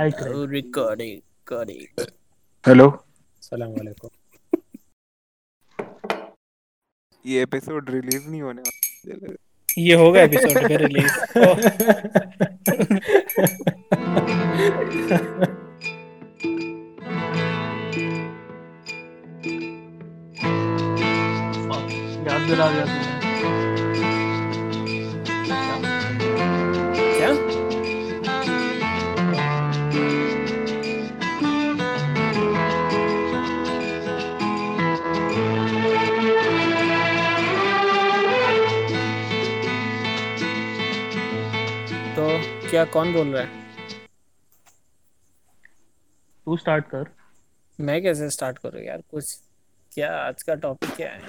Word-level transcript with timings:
Craig. 0.00 0.20
recording, 0.50 1.16
recording. 1.20 1.80
Hello 2.64 2.86
सलाम 3.42 3.70
वालेकुम 3.70 4.10
ये 7.24 7.42
एपिसोड 7.42 7.90
रिलीज़ 7.90 8.28
नहीं 8.28 8.40
होने 8.42 8.62
वाला। 8.62 9.34
ये 9.78 9.94
होगा 10.02 10.22
एपिसोड 10.22 10.68
पे 10.68 10.76
रिलीज़ 10.84 11.16
याद 22.28 22.48
दिला 22.48 22.70
दिया 22.72 23.09
क्या 42.70 42.84
कौन 42.84 43.12
बोल 43.12 43.28
रहा 43.28 43.42
है? 43.42 43.48
तू 46.46 46.56
स्टार्ट 46.56 46.84
कर। 46.84 47.06
मैं 47.80 48.02
कैसे 48.02 48.30
स्टार्ट 48.30 48.58
करूँ 48.58 48.82
यार? 48.82 49.02
कुछ 49.10 49.40
क्या 49.92 50.12
आज 50.16 50.42
का 50.42 50.54
टॉपिक 50.54 50.90
क्या 50.90 51.10
है? 51.10 51.20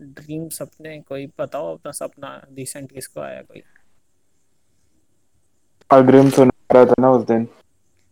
ड्रीम 0.00 0.48
सपने 0.48 1.00
कोई 1.00 1.26
बताओ 1.38 1.74
अपना 1.74 1.92
सपना 1.92 2.46
रिसेंट 2.52 2.92
किसको 2.92 3.20
आया 3.20 3.42
कोई? 3.42 3.62
अग्रिम 5.90 6.30
सुना 6.30 6.74
रहा 6.74 6.84
था 6.84 6.94
ना 7.00 7.10
उस 7.10 7.26
दिन। 7.26 7.48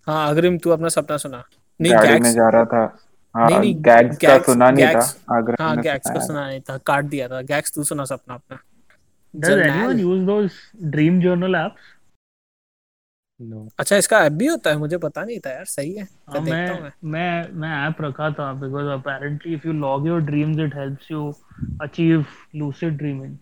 हाँ 0.06 0.28
अग्रिम 0.30 0.58
तू 0.58 0.70
अपना 0.70 0.88
सपना 0.88 1.16
सुना। 1.16 1.44
नहीं 1.80 1.92
गाड़ी 1.92 2.20
में 2.20 2.32
जा 2.32 2.48
रहा 2.48 2.64
था। 2.64 2.98
हाँ 3.34 3.50
नहीं 3.50 3.58
नहीं 3.58 3.74
गैग्स 3.74 4.16
का 4.16 4.38
सुना 4.38 4.70
नहीं 4.70 4.86
था। 4.86 4.92
गैग्स 4.92 5.16
अग्रिम 5.30 5.64
हाँ 5.64 5.76
गैग्स 5.76 6.10
का 6.10 6.26
सुना 6.26 6.48
नहीं 6.48 6.60
था। 6.60 6.78
काट 6.78 7.04
दिया 7.04 7.28
था। 7.28 7.42
गैग्स 7.42 7.74
तू 7.74 7.84
सुना 7.84 8.04
सपना 8.04 8.34
अपना। 8.34 8.58
अच्छा 13.78 13.96
इसका 13.96 14.18
ऐप 14.24 14.32
भी 14.32 14.46
होता 14.46 14.70
है? 14.70 14.76
मुझे 14.78 14.98
पता 14.98 15.24
नहीं 15.24 15.38
था 15.40 15.50
यार 15.50 15.64
सही 15.66 15.92
है। 15.94 16.06
मैं 16.40 16.90
मैं 17.04 17.52
मैं 17.52 17.70
ऐप 17.88 18.00
रखा 18.02 18.30
था 18.30 18.52
because 18.52 18.86
apparently 18.92 19.54
if 19.54 19.66
you 19.66 19.72
log 19.72 20.06
your 20.06 20.20
dreams 20.20 20.58
it 20.60 20.74
helps 20.76 21.10
you 21.10 21.32
achieve 21.82 22.24
lucid 22.54 22.96
dreaming 22.98 23.36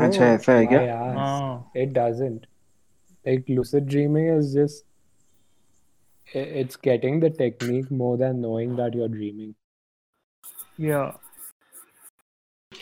अच्छा 0.00 0.24
ऐसा 0.26 0.52
है 0.52 0.66
क्या? 0.66 0.80
हाँ। 1.18 1.72
It 1.76 1.88
doesn't 1.98 2.46
like 3.24 3.44
lucid 3.50 3.88
dreaming 3.88 4.28
is 4.38 4.56
just 4.58 6.36
it's 6.36 6.78
getting 6.84 7.22
the 7.22 7.32
technique 7.38 7.92
more 7.92 8.16
than 8.18 8.36
knowing 8.40 8.76
that 8.76 8.96
you 8.96 9.02
are 9.02 9.08
dreaming 9.08 9.52
या 10.80 11.04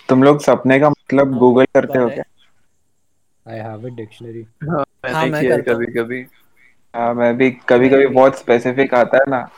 तुम 0.09 0.23
लोग 0.23 0.41
सपने 0.43 0.79
का 0.81 0.91
मतलब 1.11 1.31
हाँ 1.31 1.39
गूगल 1.39 1.65
करते 1.65 1.99
हो। 1.99 2.09
क्या 2.09 2.25
I 3.47 3.57
have 3.57 3.85
a 3.85 3.91
dictionary 3.91 4.45
हाँ 4.71 4.85
हाँ 5.05 5.27
मैं 5.27 5.45
किया 5.45 5.57
करता 5.57 5.73
कभी 5.75 5.87
कभी 5.87 6.21
हाँ 6.95 7.15
मैं 7.15 7.37
भी 7.37 7.51
कभी 7.69 7.89
कभी 7.89 8.07
बहुत 8.07 8.39
स्पेसिफिक 8.39 8.95
आता 8.95 9.17
है 9.17 9.31
ना। 9.31 9.49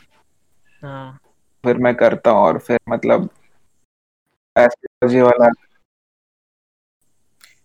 हाँ। 0.82 1.18
फिर 1.64 1.76
मैं 1.76 1.94
करता 1.94 2.30
हूँ 2.30 2.40
और 2.40 2.58
फिर 2.58 2.78
मतलब 2.88 3.28
एस्ट्रोलॉजी 4.56 5.20
वाला। 5.20 5.48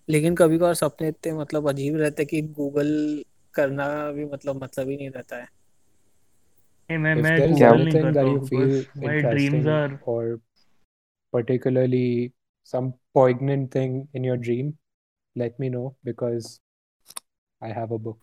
लेकिन 0.09 0.35
कभी 0.35 0.57
कभार 0.57 0.73
सपने 0.73 1.07
इतने 1.07 1.33
मतलब 1.33 1.69
अजीब 1.69 1.95
रहते 1.95 2.25
कि 2.25 2.41
गूगल 2.41 3.23
करना 3.55 4.11
भी 4.11 4.25
मतलब 4.25 4.63
मतलब 4.63 4.89
ही 4.89 4.97
नहीं 4.97 5.09
रहता 5.09 5.37
है। 5.37 5.47
hey, 6.89 6.97
मैं 6.97 7.15
मैं 7.15 7.39
गूगल 7.51 7.83
नहीं 7.83 7.95
करता 7.95 8.21
my 8.23 9.21
dreams 9.31 9.67
interesting 9.67 9.67
are 9.67 9.99
or 10.05 10.39
particularly 11.33 12.31
some 12.73 12.93
poignant 13.13 13.71
thing 13.71 13.97
in 14.13 14.23
your 14.23 14.37
dream 14.37 14.69
let 15.35 15.59
me 15.59 15.69
know 15.69 15.95
because 16.03 16.59
I 17.61 17.71
have 17.79 17.91
a 17.91 17.99
book 17.99 18.19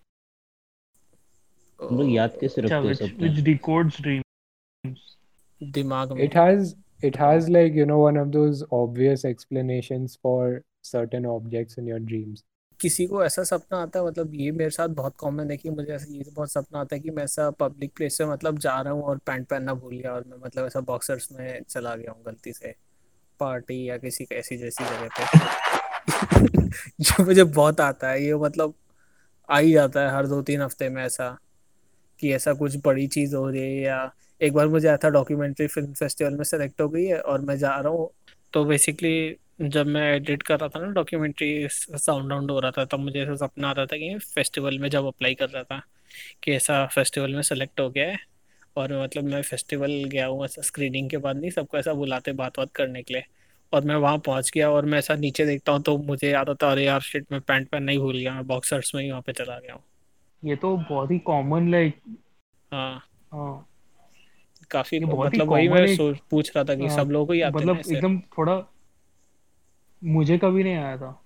तुम 1.80 1.98
लोग 1.98 2.10
याद 2.10 2.36
कैसे 2.40 2.62
अच्छा 2.62 2.78
रखते 2.78 3.04
हो 3.04 3.10
which 3.10 3.22
which 3.22 3.44
decodes 3.44 4.00
dreams. 4.02 5.16
दिमाग 5.60 6.18
it 6.20 6.34
has 6.34 6.74
it 7.02 7.16
has 7.16 7.48
like 7.48 7.74
you 7.74 7.86
know 7.86 7.98
one 7.98 8.16
of 8.16 8.32
those 8.32 8.62
obvious 8.80 9.24
explanations 9.24 10.16
for 10.22 10.64
certain 10.90 11.26
objects 11.34 11.78
in 11.82 11.92
your 11.92 12.00
dreams 12.10 12.44
किसी 12.80 13.06
को 13.06 13.24
ऐसा 13.24 13.42
सपना 13.44 13.78
आता 13.78 13.98
है 13.98 14.06
मतलब 14.06 14.34
ये 14.34 14.50
मेरे 14.52 14.70
साथ 14.70 14.88
बहुत 15.00 15.16
कॉमन 15.16 15.50
है 15.50 15.56
कि 15.56 15.70
मुझे 15.70 15.92
ऐसा 15.94 16.14
ये 16.14 16.24
बहुत 16.34 16.52
सपना 16.52 16.80
आता 16.80 16.96
है 16.96 17.00
कि 17.00 17.10
मैं 17.10 17.24
ऐसा 17.24 17.50
पब्लिक 17.58 17.92
प्लेस 17.96 18.16
से 18.18 18.24
मतलब 18.26 18.58
जा 18.58 18.80
रहा 18.80 18.92
हूँ 18.92 19.02
और 19.02 19.18
पैंट 19.26 19.46
पहनना 19.48 19.74
भूल 19.74 19.96
गया 19.96 20.12
और 20.12 20.24
मैं 20.28 20.38
मतलब 20.44 20.66
ऐसा 20.66 20.80
बॉक्सर्स 20.88 21.30
में 21.32 21.62
चला 21.68 21.94
गया 21.96 22.12
हूँ 22.12 22.22
गलती 22.24 22.52
से 22.52 22.74
पार्टी 23.42 23.88
या 23.88 23.96
किसी 23.98 24.26
ऐसी 24.32 24.56
जैसी 24.56 24.84
जगह 24.84 25.08
पे। 25.18 25.50
जो 27.00 27.24
मुझे 27.24 27.44
बहुत 27.44 27.80
आता 27.80 28.10
है, 28.10 28.24
ये 28.24 28.34
मतलब 28.34 28.74
आ 29.48 29.58
ही 29.58 29.72
जाता 29.72 30.00
है 30.00 30.14
हर 30.16 30.26
दो 30.26 30.42
तीन 30.42 30.62
हफ़्ते 30.62 30.88
में 30.88 31.02
ऐसा 31.04 31.36
कि 32.20 32.32
ऐसा 32.32 32.52
कुछ 32.54 32.76
बड़ी 32.84 33.06
चीज़ 33.06 33.36
हो 33.36 33.48
रही 33.50 33.62
है 33.62 33.82
या 33.82 34.10
एक 34.40 34.52
बार 34.52 34.68
मुझे 34.68 34.88
आया 34.88 34.96
था 34.96 35.08
डॉक्यूमेंट्री 35.08 35.66
फ़िल्म 35.66 35.92
फेस्टिवल 35.92 36.34
में 36.34 36.44
सेलेक्ट 36.44 36.80
हो 36.80 36.88
गई 36.88 37.04
है 37.04 37.20
और 37.20 37.40
मैं 37.40 37.56
जा 37.58 37.76
रहा 37.76 37.92
हूँ 37.92 38.10
तो 38.52 38.64
बेसिकली 38.64 39.36
जब 39.62 39.86
मैं 39.86 40.02
एडिट 40.16 40.42
कर 40.42 40.60
रहा 40.60 40.68
था 40.68 40.80
ना 40.80 40.86
डॉक्यूमेंट्री 40.92 41.68
साउंड 41.70 42.50
हो 42.50 42.60
रहा 42.60 42.70
था, 42.70 42.84
तब 42.84 42.98
मुझे 42.98 43.22
ऐसा 43.22 43.34
सपना 43.46 43.68
आता 43.70 43.86
था 43.86 43.96
कि 43.96 44.18
फेस्टिवल 44.34 44.78
में 44.78 44.88
जब 44.88 45.06
अप्लाई 45.06 45.34
कर 45.34 45.48
रहा 45.48 45.62
था 45.62 45.82
कि 46.42 46.52
ऐसा 46.52 46.86
फेस्टिवल 46.86 47.34
में 47.34 47.42
सेलेक्ट 47.42 47.80
हो 47.80 47.90
गया 47.90 48.08
है। 48.08 48.18
और 48.76 49.02
मतलब 49.02 49.24
मैं 49.24 49.42
फेस्टिवल 49.42 49.90
गया 50.04 50.26
हूँ 50.26 50.44
ऐसा 50.44 50.62
स्क्रीनिंग 50.62 51.10
के 51.10 51.16
बाद 51.16 51.36
नहीं 51.36 51.50
सबको 51.50 51.78
ऐसा 51.78 51.92
बुलाते 51.94 52.32
बात 52.32 52.58
बात 52.58 52.72
करने 52.74 53.02
के 53.02 53.14
लिए। 53.14 53.24
और 53.72 53.84
मैं 53.84 53.94
वहाँ 53.94 54.18
पहुँच 54.18 54.50
गया 54.54 54.70
और 54.70 54.84
मैं 54.84 54.98
ऐसा 54.98 55.14
नीचे 55.14 55.46
देखता 55.46 55.72
हूँ 55.72 55.82
तो 55.82 55.98
मुझे 55.98 56.30
याद 56.30 56.50
आता 56.50 56.66
है 56.66 56.72
अरे 56.72 56.84
यार 56.84 57.00
शिट 57.00 57.26
मैं 57.32 57.40
पैंट 57.40 57.68
पहनना 57.68 57.92
ही 57.92 57.98
भूल 57.98 58.16
गया 58.18 58.34
मैं 58.34 58.46
बॉक्सर्स 58.46 58.94
में 58.94 59.02
ही 59.02 59.10
वहाँ 59.10 59.22
पे 59.22 59.32
चला 59.32 59.58
गया 59.58 59.74
हूँ। 59.74 59.82
ये 60.44 60.56
तो 60.56 60.76
बहुत 60.76 61.10
ही 61.10 61.18
कॉमन 61.18 61.70
लाइक 61.70 62.00
हाँ। 62.72 63.02
हाँ। 63.32 63.68
काफ़ी 64.70 65.00
मतलब 65.00 65.48
वही 65.48 65.68
मैं 65.68 65.86
पूछ 66.30 66.56
रहा 66.56 66.64
था 66.64 66.74
कि 66.74 66.86
हाँ, 66.86 66.96
सब 66.96 67.10
लोगों 67.10 67.26
को 67.26 67.32
ही 67.32 67.40
आते 67.40 67.58
हैं 67.58 67.70
मतलब 67.70 67.92
एकदम 67.92 68.18
थोड़ा 68.38 68.62
मुझे 70.04 70.38
कभी 70.38 70.62
नहीं 70.64 70.76
आया 70.76 70.96
था। 70.96 71.22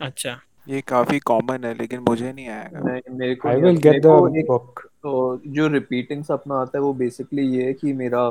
अच्छा। 0.00 0.40
ये 0.66 0.80
काफ़ी 0.80 1.18
कॉमन 1.18 1.64
है 1.64 1.74
लेकिन 1.74 2.00
मुझे 2.00 2.32
नहीं 2.32 2.48
आएगा। 2.48 2.80
नहीं 2.80 3.16
मेरे 3.18 3.34
को 3.34 3.48
I 3.48 3.60
will 3.60 3.76
get 3.76 3.76
the 3.76 3.84
get 3.84 3.86
मेरे 3.86 4.00
the 4.00 4.08
को 4.08 4.28
एक 4.38 4.46
book. 4.46 4.82
तो 5.02 5.40
जो 5.46 5.66
रिपीटिंग 5.68 6.24
सपना 6.24 6.54
आता 6.54 6.78
है 6.78 6.82
वो 6.82 6.92
बेसिकली 6.94 7.46
ये 7.56 7.66
है 7.66 7.72
कि 7.72 7.92
मेरा 7.92 8.30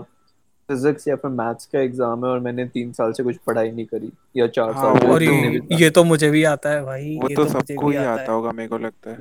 फिजिक्स 0.69 1.07
या 1.07 1.15
फिर 1.15 1.31
मैथ्स 1.31 1.65
का 1.65 1.79
एग्ज़ाम 1.79 2.25
है 2.25 2.31
और 2.31 2.39
मैंने 2.39 2.65
तीन 2.67 2.91
साल 2.91 3.13
से 3.13 3.23
कुछ 3.23 3.37
पढ़ाई 3.47 3.71
नहीं 3.71 3.85
करी 3.85 4.11
या 4.37 4.47
चार 4.47 4.73
हाँ 4.73 4.83
साल 4.83 5.09
और 5.11 5.19
तो 5.19 5.31
ये 5.31 5.61
ये 5.81 5.89
तो 5.89 6.03
मुझे 6.03 6.29
भी 6.29 6.43
आता 6.43 6.69
है 6.69 6.83
भाई 6.85 7.15
वो 7.17 7.29
ये 7.29 7.35
तो 7.35 7.43
तो 7.43 7.49
सबको 7.49 7.89
ही 7.89 7.95
आता 7.95 8.11
आता 8.13 8.31
होगा 8.31 8.51
मेरे 8.51 8.69
को 8.69 8.77
लगता 8.77 9.09
है। 9.11 9.17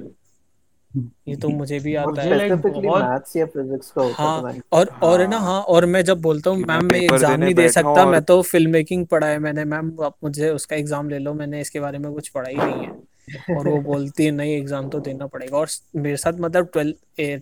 ये 1.29 1.37
तो 1.37 1.49
मुझे 1.49 1.79
भी 1.81 1.95
और 1.97 2.11
आता 2.11 2.23
है। 2.23 2.37
लाइक 2.37 2.53
बहुत 2.55 3.03
मैथ्स 3.03 3.37
या 3.37 3.47
फिजिक्स 3.47 3.91
का 3.91 4.03
होता 4.03 4.15
तो 4.15 4.23
हाँ 4.23 4.43
मैंने 4.43 4.61
और 4.73 4.89
और 5.03 5.21
है 5.21 5.27
ना 5.29 5.39
हाँ। 5.39 5.53
हाँ 5.53 5.61
और 5.65 5.87
मैं 5.87 6.03
जब 6.05 6.21
बोलता 6.23 6.51
हूँ 6.51 6.59
मैम 6.61 6.85
मैं 6.87 6.99
एग्ज़ाम 7.01 7.41
नहीं 7.41 7.55
दे 7.55 7.63
बैठा 7.63 7.73
सकता 7.73 7.91
और 7.93 8.07
मैं 8.07 8.23
तो 8.23 8.41
फ़िल्म 8.43 8.71
मेकिंग 8.71 9.07
पढ़ा 9.07 9.27
है 9.27 9.39
मैंने। 9.39 9.65
मैम 9.65 9.93
आप 10.05 10.17
मुझे 10.25 10.51
उसका 10.51 10.77
एग्ज़ाम 10.77 11.09
ले 11.11 11.19
लो 11.19 11.35
मैंने 11.35 11.61
इसके 11.61 11.81
बारे 11.81 11.99
में 11.99 12.13
कुछ 12.13 12.29
पढ़ा 12.29 12.49
ही 12.49 12.57
नहीं 12.57 12.87
है। 12.87 13.57
और 13.57 13.69
वो 13.69 13.79
बोलती 13.83 14.25
है 14.25 14.31
नहीं 14.31 14.57
एग्ज़ाम 14.57 14.89
तो 14.91 15.01
देना 15.01 15.27
पड़ेगा। 15.27 15.59
और 15.59 15.69
मेरे 15.97 16.17
साथ 16.17 16.41
मतलब 16.41 16.69
ट्वेल्थ 16.73 16.97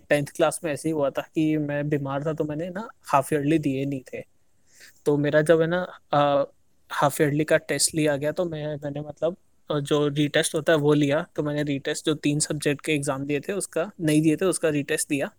टेंथ 0.09 0.25
क्लास 0.35 0.59
में 0.63 0.71
ऐसे 0.73 0.89
ही 0.89 0.93
हुआ 0.93 1.09
था 1.09 1.21
कि 1.23 1.55
मैं 1.59 1.87
बीमार 1.89 2.25
था 2.25 2.33
तो 2.33 2.43
मैंने 2.43 2.69
ना 2.69 2.87
हाफ़ 3.07 3.33
ईयरली 3.33 3.59
दिए 3.59 3.85
नहीं 3.85 4.01
थे। 4.13 4.23
तो 5.05 5.17
मेरा 5.17 5.41
जब 5.41 5.61
है 5.61 5.67
ना 5.67 5.85
हाफ़ 6.89 7.21
ईयरली 7.21 7.43
का 7.43 7.57
टेस्ट 7.69 7.95
लिया 7.95 8.15
गया 8.17 8.31
तो 8.31 8.45
मैं 8.45 8.75
मैंने 8.75 9.01
मतलब 9.01 9.35
जो 9.71 10.07
रीटेस्ट 10.07 10.55
होता 10.55 10.73
है 10.73 10.79
वो 10.79 10.93
लिया। 10.93 11.25
तो 11.35 11.43
मैंने 11.43 11.63
रीटेस्ट 11.63 12.05
जो 12.05 12.13
तीन 12.15 12.39
सब्जेक्ट 12.39 12.85
के 12.85 12.93
एग्ज़ाम 12.93 13.25
दिए 13.25 13.39
थे, 13.39 13.53
उसका 13.53 13.91
नहीं 14.01 14.21
दिए 14.21 14.35
थे, 14.35 14.45
उसका 14.45 14.69
रीटेस्ट 14.69 15.09
दिया। 15.09 15.29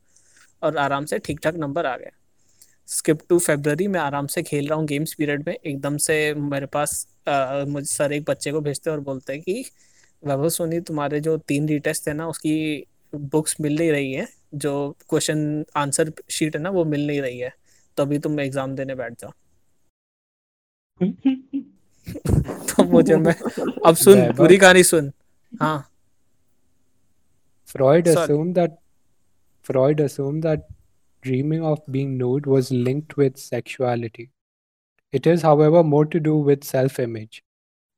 और 0.62 0.76
आराम 0.76 1.04
से 1.04 1.18
ठीक 1.18 1.40
ठाक 1.40 1.54
नंबर 1.56 1.86
आ 1.86 1.96
गया। 1.96 2.10
स्किप 2.88 3.18
टू 3.28 3.38
फेब्रवरी 3.38 3.86
मैं 3.88 4.00
आराम 4.00 4.26
से 4.26 4.42
खेल 4.42 4.68
रहा 4.68 4.78
हूँ 4.78 4.86
गेम्स 4.86 5.14
पीरियड 5.14 5.46
में। 5.46 5.54
एकदम 5.54 5.96
से 5.96 6.34
मेरे 6.34 6.66
पास 6.66 7.06
मुझ 7.68 7.84
सर 7.86 8.12
एक 8.12 8.24
बच्चे 8.24 8.52
को 8.52 8.60
भेजते 8.60 8.90
और 8.90 9.00
बोलते 9.00 9.32
हैं 9.32 9.42
कि, 9.42 9.64
वैभव 10.22 10.48
सोनी, 10.48 10.80
तुम्हारे 10.80 11.20
जो 11.20 11.36
तीन 11.38 11.68
रीटेस्ट 11.68 12.08
है 12.08 12.14
ना, 12.14 12.28
उसकी 12.28 12.84
बुक्स 13.12 13.56
मिल 13.60 13.76
नहीं 13.78 13.90
रही 13.92 14.12
है। 14.12 14.26
जो 14.54 14.72
क्वेश्चन 15.10 15.64
आंसर 15.76 16.12
शीट 16.30 16.56
है 16.56 16.62
ना, 16.62 16.70
वो 16.70 16.84
मिल 16.84 17.06
नहीं 17.06 17.20
रही 17.20 17.38
है। 17.38 17.52
तो 17.98 18.18
तुम 18.18 18.40
एग्ज़ाम 18.40 18.74
देने 18.76 18.94
बैठ 18.94 19.20
जाओ। 19.20 19.32
तो 22.69 22.83
मुझे 22.83 23.15
मैं 23.15 23.33
अब 23.85 23.95
सुन 23.95 24.19
Webber 24.19 24.37
पूरी 24.37 24.57
कहानी 24.57 24.83
सुन 24.83 25.11
हाँ 25.61 25.77
Freud 27.75 28.07
sorry 28.07 28.23
assumed 28.23 28.55
that 28.55 28.77
Freud 29.69 29.99
assumed 29.99 30.43
that 30.43 30.67
dreaming 31.25 31.63
of 31.63 31.81
being 31.91 32.17
nude 32.17 32.45
was 32.45 32.71
linked 32.71 33.17
with 33.17 33.37
sexuality. 33.37 34.29
It 35.11 35.25
is, 35.25 35.41
however, 35.41 35.83
more 35.83 36.05
to 36.05 36.19
do 36.19 36.35
with 36.49 36.63
self 36.63 36.99
image. 36.99 37.43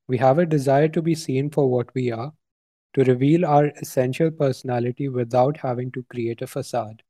We 0.07 0.17
have 0.17 0.39
a 0.39 0.45
desire 0.45 0.87
to 0.97 1.01
be 1.01 1.15
seen 1.15 1.49
for 1.49 1.69
what 1.69 1.93
we 1.93 2.11
are, 2.11 2.31
to 2.93 3.03
reveal 3.03 3.45
our 3.45 3.65
essential 3.81 4.31
personality 4.31 5.09
without 5.09 5.57
having 5.57 5.91
to 5.91 6.03
create 6.03 6.41
a 6.41 6.47
facade. 6.47 7.03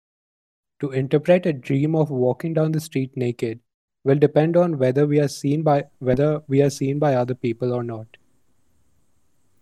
To 0.80 0.92
interpret 0.92 1.46
a 1.46 1.54
dream 1.54 1.96
of 1.96 2.10
walking 2.10 2.54
down 2.54 2.72
the 2.72 2.80
street 2.80 3.16
naked 3.16 3.60
will 4.04 4.20
depend 4.20 4.58
on 4.58 4.78
whether 4.78 5.06
we 5.08 5.20
are 5.20 5.28
seen 5.28 5.64
by 5.64 5.84
whether 6.10 6.30
we 6.48 6.62
are 6.62 6.70
seen 6.70 7.00
by 7.00 7.14
other 7.24 7.36
people 7.48 7.74
or 7.80 7.84
not. 7.84 8.18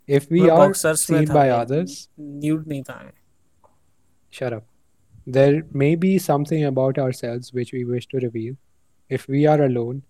If 0.08 0.30
we 0.32 0.42
मैं 0.42 0.50
are 0.52 0.58
boxers 0.58 1.10
में 1.12 1.20
seen 1.20 1.30
था 1.30 1.34
by 1.34 1.48
भाई 1.50 1.50
others, 1.50 2.10
nude 2.20 2.68
नहीं 2.68 2.84
था 2.84 3.02
मैं 3.04 3.12
shut 4.32 4.54
up. 4.54 4.66
There 5.38 5.64
may 5.84 5.96
be 6.06 6.14
something 6.28 6.66
about 6.66 7.00
ourselves 7.06 7.52
which 7.60 7.74
we 7.74 7.84
wish 7.94 8.08
to 8.08 8.20
reveal. 8.26 8.56
If 9.10 9.28
we 9.36 9.46
are 9.54 9.60
alone, 9.66 10.02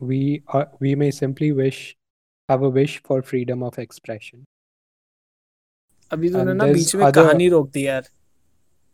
we 0.00 0.42
are, 0.48 0.68
we 0.80 0.94
may 0.94 1.10
simply 1.10 1.50
wish 1.52 1.96
have 2.48 2.62
a 2.62 2.70
wish 2.70 2.94
for 3.08 3.22
freedom 3.22 3.62
of 3.68 3.78
expression. 3.78 4.44
अभी 6.12 6.28
तूने 6.30 6.50
And 6.50 6.58
ना 6.58 6.64
there's 6.64 6.76
बीच 6.78 6.94
में 6.94 7.04
other- 7.04 7.24
कहानी 7.24 7.48
रोक 7.48 7.70
दी 7.70 7.86
यार 7.86 8.08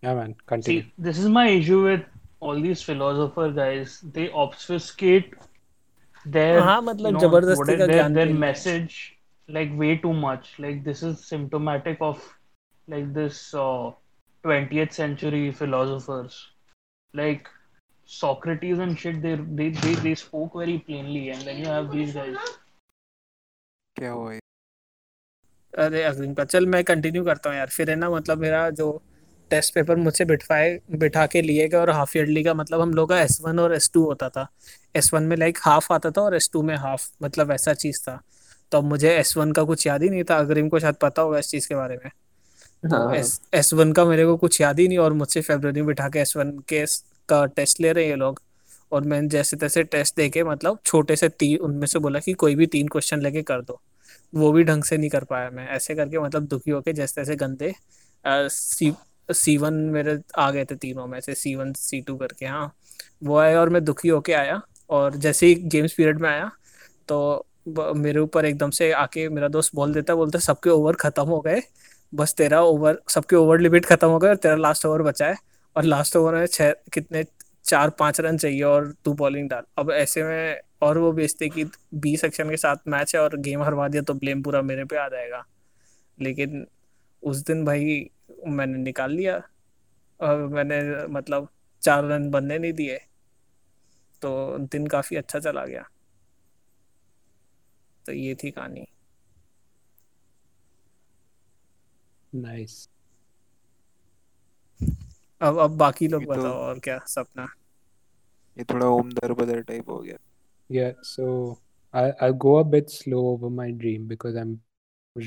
Yeah, 0.04 0.14
man. 0.14 0.34
Continue. 0.50 0.82
See, 0.82 0.92
this 1.06 1.16
is 1.20 1.28
my 1.36 1.44
issue 1.52 1.78
with 1.84 2.02
all 2.43 2.61
these 2.67 2.83
philosopher 2.89 3.49
guys. 3.57 3.97
They 4.17 4.29
obfuscate 4.43 5.33
their 6.25 6.61
हाँ, 6.61 6.81
मतलब 6.81 7.05
you 7.05 7.13
know, 7.13 7.21
ज़बरदस्ती 7.21 7.77
का 7.77 7.85
their, 7.85 7.95
ज्ञान 7.95 8.13
their 8.13 8.33
message 8.45 8.97
like 9.49 9.75
way 9.83 9.97
too 10.05 10.13
much. 10.13 10.53
Like 10.59 10.83
this 10.83 11.03
is 11.03 11.25
symptomatic 11.31 12.05
of 12.11 12.23
like 12.87 13.13
this 13.13 13.41
uh, 13.53 13.91
20th 14.43 14.93
century 14.93 15.51
philosophers. 15.51 16.39
Like 17.13 17.49
Socrates 18.05 18.79
and 18.79 18.99
shit. 18.99 19.21
They 19.21 19.35
they 19.35 19.69
they, 19.69 19.95
they 19.95 20.15
spoke 20.15 20.57
very 20.61 20.79
plainly, 20.79 21.29
and 21.29 21.41
then 21.41 21.57
you 21.57 21.67
have 21.67 21.91
these 21.91 22.13
guys. 22.13 22.37
क्या 23.95 24.11
हुआ 24.11 24.33
अरे 25.73 26.03
अग्रिम 26.03 26.33
का 26.33 26.43
चल 26.45 26.65
मैं 26.73 26.83
continue 26.83 27.23
करता 27.25 27.49
हूँ 27.49 27.57
यार 27.57 27.69
फिर 27.75 27.89
है 27.89 27.95
ना 27.95 28.09
मतलब 28.09 28.37
मेरा 28.37 28.69
जो 28.79 28.87
टेस्ट 29.51 29.73
पेपर 29.73 29.95
मुझसे 29.95 30.25
बिठवाए 30.25 30.79
बिठा 30.91 31.25
के 31.27 31.41
लिए 31.41 31.67
गए 31.67 31.77
और 31.77 31.89
हाफ़ 31.89 32.17
ईयरली 32.17 32.43
का 32.43 32.53
मतलब 32.53 32.81
हम 32.81 32.93
लोग 32.93 33.09
का 33.09 33.19
एस 33.21 33.39
वन 33.43 33.59
और 33.59 33.73
एस 33.75 33.89
टू 33.93 34.03
होता 34.05 34.29
था। 34.29 34.47
एस 34.95 35.13
वन 35.13 35.23
में 35.23 35.35
लाइक 35.37 35.57
हाफ़ 35.61 35.91
आता 35.93 36.11
था 36.11 36.21
और 36.21 36.35
एस 36.35 36.49
टू 36.53 36.61
में 36.61 36.75
हाफ़ 36.75 37.09
मतलब 37.23 37.51
ऐसा 37.51 37.73
चीज़ 37.75 38.01
था। 38.01 38.19
तो 38.71 38.77
अब 38.77 38.83
मुझे 38.83 39.09
एस 39.09 39.35
वन 39.37 39.51
का 39.51 39.63
कुछ 39.63 39.85
याद 39.87 40.03
ही 40.03 40.09
नहीं 40.09 40.23
था। 40.23 40.37
अग्रिम 40.37 40.69
को 40.69 40.79
शायद 40.79 40.95
पता 40.95 41.21
होगा 41.21 41.39
इस 41.39 41.49
चीज़ 41.49 41.67
के 41.67 41.75
बारे 41.75 41.97
में। 42.03 42.09
हाँ 42.83 43.15
एस 43.15 43.39
एस 43.53 43.73
वन 43.73 43.91
का 43.93 44.05
मेरे 44.05 44.25
को 44.25 44.35
कुछ 44.37 44.59
याद 44.61 44.79
ही 44.79 44.87
नहीं 44.87 44.97
और 44.97 45.13
मुझसे 45.13 45.41
फेब्रुवरी 45.41 45.81
में 45.81 45.87
बिठा 45.87 46.09
के 46.09 46.19
एस 46.19 46.35
वन 46.37 46.51
के 46.69 46.85
का 47.29 47.45
टेस्ट 47.45 47.81
ले 47.81 47.91
रहे 47.93 48.03
हैं 48.03 48.11
ये 48.11 48.17
लोग। 48.17 48.41
और 48.91 49.03
मैंने 49.03 49.27
जैसे 49.27 49.57
तैसे 49.57 49.83
टेस्ट 49.83 50.15
दे 50.15 50.29
के 50.29 50.43
मतलब 50.43 50.79
छोटे 50.85 51.15
से 51.15 51.29
तीन 51.29 51.57
उनमें 51.59 51.85
से 51.87 51.99
बोला 51.99 52.19
कि 52.19 52.33
कोई 52.33 52.55
भी 52.55 52.65
तीन 52.67 52.87
क्वेश्चन 52.87 53.21
लेके 53.21 53.41
कर 53.41 53.61
दो। 53.61 53.79
वो 54.33 54.51
भी 54.51 54.63
ढंग 54.63 54.83
से 54.83 54.97
नहीं 54.97 55.09
कर 55.09 55.23
पाया 55.23 55.49
मैं। 55.49 55.67
ऐसे 55.67 55.95
करके 55.95 56.19
मतलब 56.19 56.45
दुखी 56.47 56.71
होके 56.71 56.93
जैसे 56.93 57.21
तैसे 57.21 57.35
गंदे 57.35 57.73
सी 58.25 58.91
सी 59.29 59.57
वन 59.57 59.73
मेरे 59.73 60.17
आ 60.37 60.49
गए 60.51 60.65
थे 60.65 60.75
तीनों 60.75 61.07
में 61.07 61.19
से 61.19 61.35
सी 61.35 61.55
वन 61.55 61.73
सी 61.73 62.01
टू 62.01 62.15
करके 62.17 62.45
हाँ। 62.45 62.73
वो 63.23 63.37
आए 63.37 63.55
और 63.55 63.69
मैं 63.69 63.83
दुखी 63.85 64.07
होके 64.07 64.33
आया 64.33 64.61
और 64.89 65.15
जैसे 65.15 65.47
ही 65.47 65.55
गेम्स 65.55 65.93
पीरियड 65.93 66.19
में 66.19 66.29
आया 66.29 66.51
तो 67.07 67.45
मेरे 67.67 68.19
ऊपर 68.19 68.45
एकदम 68.45 68.69
से 68.69 68.91
आके 68.91 69.27
मेरा 69.29 69.47
दोस्त 69.47 69.75
बोल 69.75 69.93
देता, 69.93 70.15
बोलता, 70.15 70.39
सबके 70.39 70.69
ओवर 70.69 70.93
खत्म 70.93 71.23
हो 71.23 71.39
गए। 71.41 71.61
बस 72.13 72.33
तेरा 72.33 72.61
ओवर 72.61 72.97
सबके 73.09 73.35
ओवर 73.35 73.59
लिमिट 73.59 73.85
खत्म 73.85 74.07
हो 74.07 74.17
गए 74.19 74.29
और 74.29 74.35
तेरा 74.35 74.55
लास्ट 74.55 74.85
ओवर 74.85 75.01
बचा 75.01 75.27
है। 75.27 75.35
और 75.75 75.83
लास्ट 75.83 76.15
ओवर 76.15 76.35
में 76.35 76.45
छः 76.45 76.73
कितने, 76.93 77.23
चार, 77.65 77.89
पाँच 77.89 78.19
रन 78.21 78.37
चाहिए 78.37 78.61
और 78.63 78.93
तू 79.05 79.13
बॉलिंग 79.13 79.49
डाल। 79.49 79.63
अब 79.77 79.91
ऐसे 79.91 80.23
में 80.23 80.59
और 80.81 80.97
वो 80.97 81.11
बेचते 81.11 81.49
कि 81.49 81.65
बी 81.93 82.15
सेक्शन 82.17 82.49
के 82.49 82.57
साथ 82.57 82.87
मैच 82.87 83.15
है 83.15 83.21
और 83.21 83.37
गेम 83.37 83.63
हरवा 83.63 83.87
दिया 83.87 84.01
तो 84.01 84.13
ब्लेम 84.13 84.41
पूरा 84.43 84.61
मेरे 84.61 84.85
पे 84.85 84.97
आ 84.97 85.07
जाएगा। 85.07 85.43
लेकिन 86.17 86.65
उस 87.23 87.37
दिन 87.37 87.65
भाई 87.65 88.09
मैंने 88.47 88.77
निकाल 88.77 89.11
लिया। 89.11 89.49
और 90.21 90.47
मैंने 90.47 91.07
मतलब 91.07 91.49
चार 91.81 92.03
रन 92.03 92.29
बनने 92.29 92.59
नहीं 92.59 92.73
दिए। 92.73 92.97
तो 94.21 94.57
दिन 94.57 94.87
काफ़ी 94.87 95.15
अच्छा 95.15 95.39
चला 95.39 95.65
गया। 95.65 95.89
तो 98.05 98.11
ये 98.11 98.35
थी 98.35 98.51
कहानी। 98.51 98.85
Nice. 102.35 102.89
अब 105.41 105.57
अब 105.57 105.77
बाकी 105.77 106.07
लोग 106.07 106.21
ये 106.21 106.25
तो- 106.25 106.37
बताओ 106.37 106.53
और 106.53 106.79
क्या 106.79 106.99
सपना? 106.99 107.53
ये 108.57 108.63
थोड़ा 108.63 108.87
ओम 108.87 109.11
दरबदर 109.11 109.61
टाइप 109.61 109.89
हो 109.89 109.99
गया। 109.99 110.17
Yeah, 110.71 111.19
so 111.19 111.55
I, 111.95 112.11
I'll 112.23 112.39
go 112.45 112.63
a 112.63 112.73
bit 112.73 112.87
slow 112.87 113.37
over 113.37 113.57
my 113.59 113.79
dream 113.81 114.09
because 114.11 114.43
I'm 114.43 114.57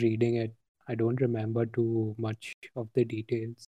reading 0.02 0.46
it. 0.46 0.50
I 0.88 0.94
don't 0.94 1.20
remember 1.20 1.66
too 1.66 2.14
much 2.18 2.54
of 2.76 2.88
the 2.94 3.04
details. 3.04 3.68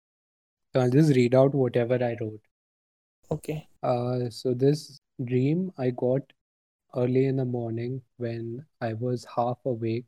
So 0.73 0.81
I'll 0.81 0.89
just 0.89 1.15
read 1.15 1.35
out 1.35 1.53
whatever 1.53 1.95
I 1.95 2.15
wrote. 2.19 2.41
Okay. 3.31 3.67
Uh, 3.81 4.29
so 4.29 4.53
this 4.53 4.99
dream 5.23 5.71
I 5.77 5.91
got 5.91 6.21
early 6.95 7.25
in 7.25 7.37
the 7.37 7.45
morning 7.45 8.01
when 8.17 8.65
I 8.81 8.93
was 8.93 9.25
half 9.35 9.57
awake. 9.65 10.05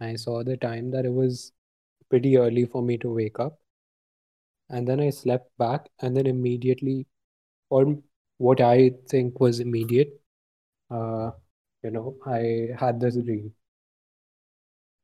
I 0.00 0.16
saw 0.16 0.42
the 0.42 0.56
time 0.56 0.90
that 0.90 1.04
it 1.04 1.12
was 1.12 1.52
pretty 2.10 2.36
early 2.36 2.66
for 2.66 2.82
me 2.82 2.98
to 2.98 3.12
wake 3.12 3.38
up. 3.40 3.58
And 4.68 4.86
then 4.86 5.00
I 5.00 5.10
slept 5.10 5.56
back, 5.58 5.88
and 6.00 6.16
then 6.16 6.26
immediately, 6.26 7.06
or 7.70 7.96
what 8.38 8.60
I 8.60 8.92
think 9.08 9.38
was 9.38 9.60
immediate, 9.60 10.20
uh, 10.90 11.32
you 11.82 11.90
know, 11.90 12.16
I 12.26 12.68
had 12.78 13.00
this 13.00 13.16
dream. 13.16 13.52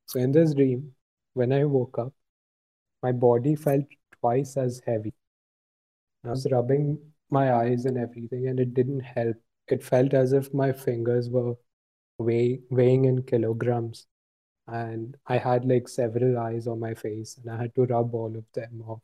So 0.07 0.19
in 0.19 0.31
this 0.31 0.53
dream, 0.53 0.93
when 1.33 1.51
I 1.53 1.65
woke 1.65 1.97
up, 1.99 2.13
my 3.03 3.11
body 3.13 3.55
felt 3.55 3.85
twice 4.21 4.57
as 4.57 4.81
heavy. 4.85 5.13
I 6.23 6.29
was 6.29 6.47
rubbing 6.49 6.97
my 7.29 7.51
eyes 7.53 7.83
and 7.85 7.97
everything, 7.97 8.47
and 8.47 8.57
it 8.59 8.73
didn't 8.73 9.01
help. 9.01 9.35
It 9.67 9.83
felt 9.83 10.13
as 10.13 10.31
if 10.33 10.53
my 10.53 10.71
fingers 10.71 11.29
were 11.29 11.55
weigh, 12.19 12.61
weighing 12.71 13.05
in 13.05 13.23
kilograms, 13.23 14.07
and 14.67 15.17
I 15.27 15.37
had 15.39 15.65
like 15.65 15.87
several 15.89 16.37
eyes 16.39 16.67
on 16.67 16.79
my 16.79 16.95
face, 16.95 17.37
and 17.37 17.49
I 17.51 17.57
had 17.61 17.75
to 17.75 17.85
rub 17.85 18.15
all 18.15 18.35
of 18.37 18.45
them 18.53 18.83
off. 18.87 19.03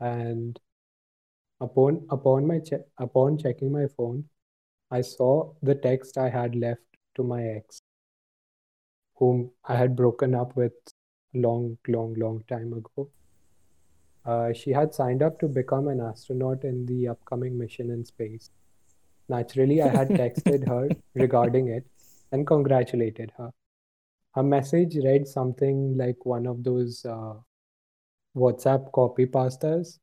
And 0.00 0.58
upon 1.60 2.06
upon 2.10 2.46
my 2.46 2.58
che- 2.60 2.86
upon 2.96 3.36
checking 3.36 3.70
my 3.70 3.86
phone, 3.88 4.28
I 4.90 5.02
saw 5.02 5.54
the 5.62 5.74
text 5.76 6.18
I 6.18 6.30
had 6.30 6.54
left 6.56 6.82
to 7.16 7.24
my 7.24 7.42
ex, 7.44 7.82
whom 9.16 9.50
I 9.64 9.76
had 9.76 9.96
broken 9.96 10.34
up 10.34 10.56
with 10.56 10.72
long, 11.34 11.78
long, 11.88 12.14
long 12.14 12.42
time 12.48 12.72
ago. 12.72 13.10
Uh, 14.24 14.52
she 14.52 14.72
had 14.72 14.92
signed 14.92 15.22
up 15.22 15.38
to 15.38 15.46
become 15.48 15.88
an 15.88 16.00
astronaut 16.00 16.64
in 16.64 16.84
the 16.86 17.08
upcoming 17.08 17.56
mission 17.56 17.90
in 17.90 18.04
space. 18.04 18.50
Naturally, 19.28 19.82
I 19.82 19.88
had 19.88 20.08
texted 20.08 20.66
her 20.68 20.88
regarding 21.14 21.68
it 21.68 21.86
and 22.32 22.46
congratulated 22.46 23.32
her. 23.38 23.50
Her 24.34 24.42
message 24.42 24.96
read 25.02 25.26
something 25.26 25.96
like 25.96 26.26
one 26.26 26.46
of 26.46 26.62
those 26.62 27.04
uh, 27.04 27.34
WhatsApp 28.36 28.92
copy 28.92 29.26
pastas. 29.26 29.98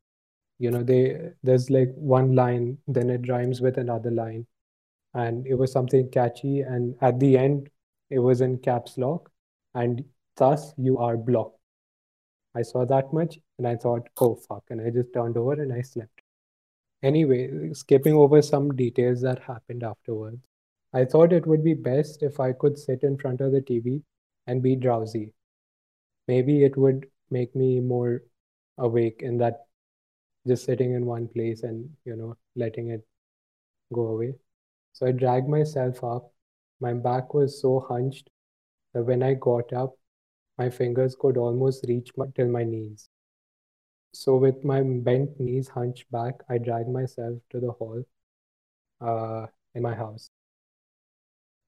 You 0.58 0.72
know, 0.72 0.84
they 0.84 1.32
there's 1.44 1.70
like 1.70 1.92
one 1.96 2.34
line, 2.34 2.78
then 2.88 3.10
it 3.10 3.28
rhymes 3.30 3.62
with 3.62 3.78
another 3.78 4.12
line, 4.12 4.48
and 5.14 5.46
it 5.46 5.56
was 5.56 5.72
something 5.72 6.10
catchy. 6.10 6.62
And 6.62 6.96
at 7.02 7.20
the 7.20 7.38
end, 7.38 7.70
it 8.14 8.20
was 8.20 8.42
in 8.42 8.58
caps 8.60 8.98
lock, 8.98 9.32
and 9.74 10.04
thus 10.38 10.74
you 10.78 10.98
are 11.00 11.18
blocked. 11.18 11.60
I 12.56 12.62
saw 12.62 12.86
that 12.86 13.12
much 13.14 13.40
and 13.58 13.68
I 13.68 13.76
thought, 13.76 14.08
oh 14.20 14.36
fuck, 14.36 14.64
and 14.70 14.82
I 14.82 14.90
just 14.90 15.14
turned 15.14 15.38
over 15.38 15.54
and 15.54 15.74
I 15.74 15.82
slept. 15.82 16.22
Anyway, 17.02 17.74
skipping 17.74 18.14
over 18.14 18.42
some 18.42 18.76
details 18.76 19.22
that 19.22 19.40
happened 19.40 19.84
afterwards, 19.84 20.42
I 20.94 21.06
thought 21.06 21.34
it 21.34 21.48
would 21.48 21.64
be 21.64 21.74
best 21.74 22.24
if 22.24 22.40
I 22.40 22.54
could 22.54 22.78
sit 22.78 23.04
in 23.04 23.18
front 23.18 23.42
of 23.42 23.52
the 23.52 23.62
TV 23.62 24.02
and 24.48 24.62
be 24.62 24.76
drowsy. 24.76 25.34
Maybe 26.28 26.64
it 26.64 26.78
would 26.78 27.08
make 27.30 27.56
me 27.56 27.80
more 27.80 28.24
awake 28.78 29.22
in 29.22 29.38
that 29.40 29.66
just 30.48 30.66
sitting 30.66 30.94
in 30.94 31.06
one 31.06 31.28
place 31.28 31.64
and, 31.64 31.90
you 32.06 32.16
know, 32.16 32.38
letting 32.56 32.90
it 32.90 33.06
go 33.94 34.08
away. 34.08 34.36
So 34.94 35.08
I 35.08 35.12
dragged 35.12 35.50
myself 35.50 36.04
up. 36.04 36.33
My 36.84 36.94
back 36.94 37.34
was 37.34 37.62
so 37.62 37.80
hunched 37.80 38.30
that 38.94 39.06
when 39.06 39.24
I 39.24 39.36
got 39.36 39.72
up, 39.72 39.94
my 40.58 40.70
fingers 40.70 41.16
could 41.16 41.38
almost 41.38 41.86
reach 41.88 42.12
my, 42.18 42.26
till 42.36 42.50
my 42.50 42.66
knees. 42.66 43.08
So, 44.12 44.36
with 44.36 44.66
my 44.66 44.82
bent 44.84 45.40
knees 45.40 45.70
hunched 45.70 46.12
back, 46.12 46.44
I 46.50 46.58
dragged 46.58 46.90
myself 46.90 47.40
to 47.52 47.62
the 47.62 47.72
hall 47.72 48.04
uh, 49.00 49.48
in 49.74 49.82
my 49.82 49.96
house. 49.96 50.30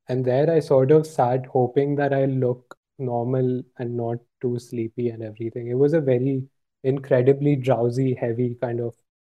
And 0.09 0.25
there 0.25 0.51
I 0.51 0.59
sort 0.59 0.91
of 0.91 1.07
sat 1.07 1.45
hoping 1.45 1.95
that 1.95 2.13
I 2.13 2.25
look 2.25 2.77
normal 2.99 3.63
and 3.77 3.95
not 3.95 4.17
too 4.41 4.59
sleepy 4.59 5.09
and 5.11 5.23
everything. 5.23 5.69
It 5.69 5.77
was 5.77 5.93
a 5.93 6.01
very 6.01 6.43
incredibly 6.83 7.55
drowsy, 7.55 8.15
heavy 8.15 8.55
kind 8.55 8.81
of 8.81 8.95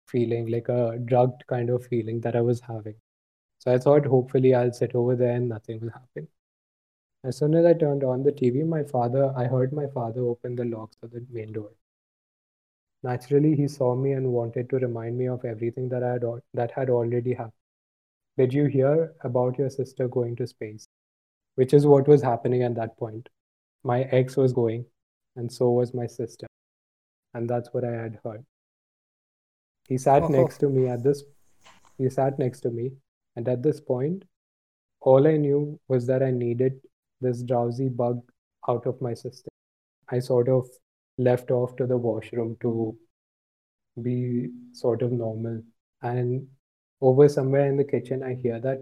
feeling, 0.08 0.48
like 0.48 0.70
a 0.70 0.98
drugged 1.03 1.46
kind 1.48 1.70
of 1.70 1.86
feeling 1.86 2.22
that 2.22 2.38
I 2.38 2.41
was 2.41 2.62
having. 2.62 2.96
So 3.65 3.74
I 3.74 3.77
thought 3.79 4.05
hopefully 4.05 4.53
I'll 4.53 4.72
sit 4.72 4.95
over 4.95 5.15
there 5.15 5.31
and 5.36 5.50
nothing 5.50 5.79
will 5.81 5.89
happen. 5.89 6.27
As 7.24 7.38
soon 7.38 7.55
as 7.55 7.65
I 7.65 7.74
turned 7.74 8.03
on 8.03 8.24
the 8.24 8.31
TV, 8.31 8.63
my 8.63 8.84
father, 8.84 9.34
I 9.36 9.45
heard 9.45 9.74
my 9.74 9.88
father 9.88 10.22
open 10.22 10.55
the 10.55 10.65
locks 10.65 10.98
of 11.01 11.12
the 11.12 11.25
main 11.31 11.51
door. 11.51 11.72
Naturally, 13.03 13.55
he 13.55 13.67
saw 13.67 13.95
me 13.95 14.12
and 14.13 14.31
wanted 14.31 14.69
to 14.69 14.77
remind 14.77 15.17
me 15.17 15.27
of 15.27 15.43
everything 15.45 15.89
that 15.89 16.03
I 16.03 16.13
had 16.13 16.24
that 16.53 16.72
had 16.72 16.89
already 16.89 17.34
happened. 17.34 17.53
Did 18.38 18.53
you 18.53 18.65
hear 18.65 19.15
about 19.22 19.57
your 19.57 19.69
sister 19.69 20.07
going 20.07 20.36
to 20.38 20.48
space? 20.48 20.88
Which 21.55 21.74
is 21.74 21.86
what 21.88 22.07
was 22.07 22.22
happening 22.22 22.63
at 22.63 22.75
that 22.75 22.98
point. 22.98 23.29
My 23.84 24.01
ex 24.03 24.38
was 24.38 24.53
going, 24.53 24.86
and 25.36 25.51
so 25.51 25.72
was 25.72 25.93
my 25.93 26.05
sister, 26.07 26.48
and 27.34 27.50
that's 27.50 27.74
what 27.74 27.84
I 27.84 27.91
had 27.91 28.19
heard. 28.24 28.45
He 29.88 29.98
sat 29.98 30.24
Oh. 30.24 30.27
next 30.27 30.57
to 30.60 30.69
me 30.69 30.88
at 30.88 31.03
this. 31.03 31.24
He 31.98 32.10
sat 32.10 32.38
next 32.39 32.62
to 32.62 32.72
me, 32.72 32.91
and 33.36 33.48
at 33.48 33.63
this 33.63 33.80
point, 33.80 34.24
all 35.01 35.27
I 35.27 35.38
knew 35.38 35.80
was 35.88 36.08
that 36.08 36.24
I 36.24 36.32
needed 36.32 36.80
this 37.22 37.44
drowsy 37.44 37.89
bug 37.89 38.22
out 38.68 38.86
of 38.86 39.01
my 39.01 39.13
system. 39.13 39.50
I 40.10 40.20
sort 40.20 40.50
of 40.50 40.68
left 41.18 41.51
off 41.51 41.75
to 41.77 41.86
the 41.86 41.98
washroom 41.98 42.58
to 42.62 42.98
be 44.01 44.50
sort 44.74 45.01
of 45.01 45.12
normal. 45.12 45.62
And 46.01 46.48
over 47.01 47.30
somewhere 47.30 47.68
in 47.68 47.77
the 47.77 47.84
kitchen, 47.84 48.24
I 48.24 48.36
hear 48.36 48.60
that 48.60 48.80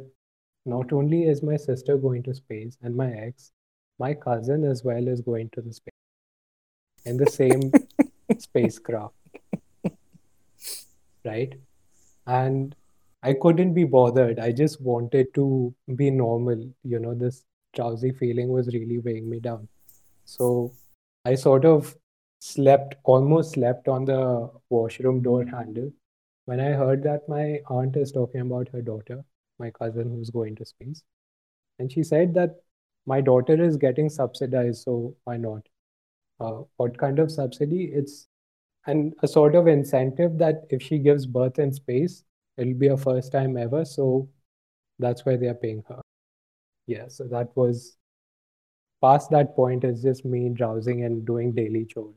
not 0.66 0.94
only 0.94 1.24
is 1.24 1.44
my 1.44 1.58
sister 1.58 1.98
going 1.98 2.24
to 2.24 2.34
space 2.34 2.78
and 2.82 2.96
my 2.96 3.12
ex, 3.12 3.52
my 4.00 4.14
cousin 4.14 4.64
as 4.64 4.84
well 4.84 5.08
is 5.08 5.22
going 5.22 5.50
to 5.54 5.62
the 5.62 5.74
space 5.74 5.94
in 7.06 7.18
the 7.18 7.30
same 7.30 7.72
spacecraft. 8.38 9.14
Right? 11.26 11.54
And 12.26 12.76
I 13.24 13.34
couldn't 13.34 13.74
be 13.74 13.86
bothered. 13.86 14.40
I 14.40 14.52
just 14.52 14.82
wanted 14.82 15.34
to 15.36 15.74
be 15.96 16.12
normal. 16.12 16.70
You 16.84 17.00
know, 17.00 17.14
this 17.16 17.46
drowsy 17.74 18.12
feeling 18.12 18.50
was 18.50 18.68
really 18.74 19.00
weighing 19.00 19.30
me 19.30 19.40
down. 19.40 19.68
So 20.26 20.74
I 21.26 21.36
sort 21.36 21.66
of 21.66 21.96
slept, 22.40 22.96
almost 23.06 23.54
slept 23.54 23.88
on 23.88 24.06
the 24.06 24.50
washroom 24.70 25.22
door 25.22 25.46
handle 25.46 25.92
when 26.46 26.60
I 26.60 26.72
heard 26.72 27.04
that 27.04 27.28
my 27.30 27.60
aunt 27.70 27.96
is 27.96 28.12
talking 28.12 28.42
about 28.42 28.68
her 28.74 28.82
daughter, 28.82 29.24
my 29.58 29.72
cousin 29.72 30.10
who's 30.10 30.30
going 30.30 30.56
to 30.58 30.66
space. 30.66 31.04
And 31.80 31.92
she 31.92 32.04
said 32.04 32.34
that 32.34 32.58
my 33.06 33.22
daughter 33.22 33.62
is 33.62 33.78
getting 33.78 34.10
subsidized, 34.10 34.84
so 34.84 35.16
why 35.24 35.38
not? 35.38 35.62
Uh, 36.40 36.64
what 36.78 36.98
kind 36.98 37.20
of 37.20 37.32
subsidy? 37.32 37.86
It's 37.94 38.28
and 38.86 39.14
a 39.24 39.28
sort 39.28 39.56
of 39.56 39.68
incentive 39.68 40.38
that 40.40 40.66
if 40.70 40.82
she 40.82 41.00
gives 41.00 41.26
birth 41.26 41.58
in 41.60 41.72
space, 41.72 42.24
it'll 42.57 42.75
be 42.75 42.89
her 42.89 42.97
first 42.97 43.33
time 43.33 43.57
ever. 43.57 43.85
So 43.85 44.29
that's 44.99 45.25
why 45.25 45.37
they 45.37 45.47
are 45.47 45.55
paying 45.55 45.83
her. 45.89 46.01
Yeah, 46.87 47.09
so 47.09 47.25
that 47.25 47.51
was 47.55 47.97
past 49.03 49.31
that 49.31 49.55
point 49.55 49.85
is 49.85 50.03
just 50.03 50.25
me 50.25 50.49
drowsing 50.49 51.05
and 51.05 51.27
doing 51.27 51.53
daily 51.53 51.85
chores. 51.85 52.15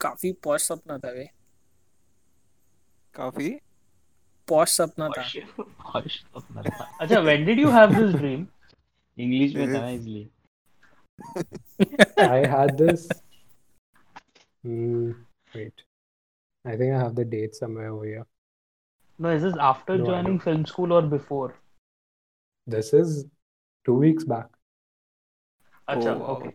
काफी 0.00 0.32
posh 0.44 0.62
सपना 0.62 0.96
था 0.98 1.10
वे 1.12 1.24
काफी 3.14 3.50
posh 4.48 4.72
सपना 4.76 5.08
था 5.16 5.22
हर्ष 5.94 6.18
अपना 6.36 6.62
था 6.62 6.88
अच्छा 7.00 7.20
when 7.26 7.44
did 7.46 7.62
you 7.62 7.70
have 7.76 7.94
this 7.98 8.12
dream 8.14 8.46
English 9.18 9.54
में 9.54 9.66
था 9.68 9.80
ना 9.80 9.88
इसलिए 9.90 10.30
I 12.18 12.46
had 12.52 12.76
this. 12.78 13.08
Hmm, 14.64 15.12
wait, 15.54 15.82
I 16.71 16.75
think 16.79 16.93
I 16.95 16.99
have 17.01 17.15
the 17.19 17.25
date 17.37 17.55
somewhere 17.63 17.89
over 17.95 18.05
here. 18.11 18.25
no 19.19 19.29
is 19.37 19.41
this 19.45 19.55
after 19.67 19.95
No, 19.97 20.03
I 20.03 20.07
joining 20.09 20.35
don't. 20.37 20.43
film 20.47 20.65
school 20.71 20.91
or 20.97 21.01
before 21.13 21.47
This 22.67 22.89
is 22.99 23.13
two 23.85 23.95
weeks 24.05 24.27
back. 24.33 24.49
अच्छा 25.93 26.13
wow. 26.19 26.27
okay 26.35 26.51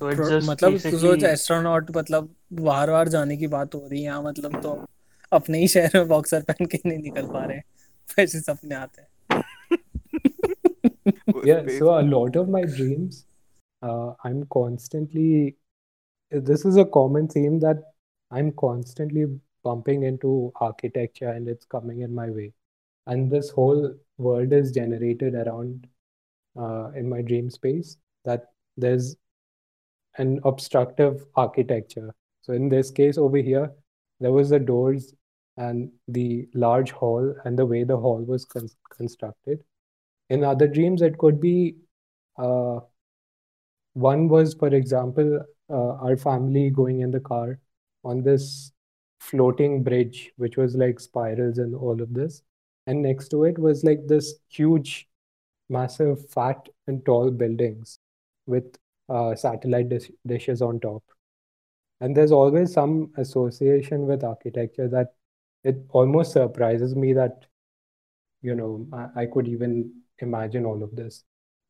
so 0.00 0.08
it's 0.12 0.28
just 0.32 0.48
मतलब 0.50 0.78
तू 0.90 0.98
सोच 0.98 1.24
astronaut 1.24 1.90
मतलब 1.96 2.28
बाहर 2.68 2.90
बाहर 2.90 3.08
जाने 3.16 3.36
की 3.42 3.46
बात 3.56 3.74
हो 3.74 3.86
रही 3.86 3.98
है 4.00 4.04
यहाँ 4.04 4.22
मतलब 4.22 4.60
तो 4.62 4.72
अपने 5.38 5.58
ही 5.58 5.68
शहर 5.74 5.96
में 5.98 6.08
बॉक्सर 6.08 6.42
पहन 6.50 6.66
के 6.74 6.78
नहीं 6.86 6.98
निकल 7.02 7.26
पा 7.32 7.44
रहे 7.44 7.58
वैसे 8.18 8.40
सपने 8.50 8.74
आते 8.84 9.02
हैं 9.02 9.10
Yeah, 11.44 11.68
so 11.76 11.86
a 11.98 12.02
lot 12.08 12.36
of 12.40 12.48
my 12.54 12.60
dreams, 12.74 13.16
uh, 13.82 14.10
I'm 14.24 14.42
constantly, 14.54 15.56
this 16.32 16.64
is 16.70 16.76
a 16.76 16.84
common 16.96 17.26
theme 17.32 17.56
that 17.64 17.80
I'm 18.32 18.52
constantly 18.52 19.26
bumping 19.62 20.02
into 20.04 20.52
architecture 20.56 21.28
and 21.28 21.48
it's 21.48 21.64
coming 21.64 22.00
in 22.00 22.14
my 22.14 22.30
way. 22.30 22.52
And 23.06 23.30
this 23.30 23.50
whole 23.50 23.94
world 24.18 24.52
is 24.52 24.72
generated 24.72 25.34
around 25.34 25.86
uh, 26.58 26.90
in 26.92 27.08
my 27.08 27.22
dream 27.22 27.50
space 27.50 27.96
that 28.24 28.46
there's 28.76 29.16
an 30.18 30.40
obstructive 30.44 31.24
architecture. 31.36 32.14
So 32.42 32.52
in 32.52 32.68
this 32.68 32.90
case 32.90 33.18
over 33.18 33.38
here, 33.38 33.72
there 34.20 34.32
was 34.32 34.50
the 34.50 34.58
doors 34.58 35.14
and 35.56 35.90
the 36.08 36.48
large 36.54 36.90
hall 36.90 37.34
and 37.44 37.58
the 37.58 37.66
way 37.66 37.84
the 37.84 37.96
hall 37.96 38.22
was 38.22 38.44
con- 38.44 38.68
constructed. 38.90 39.62
In 40.30 40.44
other 40.44 40.66
dreams, 40.66 41.02
it 41.02 41.18
could 41.18 41.40
be 41.40 41.76
uh, 42.38 42.80
one 43.94 44.28
was, 44.28 44.54
for 44.54 44.68
example, 44.68 45.40
uh, 45.68 45.92
our 45.96 46.16
family 46.16 46.70
going 46.70 47.00
in 47.00 47.10
the 47.10 47.20
car 47.20 47.58
on 48.04 48.22
this 48.22 48.72
floating 49.20 49.82
bridge, 49.82 50.32
which 50.36 50.56
was 50.56 50.74
like 50.76 51.00
spirals 51.00 51.58
and 51.58 51.74
all 51.74 52.00
of 52.02 52.12
this. 52.14 52.42
And 52.86 53.02
next 53.02 53.28
to 53.28 53.44
it 53.44 53.58
was 53.58 53.84
like 53.84 54.06
this 54.06 54.34
huge, 54.48 55.08
massive, 55.68 56.28
fat, 56.30 56.68
and 56.86 57.04
tall 57.04 57.30
buildings 57.30 57.98
with 58.46 58.76
uh, 59.08 59.34
satellite 59.34 59.88
dish- 59.88 60.10
dishes 60.26 60.62
on 60.62 60.80
top. 60.80 61.02
And 62.00 62.16
there's 62.16 62.32
always 62.32 62.72
some 62.72 63.12
association 63.16 64.06
with 64.06 64.24
architecture 64.24 64.88
that 64.88 65.14
it 65.64 65.76
almost 65.90 66.32
surprises 66.32 66.94
me 66.96 67.12
that, 67.14 67.46
you 68.42 68.54
know, 68.54 68.86
I, 68.92 69.22
I 69.22 69.26
could 69.26 69.48
even 69.48 69.92
imagine 70.18 70.64
all 70.64 70.82
of 70.82 70.94
this. 70.96 71.24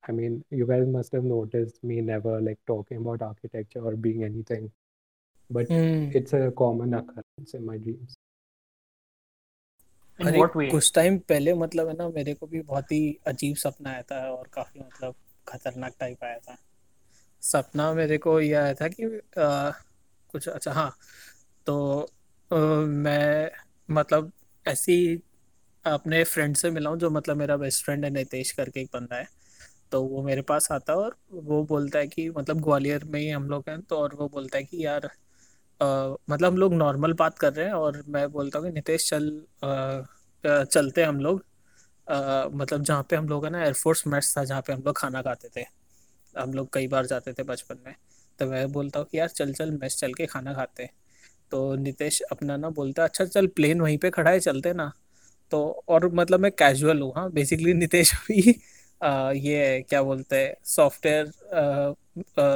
I 0.08 0.12
mean, 0.12 0.44
you 0.50 0.66
guys 0.66 0.86
must 0.86 1.12
have 1.12 1.24
noticed 1.24 1.82
me 1.84 2.00
never 2.00 2.40
like 2.40 2.58
talking 2.66 2.98
about 2.98 3.22
architecture 3.22 3.80
or 3.84 3.96
being 3.96 4.24
anything, 4.24 4.70
but 5.52 5.71
hmm 5.71 6.11
it's 6.12 6.32
a 6.32 6.50
common 6.52 6.94
occurrence 6.94 7.54
in 7.54 7.66
my 7.66 7.78
dreams. 7.78 8.16
अरे 10.18 10.40
कुछ 10.71 10.92
time 10.94 11.18
पहले 11.18 11.54
मतलब 11.54 11.88
है 11.88 11.94
ना 11.94 12.09
मेरे 12.09 12.35
को 12.35 12.47
भी 12.47 12.61
बहुत 12.62 12.92
ही 12.92 13.00
अजीब 13.26 13.56
सपना 13.56 13.90
आया 13.90 14.02
था 14.02 14.21
और 14.30 14.49
काफ़ी 14.52 14.80
मतलब 14.80 15.14
खतरनाक 15.49 15.94
टाइप 16.00 16.25
आया 16.25 16.38
था। 16.38 16.56
सपना 17.42 17.92
मेरे 17.94 18.18
को 18.18 18.40
ये 18.40 18.54
आया 18.54 18.75
था 18.75 18.88
कि 18.88 19.04
आ, 19.38 19.71
कुछ 20.30 20.49
अच्छा 20.49 20.73
हाँ 20.73 20.90
तो 21.66 21.76
अ, 22.50 22.56
मैं 22.87 23.50
मतलब 23.88 24.32
ऐसी 24.66 24.97
अपने 25.85 26.25
फ्रेंड 26.25 26.56
से 26.56 26.71
मिला 26.71 26.90
हूँ 26.90 26.99
जो 26.99 27.11
मतलब 27.11 27.37
मेरा 27.37 27.56
बेस्ट 27.56 27.85
फ्रेंड 27.85 28.04
है 28.04 28.11
नितेश 28.11 28.52
करके 28.52 28.80
एक 28.80 28.90
बंदा 28.94 29.16
है। 29.16 29.26
तो 29.92 30.02
वो 30.04 30.23
मेरे 30.23 30.42
पास 30.42 30.73
आता 30.73 30.92
है 30.92 30.99
और 30.99 31.16
वो 31.32 31.62
बोलता 31.64 31.99
है 31.99 32.06
कि 32.09 32.28
मतलब 32.30 32.61
ग्वालियर 32.61 33.04
में 33.04 33.21
ही 33.21 33.28
हम 33.30 33.49
लोग 33.50 33.64
हैं 33.68 33.80
तो 33.82 33.97
और 33.99 34.14
वो 34.14 34.28
बोलता 34.28 34.59
है 34.59 34.64
कि 34.64 34.85
यार 34.87 35.11
अ, 35.82 36.16
मतलब 36.30 36.52
हम 36.52 36.56
लोग 36.58 36.74
नॉर्मल 36.74 37.12
बात 37.14 37.38
कर 37.38 37.52
रहे 37.52 37.66
हैं 37.66 37.72
और 37.74 38.02
मैं 38.08 38.28
बोलता 38.32 38.58
हूँ 38.58 38.66
कि 38.66 38.72
नितेश 38.72 39.08
चल 39.10 39.28
अ, 39.62 40.64
चलते 40.64 41.02
हम 41.04 41.20
लोग। 41.20 41.44
अ, 42.06 42.48
मतलब 42.54 42.82
जहाँ 42.84 43.06
पे 43.10 43.16
हम 43.16 43.28
लोग 43.28 43.44
है 43.44 43.50
ना 43.50 43.62
एयरफोर्स 43.64 44.06
मेस 44.06 44.34
था 44.38 44.44
जहाँ 44.44 44.62
पे 44.66 44.72
हम 44.72 44.82
लोग 44.86 44.96
खाना 44.98 45.22
खाते 45.22 45.48
थे। 45.56 45.64
हम 46.34 46.52
लोग 46.54 46.68
कई 46.74 46.88
बार 46.88 47.06
जाते 47.06 47.32
थे 47.32 47.42
बचपन 47.44 47.78
में। 47.86 47.94
तो 48.38 48.46
मैं 48.46 48.70
बोलता 48.72 49.00
हूँ 49.00 49.06
कि 49.12 49.18
यार 49.18 49.28
चल 49.30 49.52
चल 49.54 49.70
मेस 49.72 49.96
चल 49.98 50.14
के 50.14 50.26
खाना 50.26 50.54
खाते 50.54 50.88
तो 51.52 51.74
नितेश 51.76 52.20
अपना 52.32 52.56
ना 52.56 52.70
बोलता 52.72 53.04
अच्छा 53.04 53.24
चल 53.26 53.46
प्लेन 53.56 53.80
वहीं 53.80 53.98
पे 53.98 54.10
खड़ा 54.10 54.30
है 54.30 54.40
चलते 54.40 54.72
ना। 54.74 54.92
तो 55.52 55.62
और 55.88 56.08
मतलब 56.14 56.40
मैं 56.40 56.50
कैजुअल 56.52 57.00
हूँ 57.02 57.12
हाँ। 57.16 57.30
बेसिकली 57.32 57.74
नितेश 57.74 58.14
भी 58.28 58.52
अ, 59.00 59.32
ये 59.36 59.82
क्या 59.90 60.02
बोलते 60.02 60.36
हैं 60.38 60.54
सॉफ्टवेयर 60.66 61.32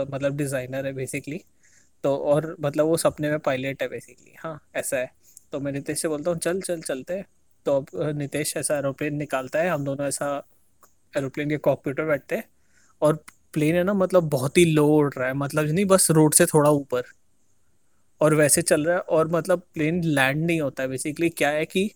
मतलब 0.06 0.37
डिज़ाइनर 0.37 0.87
है 0.87 0.92
बेसिकली 0.92 1.40
तो 2.07 2.17
और 2.17 2.45
मतलब 2.61 2.87
वो 2.87 2.97
सपने 2.97 3.31
में 3.31 3.39
पायलट 3.39 3.83
है 3.83 3.89
बेसिकली 3.89 4.35
हाँ 4.39 4.59
ऐसा 4.77 4.97
है। 4.97 5.11
तो 5.53 5.61
मैं 5.61 5.73
नितेश 5.73 6.01
से 6.03 6.09
बोलता 6.09 6.31
हूँ, 6.31 6.39
चल 6.39 6.61
चल, 6.61 6.81
चलते 6.81 7.23
तो 7.67 7.77
अब 7.77 8.19
नितेश 8.19 8.57
ऐसा 8.57 8.77
एरोप्लेन 8.79 9.15
निकालता 9.17 9.59
है, 9.59 9.71
हम 9.71 9.85
दोनों 9.85 10.07
ऐसा 10.07 10.29
एरोप्लेन 11.15 11.49
के 11.51 11.57
कॉकपिट 11.59 11.99
में 12.01 12.09
बैठते 12.09 12.37
हैं। 12.37 12.45
और 13.03 13.15
प्लेन 13.55 13.75
है 13.77 13.83
ना 13.85 13.95
मतलब 13.95 14.29
बहुत 14.31 14.59
ही 14.59 14.65
लो 14.65 14.87
उड़ 14.89 15.13
रहा 15.15 15.29
है 15.29 15.35
मतलब 15.35 15.67
नहीं, 15.67 15.85
बस 15.85 16.11
रोड 16.11 16.35
से 16.35 16.47
थोड़ा 16.47 16.71
ऊपर। 16.71 17.03
और 18.21 18.35
वैसे 18.35 18.63
चल 18.63 18.85
रहा 18.85 18.97
है, 18.97 19.01
और 19.03 19.29
मतलब 19.29 19.63
प्लेन 19.75 20.03
लैंड 20.05 20.45
नहीं 20.47 20.61
होता 20.61 20.83
है 20.83 20.89
बेसिकली 20.89 21.29
क्या 21.31 21.51
है 21.51 21.65
कि 21.67 21.91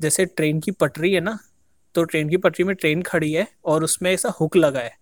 जैसे 0.00 0.24
ट्रेन 0.26 0.60
की 0.60 0.70
पटरी 0.70 1.12
है 1.14 1.20
ना 1.20 1.38
तो 1.94 2.04
ट्रेन 2.04 2.28
की 2.28 2.36
पटरी 2.36 2.64
में 2.64 2.74
ट्रेन 2.76 3.02
खड़ी 3.02 3.32
है 3.32 3.46
और 3.64 3.84
उसमें 3.84 4.12
ऐसा 4.12 4.28
हुक 4.40 4.56
लगा 4.56 4.80
है। 4.80 4.96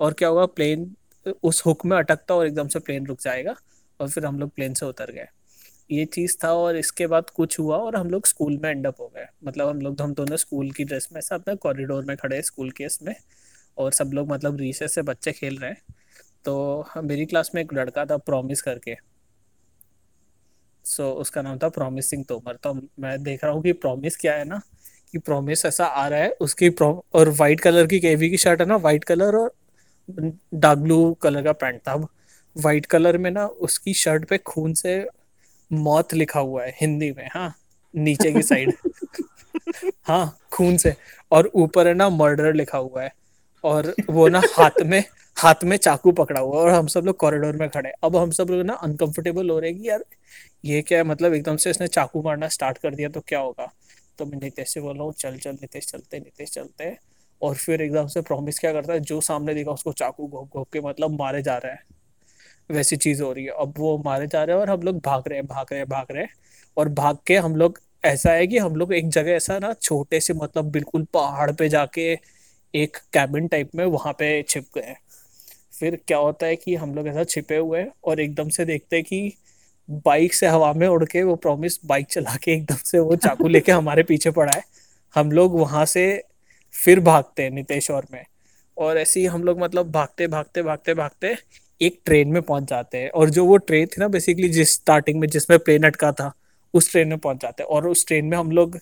और 0.00 0.12
क्या 0.12 0.28
होगा 0.28 0.46
प्लेन 0.46 0.94
उस 1.42 1.62
हुक 1.66 1.84
में 1.86 1.96
अटकता 1.98 2.34
और 2.34 2.46
एकदम 2.46 2.68
से 2.68 2.78
प्लेन 2.78 3.06
रुक 3.06 3.20
जाएगा। 3.20 3.54
और 4.00 4.08
फिर 4.08 4.26
हम 4.26 4.38
लोग 4.38 4.54
प्लेन 4.54 4.74
से 4.74 4.86
उतर 4.86 5.10
गए। 5.12 5.26
ये 5.90 6.04
चीज़ 6.06 6.36
था 6.44 6.52
और 6.54 6.76
इसके 6.76 7.06
बाद 7.06 7.30
कुछ 7.30 7.58
हुआ 7.58 7.76
और 7.76 7.96
हम 7.96 8.10
लोग 8.10 8.26
स्कूल 8.26 8.58
में 8.62 8.68
एंड 8.70 8.86
अप 8.86 9.00
हो 9.00 9.10
गए। 9.16 9.26
मतलब 9.44 9.68
हम 9.68 9.80
लोग, 9.80 10.00
हम 10.02 10.14
दोनों 10.14 10.36
स्कूल 10.36 10.70
की 10.70 10.84
ड्रेस 10.84 11.08
में 11.12 11.20
से 11.20 11.34
अपने 11.34 11.54
कॉरिडोर 11.56 12.04
में 12.04 12.16
खड़े 12.16 12.40
स्कूल 12.42 12.70
के 12.70 12.84
इसमें 12.84 13.14
और 13.76 13.92
सब 13.92 14.10
लोग 14.14 14.32
मतलब 14.32 14.60
रीसेस 14.60 14.94
से 14.94 15.02
बच्चे 15.02 15.32
खेल 15.32 15.58
रहे 15.58 15.70
हैं। 15.70 15.82
तो 16.44 16.84
मेरी 16.98 17.26
क्लास 17.26 17.50
में 17.54 17.62
एक 17.62 17.74
लड़का 17.74 18.04
था 18.04 18.16
प्रॉमिस 18.18 18.62
करके। 18.62 18.94
सो 20.84 21.10
उसका 21.12 21.42
नाम 21.42 21.58
था 21.58 21.68
प्रॉमिस 21.70 22.08
सिंह 22.10 22.24
तोमर 22.28 22.56
तो 22.62 22.72
मैं 22.74 23.22
देख 23.22 23.44
रहा 23.44 23.52
हूँ 23.52 23.62
कि 23.62 23.72
प्रॉमिस 23.74 24.16
क्या 24.16 24.34
है 24.34 24.44
ना, 24.44 24.60
कि 25.14 25.18
प्रॉमिस 25.18 25.64
ऐसा 25.66 25.84
आ 25.86 26.06
रहा 26.08 26.20
है, 26.20 26.30
उसकी 26.30 26.68
और 26.70 27.28
वाइट 27.30 27.60
कलर 27.60 27.86
की 27.86 28.00
केवी 28.00 28.30
की 28.30 28.38
शर्ट 28.38 28.60
है 28.60 28.66
ना 28.66 28.76
वाइट 28.78 29.04
कलर 29.04 29.36
और 29.36 29.54
डार्क 30.08 30.78
ब्लू 30.78 31.12
कलर 31.22 31.42
का 31.42 31.52
पैंट 31.54 31.80
था 31.80 31.94
वाइट 32.56 32.86
कलर 32.86 33.18
में 33.18 33.30
ना 33.30 33.46
उसकी 33.46 33.94
शर्ट 33.94 34.24
पे 34.28 34.38
खून 34.38 34.74
से 34.74 35.06
मौत 35.72 36.14
लिखा 36.14 36.40
हुआ 36.40 36.64
है 36.64 36.74
हिंदी 36.80 37.10
में 37.12 37.28
हाँ 37.34 37.54
नीचे 37.94 38.32
की 38.32 38.42
साइड। 38.42 38.72
हाँ 40.04 40.38
खून 40.52 40.76
से। 40.76 40.94
और 41.32 41.50
ऊपर 41.54 41.86
है 41.88 41.94
ना 41.94 42.08
मर्डर 42.10 42.54
लिखा 42.54 42.78
हुआ 42.78 43.02
है। 43.02 43.12
और 43.64 43.94
वो 44.10 44.28
ना 44.28 44.42
हाथ 44.56 44.82
में 44.84 45.04
हाथ 45.36 45.64
में 45.64 45.76
चाकू 45.76 46.12
पकड़ा 46.12 46.40
हुआ 46.40 46.58
और 46.60 46.68
हम 46.70 46.86
सब 46.86 47.04
लोग 47.04 47.16
कॉरिडोर 47.16 47.56
में 47.56 47.68
खड़े 47.70 47.90
अब 48.04 48.16
हम 48.16 48.30
सब 48.30 48.46
लोग 48.50 48.66
ना 48.66 48.74
अनकंफर्टेबल 48.74 49.50
हो 49.50 49.58
रहे 49.58 49.72
कि 49.72 49.88
यार 49.88 50.04
ये 50.64 50.82
क्या 50.82 50.98
है? 50.98 51.04
मतलब 51.04 51.34
एकदम 51.34 51.56
से 51.56 51.70
इसने 51.70 51.86
चाकू 51.88 52.22
मारना 52.22 52.48
स्टार्ट 52.48 52.78
कर 52.78 52.94
दिया 52.94 53.08
तो 53.08 53.20
क्या 53.20 53.40
होगा? 53.40 53.72
तो 54.18 54.26
मैं 54.26 54.38
नितेश 54.42 54.74
से 54.74 54.80
बोल 54.80 54.94
रहा 54.94 55.04
हूँ 55.04 55.12
चल 55.12 55.36
चल 55.38 55.52
नितेश 55.52 55.86
चलते 55.86 56.18
नितेश 56.18 56.50
चलते। 56.50 56.96
और 57.42 57.54
फिर 57.54 57.82
एकदम 57.82 58.06
से 58.06 58.20
प्रॉमिस 58.20 58.58
क्या 58.58 58.72
करता 58.72 58.92
है? 58.92 59.00
जो 59.00 59.20
सामने 59.20 59.54
देखा 59.54 59.70
उसको 59.70 59.92
चाकू 59.92 60.26
घोप 60.28 60.50
घोप 60.52 60.68
के 60.72 60.80
मतलब 60.80 61.18
मारे 61.18 61.42
जा 61.42 61.56
रहा 61.58 61.72
है। 61.72 62.01
वैसी 62.70 62.96
चीज़ 62.96 63.22
हो 63.22 63.32
रही 63.32 63.44
है। 63.44 63.50
अब 63.50 63.74
वो 63.78 63.96
मारे 64.04 64.26
जा 64.26 64.42
रहे 64.44 64.56
हैं 64.56 64.62
और 64.62 64.70
हम 64.70 64.82
लोग 64.82 65.00
भाग 65.00 65.22
रहे 65.28 65.38
हैं 65.38 65.46
भाग 65.46 65.66
रहे 65.72 65.80
हैं 65.80 65.88
भाग 65.88 66.06
रहे 66.10 66.22
हैं 66.22 66.30
और 66.76 66.88
भाग 66.88 67.18
के 67.26 67.36
हम 67.36 67.56
लोग 67.56 67.78
ऐसा 68.04 68.32
है 68.32 68.46
कि 68.46 68.58
हम 68.58 68.76
लोग 68.76 68.94
एक 68.94 69.08
जगह 69.08 69.30
ऐसा 69.32 69.58
ना 69.58 69.72
छोटे 69.72 70.20
से 70.20 70.34
मतलब 70.34 70.70
बिल्कुल 70.70 71.04
पहाड़ 71.14 71.50
पे 71.52 71.68
जाके 71.68 72.12
एक 72.74 72.96
कैबिन 73.12 73.48
टाइप 73.48 73.70
में 73.74 73.84
वहाँ 73.86 74.12
पे 74.12 74.42
छिप 74.42 74.66
गए 74.76 74.94
फिर 75.80 75.96
क्या 76.08 76.18
होता 76.18 76.46
है 76.46 76.56
कि 76.56 76.74
हम 76.74 76.94
लोग 76.94 77.08
ऐसा 77.08 77.24
छिपे 77.24 77.56
हुए 77.56 77.80
हैं 77.80 77.92
और 78.04 78.20
एकदम 78.20 78.48
से 78.48 78.64
देखते 78.64 78.96
हैं 78.96 79.04
कि 79.04 79.32
बाइक 79.90 80.34
से 80.34 80.46
हवा 80.46 80.72
में 80.72 80.86
उड़ 80.88 81.04
के 81.04 81.22
वो 81.22 81.36
प्रॉमिस 81.36 81.78
बाइक 81.86 82.06
चला 82.06 82.36
के 82.36 82.52
एकदम 82.52 82.76
से 82.84 82.98
वो 82.98 83.16
चाकू 83.16 83.48
लेके 83.48 83.72
हमारे 83.80 84.02
पीछे 84.02 84.30
पड़ा 84.30 84.52
है। 84.56 84.62
हम 85.14 85.32
लोग 85.32 85.58
वहाँ 85.60 85.84
से 85.86 86.04
फिर 86.74 87.00
भागते 87.00 87.42
हैं 87.42 87.50
नितेश 87.50 87.90
और 87.90 88.06
में। 88.12 88.24
और 88.76 88.98
ऐसे 88.98 89.20
ही 89.20 89.26
हम 89.26 89.44
लोग 89.44 89.60
मतलब 89.60 89.90
भागते 89.92 90.26
भागते 90.26 90.62
भागते 90.62 90.94
भागते 90.94 91.34
एक 91.82 92.00
ट्रेन 92.04 92.28
में 92.28 92.40
पहुँच 92.42 92.64
जाते 92.64 92.98
हैं। 92.98 93.10
और 93.10 93.30
जो 93.30 93.44
वो 93.46 93.56
ट्रेन 93.58 93.86
थी 93.86 94.00
ना 94.00 94.08
बेसिकली 94.08 94.48
जिस 94.50 94.74
स्टार्टिंग 94.74 95.20
में, 95.20 95.28
जिसमें 95.28 95.58
प्लेन 95.58 95.82
अटका 95.84 96.12
था, 96.12 96.32
उस 96.74 96.90
ट्रेन 96.92 97.08
में 97.08 97.18
पहुँच 97.18 97.42
जाते 97.42 97.62
हैं। 97.62 97.68
और 97.70 97.88
उस 97.88 98.06
ट्रेन 98.06 98.24
में 98.26 98.36
हम 98.38 98.50
लोग 98.52 98.78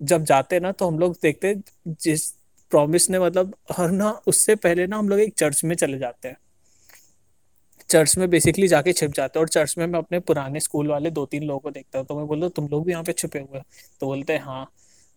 जब 0.00 0.24
जाते 0.24 0.56
हैं 0.56 0.62
ना 0.62 0.72
तो 0.72 0.86
हम 0.88 0.98
लोग 0.98 1.16
देखते 1.22 1.54
जिस 1.86 2.30
प्रॉमिस 2.72 3.08
ने 3.10 3.18
मतलब 3.18 3.54
हर 3.72 3.90
ना, 3.90 4.10
उससे 4.26 4.54
पहले 4.56 4.86
ना 4.86 4.98
हम 4.98 5.08
लोग 5.08 5.20
एक 5.20 5.34
चर्च 5.38 5.64
में 5.64 5.74
चले 5.76 5.98
जाते 5.98 6.28
हैं। 6.28 6.36
चर्च 7.90 8.16
में 8.18 8.28
बेसिकली 8.30 8.68
जाके 8.68 8.92
छिप 8.92 9.12
जाते 9.12 9.38
हैं। 9.38 9.44
और 9.44 9.48
चर्च 9.48 9.74
में 9.78 9.86
मैं 9.86 9.98
अपने 9.98 10.18
पुराने 10.20 10.60
स्कूल 10.60 10.88
वाले 10.88 11.10
दो 11.10 11.24
तीन 11.26 11.42
लोगों 11.42 11.60
को 11.60 11.70
देखता 11.70 11.98
हूँ 11.98 12.06
तो 12.06 12.16
मैं 12.16 12.26
बोलता 12.26 12.46
हूँ, 12.46 12.52
तुम 12.52 12.68
लोग 12.68 12.84
भी 12.86 12.92
यहाँ 12.92 13.04
पे 13.04 13.12
छुपे 13.12 13.38
हुए 13.40 13.60
तो 14.00 14.06
बोलते 14.06 14.32
हैं 14.32 14.42
हाँ। 14.42 14.70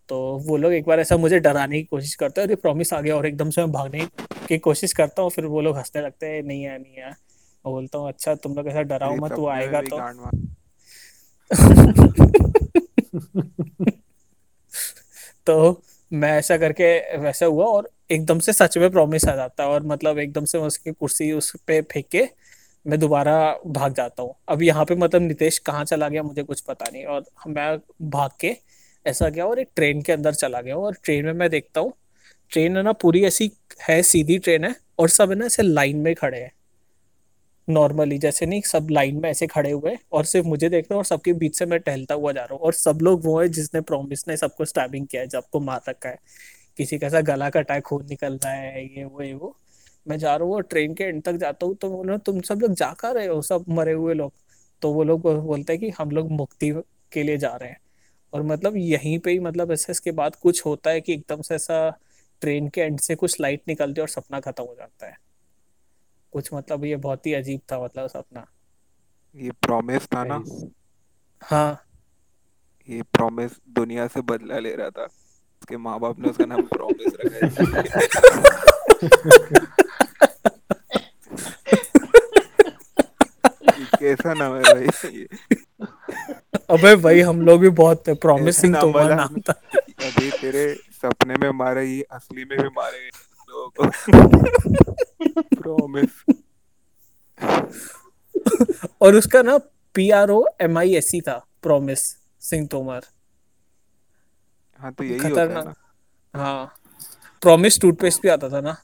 तो 0.08 0.38
वो 0.38 0.56
लोग 0.56 0.72
एक 0.72 0.86
बार 0.86 1.00
ऐसा 1.00 1.16
मुझे 1.16 1.38
डराने 1.38 1.78
की 1.78 1.84
कोशिश 1.84 2.14
करते 2.14 2.40
हैं 2.40 2.48
अरे 2.48 2.56
प्रॉमिस 2.56 2.92
आ 2.92 3.00
गया 3.00 3.16
और 3.16 3.26
एकदम 3.26 3.50
से 3.50 3.60
मैं 3.60 3.72
भागने 3.72 4.08
की 4.48 4.58
कोशिश 4.58 4.92
करता 4.92 5.22
हूँ। 5.22 5.30
फिर 5.30 5.46
वो 5.46 5.60
लोग 5.60 5.76
हंसने 5.76 6.02
लगते 6.02 6.26
हैं 6.26 6.42
नहीं 6.42 6.62
है 6.62 6.78
नहीं 6.78 6.94
है 6.94 7.10
मैं 7.10 7.14
बोलता 7.64 7.98
हूँ 7.98 8.08
अच्छा 8.08 8.34
तुम 8.34 8.54
लोग 8.54 8.68
ऐसा 8.68 8.82
डराओ 8.82 9.16
मत 9.16 9.32
वो 9.32 9.48
आएगा 9.48 9.82
तो 9.82 9.96
तो 15.46 15.82
मैं 16.12 16.38
ऐसा 16.38 16.56
करके 16.56 17.18
वैसा 17.18 17.46
हुआ 17.46 17.66
और 17.66 17.90
एकदम 18.10 18.38
से 18.38 18.52
सच 18.52 18.78
में 18.78 18.90
प्रॉमिस 18.90 19.28
आ 19.28 19.36
जाता 19.36 19.62
है 19.62 19.68
और 19.68 19.82
मतलब 19.82 20.18
एकदम 20.18 20.44
से 20.44 20.58
उसकी 20.58 20.92
कुर्सी 20.92 21.32
उस 21.32 21.56
पे 21.66 21.82
फेंक 21.82 22.08
के 22.08 22.28
मैं 22.86 23.00
दोबारा 23.00 23.60
भाग 23.66 23.94
जाता 23.94 24.22
हूँ। 24.22 24.34
अब 24.48 24.62
यहाँ 24.62 24.84
पे 24.84 24.94
मतलब 24.94 25.22
नितेश 25.22 25.58
कहाँ 25.58 25.84
चला 25.84 26.08
गया 26.08 26.22
मुझे 26.22 26.42
कुछ 26.42 26.60
पता 26.60 26.86
नहीं 26.92 27.04
और 27.04 27.24
मैं 27.48 27.78
भाग 28.10 28.30
के 28.40 28.56
ऐसा 29.06 29.28
गया 29.28 29.46
और 29.46 29.58
एक 29.58 29.68
ट्रेन 29.76 30.02
के 30.02 30.12
अंदर 30.12 30.34
चला 30.34 30.60
गया 30.60 30.76
और 30.76 30.96
ट्रेन 31.04 31.24
में 31.26 31.32
मैं 31.32 31.50
देखता 31.50 31.80
हूँ 31.80 31.92
ट्रेन 32.52 32.76
है 32.76 32.82
ना, 32.82 32.92
पूरी 32.92 33.24
ऐसी 33.24 33.50
है, 33.88 34.02
सीधी 34.02 34.38
ट्रेन 34.38 34.64
है 34.64 34.74
और 34.98 35.08
सब 35.08 35.30
है 35.30 35.36
ना 35.36 35.46
ऐसे 35.46 35.62
लाइन 35.62 35.96
में 35.96 36.14
खड़े 36.14 36.38
हैं। 36.38 36.52
नॉर्मली 37.68 38.18
जैसे 38.18 38.46
नहीं, 38.46 38.60
सब 38.62 38.88
लाइन 38.90 39.16
में 39.16 39.28
ऐसे 39.30 39.46
खड़े 39.46 39.70
हुए 39.70 39.96
और 40.12 40.24
सिर्फ़ 40.24 40.46
मुझे 40.46 40.68
देख 40.68 40.84
रहे 40.84 40.94
हैं 40.94 40.98
और 40.98 41.04
सबके 41.04 41.32
बीच 41.32 41.58
से 41.58 41.66
मैं 41.66 41.78
टहलता 41.80 42.14
हुआ 42.14 42.32
जा 42.32 42.42
रहा 42.42 42.54
हूँ 42.54 42.62
और 42.62 42.72
सब 42.72 42.98
लोग 43.02 43.24
वो 43.24 43.40
है 43.40 43.48
जिसने 43.48 43.80
प्रॉमिस 43.80 44.26
ने 44.28 44.36
सबको 44.36 44.64
स्टैबिंग 44.64 45.06
किया 45.06 45.22
है 45.22 45.28
सबको 45.28 45.60
मार 45.60 45.80
रखा 45.88 46.08
है। 46.08 46.18
किसी 46.78 46.98
का 46.98 47.06
ऐसा 47.06 47.20
गला 47.20 47.48
कटा 47.50 47.78
खून 47.80 48.06
निकल 48.10 48.38
रहा 48.44 48.52
है, 48.52 48.84
ये, 48.86 49.04
वो 49.04 49.22
ये, 49.22 49.32
वो। 49.34 49.56
मैं 50.06 50.18
जा 50.18 50.34
रहा 50.36 50.48
हूँ 50.48 50.62
ट्रेन 50.62 50.94
के 50.94 51.04
एंड 51.04 51.22
तक 51.22 51.36
जाता 51.36 51.66
हूँ 51.66 51.74
तो 51.74 51.90
बोल 51.90 52.16
तुम 52.18 52.40
सब 52.40 52.60
लोग 52.62 52.74
जा 52.74 52.92
कर 52.92 53.14
रहे 53.14 53.26
हो? 53.26 53.40
सब 53.42 53.64
मरे 53.68 53.92
हुए 53.92 54.14
लोग। 54.14 54.32
तो 54.82 54.92
वो 54.92 55.04
लोग 55.04 55.22
बोलते 55.22 55.72
हैं 55.72 55.80
कि 55.80 55.90
हम 55.90 56.10
लोग 56.10 56.30
मुक्ति 56.32 56.70
के 57.12 57.22
लिए 57.22 57.36
जा 57.36 57.54
रहे 57.56 57.70
हैं। 57.70 57.80
और 58.32 58.42
मतलब 58.42 58.76
यहीं 58.76 59.18
पे 59.18 59.30
ही 59.30 59.38
मतलब 59.38 59.72
ऐसे 59.72 59.92
इसके 59.92 60.10
बाद 60.10 60.36
कुछ 60.36 60.66
होता 60.66 60.90
है 60.90 61.00
कि 61.00 61.12
एकदम 61.12 61.42
से 61.42 61.54
ऐसा 61.54 61.98
ट्रेन 62.40 62.68
के 62.68 62.80
एंड 62.80 63.00
से 63.00 63.14
कुछ 63.14 63.40
लाइट 63.40 63.62
निकलती 63.68 64.00
है 64.00 64.02
और 64.02 64.08
सपना 64.08 64.40
खत्म 64.40 64.64
हो 64.64 64.76
जाता 64.78 65.06
है। 65.06 65.18
कुछ 66.32 66.50
मतलब 66.54 66.84
ये 66.84 66.96
बहुत 66.96 67.26
ही 67.26 67.34
अजीब 67.34 67.60
था 67.72 67.84
मतलब 67.84 68.06
सपना। 68.06 68.46
ये 69.36 69.50
प्रॉमिस 69.50 70.06
था 70.06 70.24
ना? 70.24 70.44
हाँ। 71.40 71.82
ये 72.88 73.02
प्रॉमिस 73.02 73.52
दुनिया 73.68 74.06
से 74.06 74.20
बदला 74.20 74.58
ले 74.58 74.74
रहा 74.74 74.90
था। 74.90 75.04
उसके 75.60 75.76
माँ 75.76 76.00
बाप 76.00 76.18
ने 76.18 76.28
उसका 76.28 76.44
नाम 76.44 76.62
प्रॉमिस 76.62 77.12
रखा 77.20 77.82
कैसा 84.00 84.34
नाम 84.34 84.56
है 84.56 84.62
भाई? 84.62 85.26
अबे 86.70 86.94
भाई 86.96 87.20
हम 87.20 87.40
लोग 87.40 87.60
भी 87.60 87.68
बहुत 87.68 88.06
थे 88.08 88.14
प्रॉमिसिंग 88.14 88.74
तो 88.74 88.90
नाम 89.08 89.40
था 89.40 89.52
अभी 90.06 90.30
तेरे 90.30 90.64
सपने 91.02 91.34
में 91.34 91.50
मारे 91.50 91.84
ये 91.86 92.02
असली 92.10 92.44
में 92.44 92.58
भी 92.58 92.68
मारे 92.68 93.10
प्रॉमिस 95.56 96.24
और 99.02 99.14
उसका 99.14 99.42
ना 99.42 99.58
P 99.94 100.10
R 100.10 100.30
O 100.30 100.44
M 100.60 100.78
I 100.78 100.94
S 100.94 101.10
C 101.10 101.20
था 101.20 101.36
प्रॉमिस 101.62 102.00
सिंह 102.40 102.66
तोमर। 102.66 103.00
हाँ 104.80 104.92
तो 104.92 105.04
यही 105.04 105.18
होता 105.18 105.42
है 105.42 105.64
ना। 105.64 105.74
हाँ 106.34 106.66
प्रॉमिस 107.42 107.80
टूथपेस्ट 107.80 108.22
भी 108.22 108.28
आता 108.28 108.48
था 108.48 108.60
ना। 108.60 108.76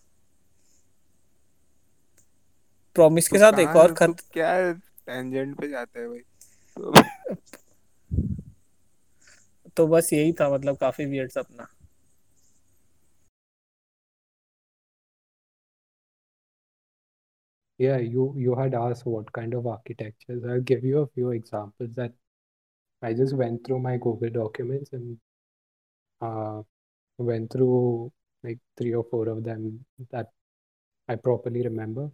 प्रॉमिस 2.97 3.29
के 3.29 3.39
तो 3.39 3.45
साथ 3.45 3.59
एक 3.59 3.77
और 3.77 3.93
खत 3.93 4.17
क्या 4.33 4.73
टेंजेंट 4.73 5.57
पे 5.61 5.69
जाता 5.69 6.01
है 6.01 6.09
भाई? 6.09 6.23
तो, 9.72 9.72
तो 9.78 9.88
बस 9.88 10.14
यही 10.14 10.34
था 10.40 10.50
मतलब 10.54 10.78
काफी 10.78 11.06
वियर्ड 11.06 11.32
सपना 11.32 11.68
yeah 17.80 17.98
you 17.98 18.34
you 18.36 18.56
had 18.56 18.74
asked 18.74 19.06
what 19.06 19.32
kind 19.32 19.54
of 19.54 19.68
architectures 19.68 20.44
i'll 20.46 20.62
give 20.62 20.84
you 20.84 21.00
a 21.02 21.08
few 21.08 21.32
examples 21.32 21.90
that 21.96 22.12
i 23.02 23.14
just 23.14 23.36
went 23.36 23.64
through 23.66 23.80
my 23.80 23.98
google 23.98 24.30
documents 24.30 24.92
and 24.94 25.18
uh, 26.22 26.62
went 27.18 27.52
through 27.52 28.12
like 28.44 28.60
three 28.78 28.94
or 28.94 29.04
four 29.12 29.28
of 29.30 29.44
them 29.44 29.86
that 30.12 30.32
i 31.08 31.16
properly 31.16 31.62
remember 31.62 32.10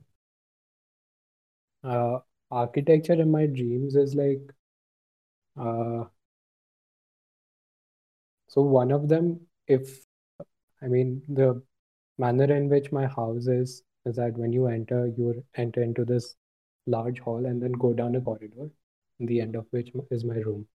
uh, 1.84 2.19
architecture 2.52 3.13
in 3.13 3.32
my 3.32 3.45
dreams 3.45 3.95
is 3.95 4.15
like 4.15 4.41
uh, 5.60 6.04
so 8.48 8.62
one 8.62 8.90
of 8.90 9.08
them 9.08 9.40
if 9.66 10.04
i 10.82 10.87
mean 10.87 11.22
the 11.28 11.62
manner 12.18 12.52
in 12.54 12.68
which 12.68 12.90
my 12.92 13.06
house 13.06 13.46
is 13.46 13.82
is 14.08 14.16
that 14.16 14.37
when 14.37 14.52
you 14.52 14.66
enter, 14.66 15.06
you 15.16 15.44
enter 15.56 15.82
into 15.82 16.04
this 16.04 16.34
large 16.87 17.18
hall 17.20 17.44
and 17.46 17.62
then 17.62 17.72
go 17.72 17.92
down 17.92 18.16
a 18.16 18.20
corridor, 18.20 18.70
the 19.20 19.40
end 19.40 19.54
of 19.54 19.66
which 19.70 19.92
is 20.11 20.24
my 20.24 20.37
room. 20.37 20.66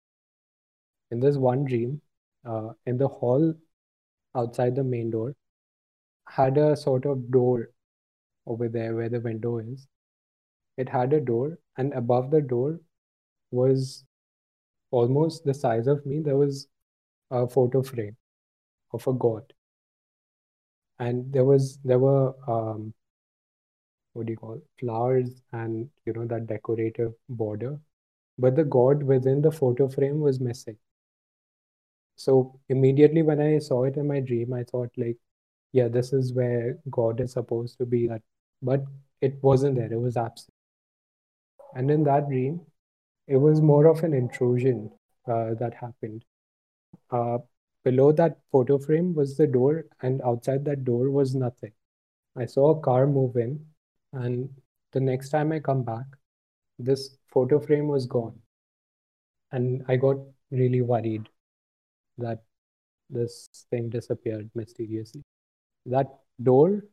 In 1.10 1.20
this 1.20 1.36
one 1.36 1.64
dream, 1.64 2.00
uh, 2.44 2.70
in 2.86 2.98
the 2.98 3.08
hall 3.08 3.54
outside 4.36 4.76
the 4.76 4.84
main 4.84 5.10
door, 5.10 5.34
had 6.28 6.58
a 6.58 6.76
sort 6.76 7.06
of 7.06 7.30
door 7.30 7.70
over 8.46 8.68
there 8.68 8.94
where 8.94 9.08
the 9.08 9.20
window 9.20 9.58
is. 9.58 9.86
It 10.76 10.88
had 10.88 11.12
a 11.12 11.20
door, 11.20 11.58
and 11.76 11.92
above 11.92 12.30
the 12.30 12.40
door 12.40 12.80
was 13.50 14.04
almost 14.90 15.44
the 15.44 15.54
size 15.54 15.86
of 15.86 16.04
me. 16.06 16.20
There 16.20 16.36
was 16.36 16.68
a 17.32 17.48
photo 17.48 17.82
frame 17.82 18.16
of 18.92 19.06
a 19.08 19.12
god, 19.14 19.52
and 20.98 21.32
there 21.32 21.44
was 21.44 21.78
there 21.84 21.98
were 21.98 22.34
um, 22.48 22.94
what 24.14 24.26
do 24.26 24.32
you 24.32 24.36
call 24.38 24.54
it? 24.54 24.62
flowers 24.80 25.42
and 25.52 25.88
you 26.06 26.12
know 26.12 26.26
that 26.26 26.46
decorative 26.46 27.12
border 27.28 27.78
but 28.38 28.56
the 28.56 28.64
god 28.64 29.02
within 29.02 29.42
the 29.42 29.52
photo 29.52 29.88
frame 29.88 30.20
was 30.20 30.40
missing. 30.40 30.76
So 32.16 32.58
immediately 32.68 33.22
when 33.22 33.40
I 33.40 33.58
saw 33.58 33.84
it 33.84 33.96
in 33.96 34.06
my 34.06 34.20
dream, 34.20 34.52
I 34.52 34.64
thought 34.64 34.90
like, 34.96 35.18
yeah, 35.72 35.88
this 35.88 36.12
is 36.12 36.32
where 36.32 36.78
God 36.90 37.20
is 37.20 37.32
supposed 37.32 37.78
to 37.78 37.86
be. 37.86 38.08
That, 38.08 38.22
but 38.62 38.84
it 39.20 39.42
wasn't 39.42 39.76
there. 39.76 39.92
It 39.92 40.00
was 40.00 40.16
absent. 40.16 40.54
And 41.74 41.90
in 41.90 42.04
that 42.04 42.28
dream, 42.28 42.60
it 43.28 43.36
was 43.38 43.60
more 43.60 43.86
of 43.86 44.04
an 44.04 44.14
intrusion 44.14 44.90
uh, 45.28 45.54
that 45.54 45.74
happened. 45.74 46.24
Uh, 47.10 47.38
below 47.84 48.12
that 48.12 48.38
photo 48.50 48.78
frame 48.78 49.14
was 49.14 49.36
the 49.36 49.46
door, 49.46 49.84
and 50.02 50.20
outside 50.22 50.64
that 50.64 50.84
door 50.84 51.10
was 51.10 51.34
nothing. 51.34 51.72
I 52.36 52.46
saw 52.46 52.70
a 52.70 52.80
car 52.80 53.06
move 53.06 53.36
in, 53.36 53.64
and 54.12 54.48
the 54.92 55.00
next 55.00 55.30
time 55.30 55.52
I 55.52 55.60
come 55.60 55.82
back, 55.82 56.06
this 56.78 57.16
photo 57.32 57.58
frame 57.58 57.88
was 57.88 58.06
gone. 58.06 58.40
And 59.52 59.84
I 59.88 59.96
got 59.96 60.16
really 60.50 60.80
worried 60.80 61.28
that 62.18 62.42
this 63.10 63.48
thing 63.70 63.90
disappeared 63.90 64.50
mysteriously. 64.54 65.22
That 65.86 66.08
door, 66.42 66.84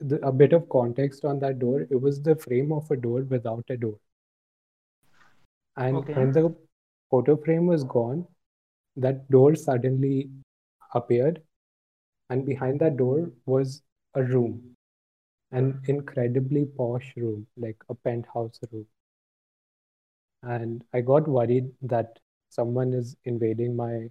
the, 0.00 0.16
a 0.26 0.32
bit 0.32 0.52
of 0.52 0.68
context 0.68 1.24
on 1.24 1.38
that 1.40 1.58
door, 1.58 1.82
it 1.90 2.00
was 2.00 2.22
the 2.22 2.36
frame 2.36 2.72
of 2.72 2.90
a 2.90 2.96
door 2.96 3.22
without 3.22 3.64
a 3.68 3.76
door. 3.76 3.98
And 5.76 5.96
Okay. 5.96 6.14
when 6.14 6.32
the 6.32 6.54
photo 7.10 7.36
frame 7.36 7.66
was 7.66 7.84
gone, 7.84 8.26
that 8.96 9.30
door 9.30 9.54
suddenly 9.54 10.30
appeared, 10.94 11.42
and 12.30 12.46
behind 12.46 12.80
that 12.80 12.96
door 12.96 13.32
was 13.46 13.82
a 14.14 14.22
room, 14.24 14.76
an 15.52 15.80
incredibly 15.88 16.66
posh 16.66 17.14
room, 17.16 17.46
like 17.56 17.82
a 17.88 17.94
penthouse 17.94 18.60
room. 18.72 18.86
And 20.44 20.84
I 20.92 21.00
got 21.00 21.26
worried 21.26 21.72
that 21.82 22.20
someone 22.48 22.92
is 22.92 23.16
invading 23.24 23.74
my 23.74 24.10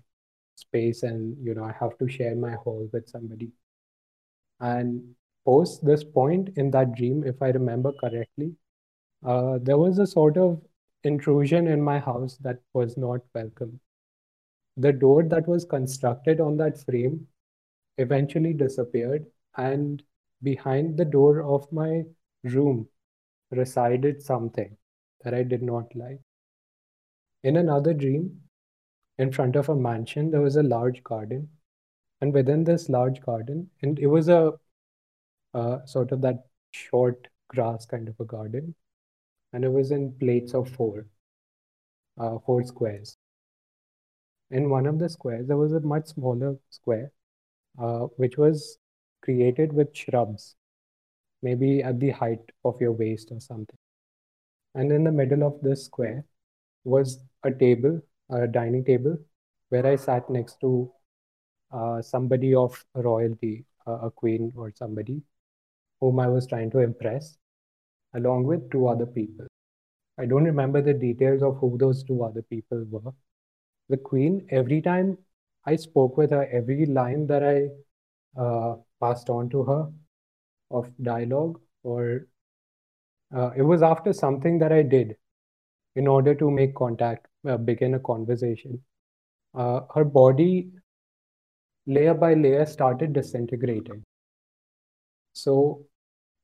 space 0.56 1.04
and 1.04 1.38
you 1.46 1.54
know 1.56 1.64
I 1.66 1.74
have 1.74 1.98
to 2.00 2.10
share 2.10 2.36
my 2.36 2.54
hall 2.56 2.90
with 2.94 3.10
somebody. 3.10 3.52
And 4.62 5.16
post 5.46 5.86
this 5.86 6.04
point 6.04 6.50
in 6.58 6.72
that 6.72 6.96
dream, 6.96 7.24
if 7.24 7.40
I 7.42 7.50
remember 7.50 7.92
correctly, 7.92 8.56
uh, 9.26 9.60
there 9.62 9.78
was 9.78 10.00
a 10.00 10.08
sort 10.08 10.38
of 10.38 10.62
intrusion 11.04 11.68
in 11.68 11.82
my 11.82 12.00
house 12.00 12.38
that 12.40 12.62
was 12.74 12.98
not 12.98 13.22
welcome. 13.36 13.80
The 14.78 14.92
door 14.92 15.24
that 15.24 15.48
was 15.48 15.66
constructed 15.66 16.40
on 16.42 16.58
that 16.58 16.84
frame 16.84 17.28
eventually 17.98 18.54
disappeared, 18.54 19.26
and 19.56 20.02
behind 20.42 20.98
the 20.98 21.06
door 21.06 21.44
of 21.44 21.72
my 21.72 22.04
room 22.44 22.88
resided 23.52 24.22
something 24.22 24.76
that 25.24 25.34
I 25.34 25.44
did 25.44 25.62
not 25.62 25.96
like. 25.96 26.20
In 27.44 27.58
another 27.58 27.94
dream, 27.94 28.42
in 29.18 29.32
front 29.32 29.56
of 29.56 29.70
a 29.70 29.76
mansion, 29.76 30.32
there 30.32 30.42
was 30.42 30.56
a 30.56 30.64
large 30.64 31.04
garden, 31.04 31.50
and 32.22 32.34
within 32.34 32.64
this 32.64 32.90
large 32.90 33.22
garden, 33.22 33.70
and 33.82 34.00
it 34.00 34.08
was 34.08 34.28
a 34.28 34.54
uh, 35.54 35.86
sort 35.86 36.12
of 36.12 36.22
that 36.22 36.48
short 36.72 37.28
grass 37.48 37.86
kind 37.86 38.10
of 38.10 38.20
a 38.20 38.26
garden, 38.26 38.74
and 39.52 39.64
it 39.64 39.72
was 39.72 39.92
in 39.92 40.14
plates 40.14 40.54
of 40.54 40.70
four, 40.70 41.06
uh, 42.18 42.40
four 42.40 42.64
squares. 42.64 43.18
In 44.52 44.70
one 44.70 44.86
of 44.86 45.00
the 45.00 45.10
squares, 45.10 45.48
there 45.48 45.58
was 45.58 45.74
a 45.74 45.80
much 45.80 46.08
smaller 46.08 46.58
square, 46.70 47.12
uh, 47.80 48.08
which 48.18 48.38
was 48.38 48.78
created 49.22 49.74
with 49.74 49.96
shrubs, 49.96 50.56
maybe 51.42 51.82
at 51.82 52.00
the 52.00 52.12
height 52.12 52.52
of 52.64 52.80
your 52.80 52.92
waist 52.92 53.32
or 53.32 53.40
something. 53.40 53.78
And 54.76 54.92
in 54.92 55.04
the 55.04 55.12
middle 55.12 55.44
of 55.44 55.60
this 55.62 55.86
square 55.86 56.26
was 56.84 57.20
a 57.44 57.52
table, 57.52 58.02
a 58.30 58.48
dining 58.48 58.86
table, 58.86 59.18
where 59.70 59.86
I 59.86 59.96
sat 59.96 60.30
next 60.30 60.60
to 60.62 60.92
uh, 61.72 62.02
somebody 62.02 62.54
of 62.54 62.84
royalty, 62.96 63.66
uh, 63.88 64.00
a 64.04 64.12
queen 64.12 64.54
or 64.56 64.72
somebody 64.76 65.22
whom 66.00 66.20
I 66.20 66.28
was 66.28 66.48
trying 66.48 66.70
to 66.72 66.80
impress, 66.80 67.38
along 68.14 68.46
with 68.46 68.70
two 68.72 68.88
other 68.88 69.06
people. 69.06 69.48
I 70.20 70.26
don't 70.26 70.44
remember 70.44 70.82
the 70.82 70.94
details 70.94 71.42
of 71.42 71.58
who 71.58 71.78
those 71.78 72.04
two 72.04 72.24
other 72.24 72.42
people 72.44 72.86
were. 72.90 73.14
The 73.94 73.98
queen, 73.98 74.48
every 74.50 74.82
time 74.82 75.20
I 75.68 75.76
spoke 75.76 76.18
with 76.18 76.32
her, 76.32 76.48
every 76.52 76.88
line 76.88 77.28
that 77.28 77.44
I 77.44 78.42
uh, 78.42 78.78
passed 79.00 79.30
on 79.30 79.50
to 79.50 79.64
her 79.66 79.92
of 80.72 80.90
dialogue, 81.04 81.60
or 81.84 82.26
uh, 83.36 83.52
it 83.56 83.62
was 83.62 83.84
after 83.84 84.12
something 84.12 84.58
that 84.58 84.72
I 84.72 84.82
did 84.82 85.16
in 85.96 86.08
order 86.08 86.34
to 86.34 86.50
make 86.50 86.74
contact, 86.74 87.28
uh, 87.48 87.58
begin 87.58 87.94
a 87.94 88.00
conversation. 88.00 88.82
Uh, 89.54 89.82
her 89.94 90.04
body, 90.04 90.72
layer 91.86 92.16
by 92.16 92.34
layer, 92.34 92.66
started 92.66 93.14
disintegrating. 93.14 94.04
So, 95.34 95.86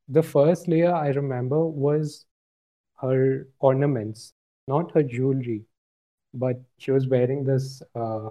the 0.08 0.22
first 0.22 0.68
layer 0.68 0.94
I 0.94 1.08
remember 1.08 1.66
was 1.66 2.28
her 3.02 3.48
ornaments, 3.58 4.34
not 4.68 4.92
her 4.92 5.02
jewelry, 5.02 5.64
but 6.34 6.62
she 6.78 6.92
was 6.92 7.08
wearing 7.08 7.44
this 7.44 7.82
uh, 7.96 8.30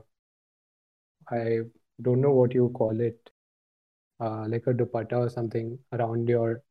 I 1.31 1.61
don't 2.01 2.21
know 2.21 2.31
what 2.31 2.55
you 2.55 2.71
call 2.75 2.99
it, 3.01 3.31
uh, 4.21 4.47
like 4.49 4.67
a 4.67 4.73
dupatta 4.73 5.13
or 5.13 5.29
something 5.29 5.79
around 5.93 6.29
your 6.29 6.63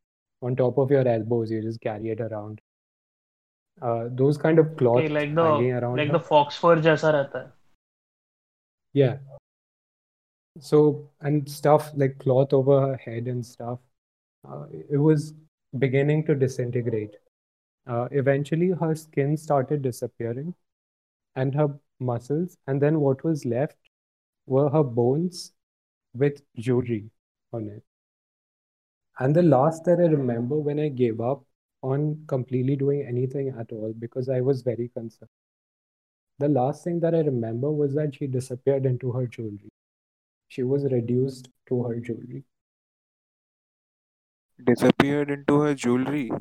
on 0.42 0.56
top 0.56 0.78
of 0.78 0.92
your 0.92 1.08
elbows. 1.08 1.52
You 1.52 1.62
just 1.62 1.82
carry 1.82 2.10
it 2.10 2.22
around. 2.22 2.62
Uh, 3.82 4.06
those 4.10 4.38
kind 4.38 4.58
of 4.58 4.76
cloth 4.76 4.98
okay, 4.98 5.10
like 5.10 5.36
the 5.36 5.42
around 5.42 5.98
like 5.98 6.08
her. 6.08 6.14
the 6.14 6.20
fox 6.20 6.56
fur 6.58 6.78
jaisa 6.78 7.14
rehta. 7.14 7.52
Yeah. 8.94 9.18
So 10.60 11.12
and 11.22 11.48
stuff 11.50 11.92
like 11.96 12.18
cloth 12.18 12.54
over 12.54 12.82
her 12.82 12.98
head 12.98 13.28
and 13.28 13.46
stuff. 13.46 13.80
Uh, 14.48 14.66
it 14.90 14.98
was 14.98 15.34
beginning 15.78 16.26
to 16.26 16.34
disintegrate. 16.34 17.16
Uh, 17.86 18.08
eventually, 18.12 18.70
her 18.72 18.96
skin 18.96 19.38
started 19.38 19.82
disappearing 19.82 20.56
and 21.38 21.56
her 21.56 21.70
muscles, 22.00 22.58
and 22.68 22.82
then 22.82 23.00
what 23.00 23.24
was 23.24 23.46
left 23.46 23.78
were 24.46 24.70
her 24.70 24.84
bones 24.84 25.54
with 26.14 26.42
jewelry 26.58 27.10
on 27.54 27.70
it. 27.70 27.84
And 29.20 29.36
the 29.36 29.44
last 29.44 29.86
that 29.86 30.00
I 30.00 30.08
remember 30.08 30.58
when 30.58 30.80
I 30.80 30.90
gave 30.90 31.22
up 31.22 31.44
on 31.82 32.24
completely 32.28 32.76
doing 32.76 33.06
anything 33.08 33.54
at 33.60 33.72
all 33.72 33.94
because 33.98 34.30
I 34.30 34.42
was 34.42 34.62
very 34.62 34.90
concerned. 34.90 35.30
The 36.40 36.50
last 36.50 36.84
thing 36.84 37.00
that 37.00 37.16
I 37.16 37.20
remember 37.20 37.72
was 37.72 37.96
that 37.96 38.16
she 38.16 38.28
disappeared 38.28 38.86
into 38.86 39.12
her 39.12 39.26
jewelry. 39.28 39.70
She 40.50 40.64
was 40.64 40.84
reduced 40.86 41.50
to 41.70 41.84
her 41.84 42.00
jewelry. 42.00 42.44
Disappeared 44.64 45.32
into 45.32 45.60
her 45.62 45.74
jewelry. 45.74 46.32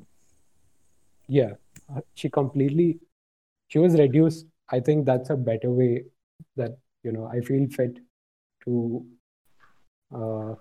Yeah, 1.29 1.55
uh, 1.95 2.01
she 2.15 2.31
completely, 2.31 3.01
she 3.69 3.79
was 3.79 3.95
reduced. 3.95 4.47
I 4.70 4.80
think 4.80 5.06
that's 5.06 5.30
a 5.30 5.36
better 5.36 5.72
way 5.72 6.06
that, 6.58 6.78
you 7.04 7.12
know, 7.12 7.26
I 7.26 7.42
feel 7.42 7.68
fit 7.78 7.98
to 8.66 9.06
uh, 10.12 10.56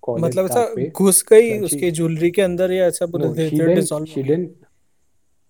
call 0.00 0.16
it 0.16 0.22
मतलब 0.24 0.44
ऐसा 0.44 0.54
that 0.54 0.76
way. 0.76 0.90
घुस 0.90 1.22
गई 1.30 1.48
that 1.48 1.56
she- 1.56 1.64
उसके 1.64 1.90
jewellery 2.00 2.30
के 2.38 2.42
अंदर 2.42 2.72
या 2.72 2.86
ऐसा 2.86 3.06
पूरे 3.06 3.24
No, 3.24 3.34
धीरे 3.34 3.48
she 3.50 3.56
धीरे 3.56 3.66
didn't. 3.66 3.80
Dissolve 3.80 4.06
She 4.14 4.22
didn't. 4.22 4.68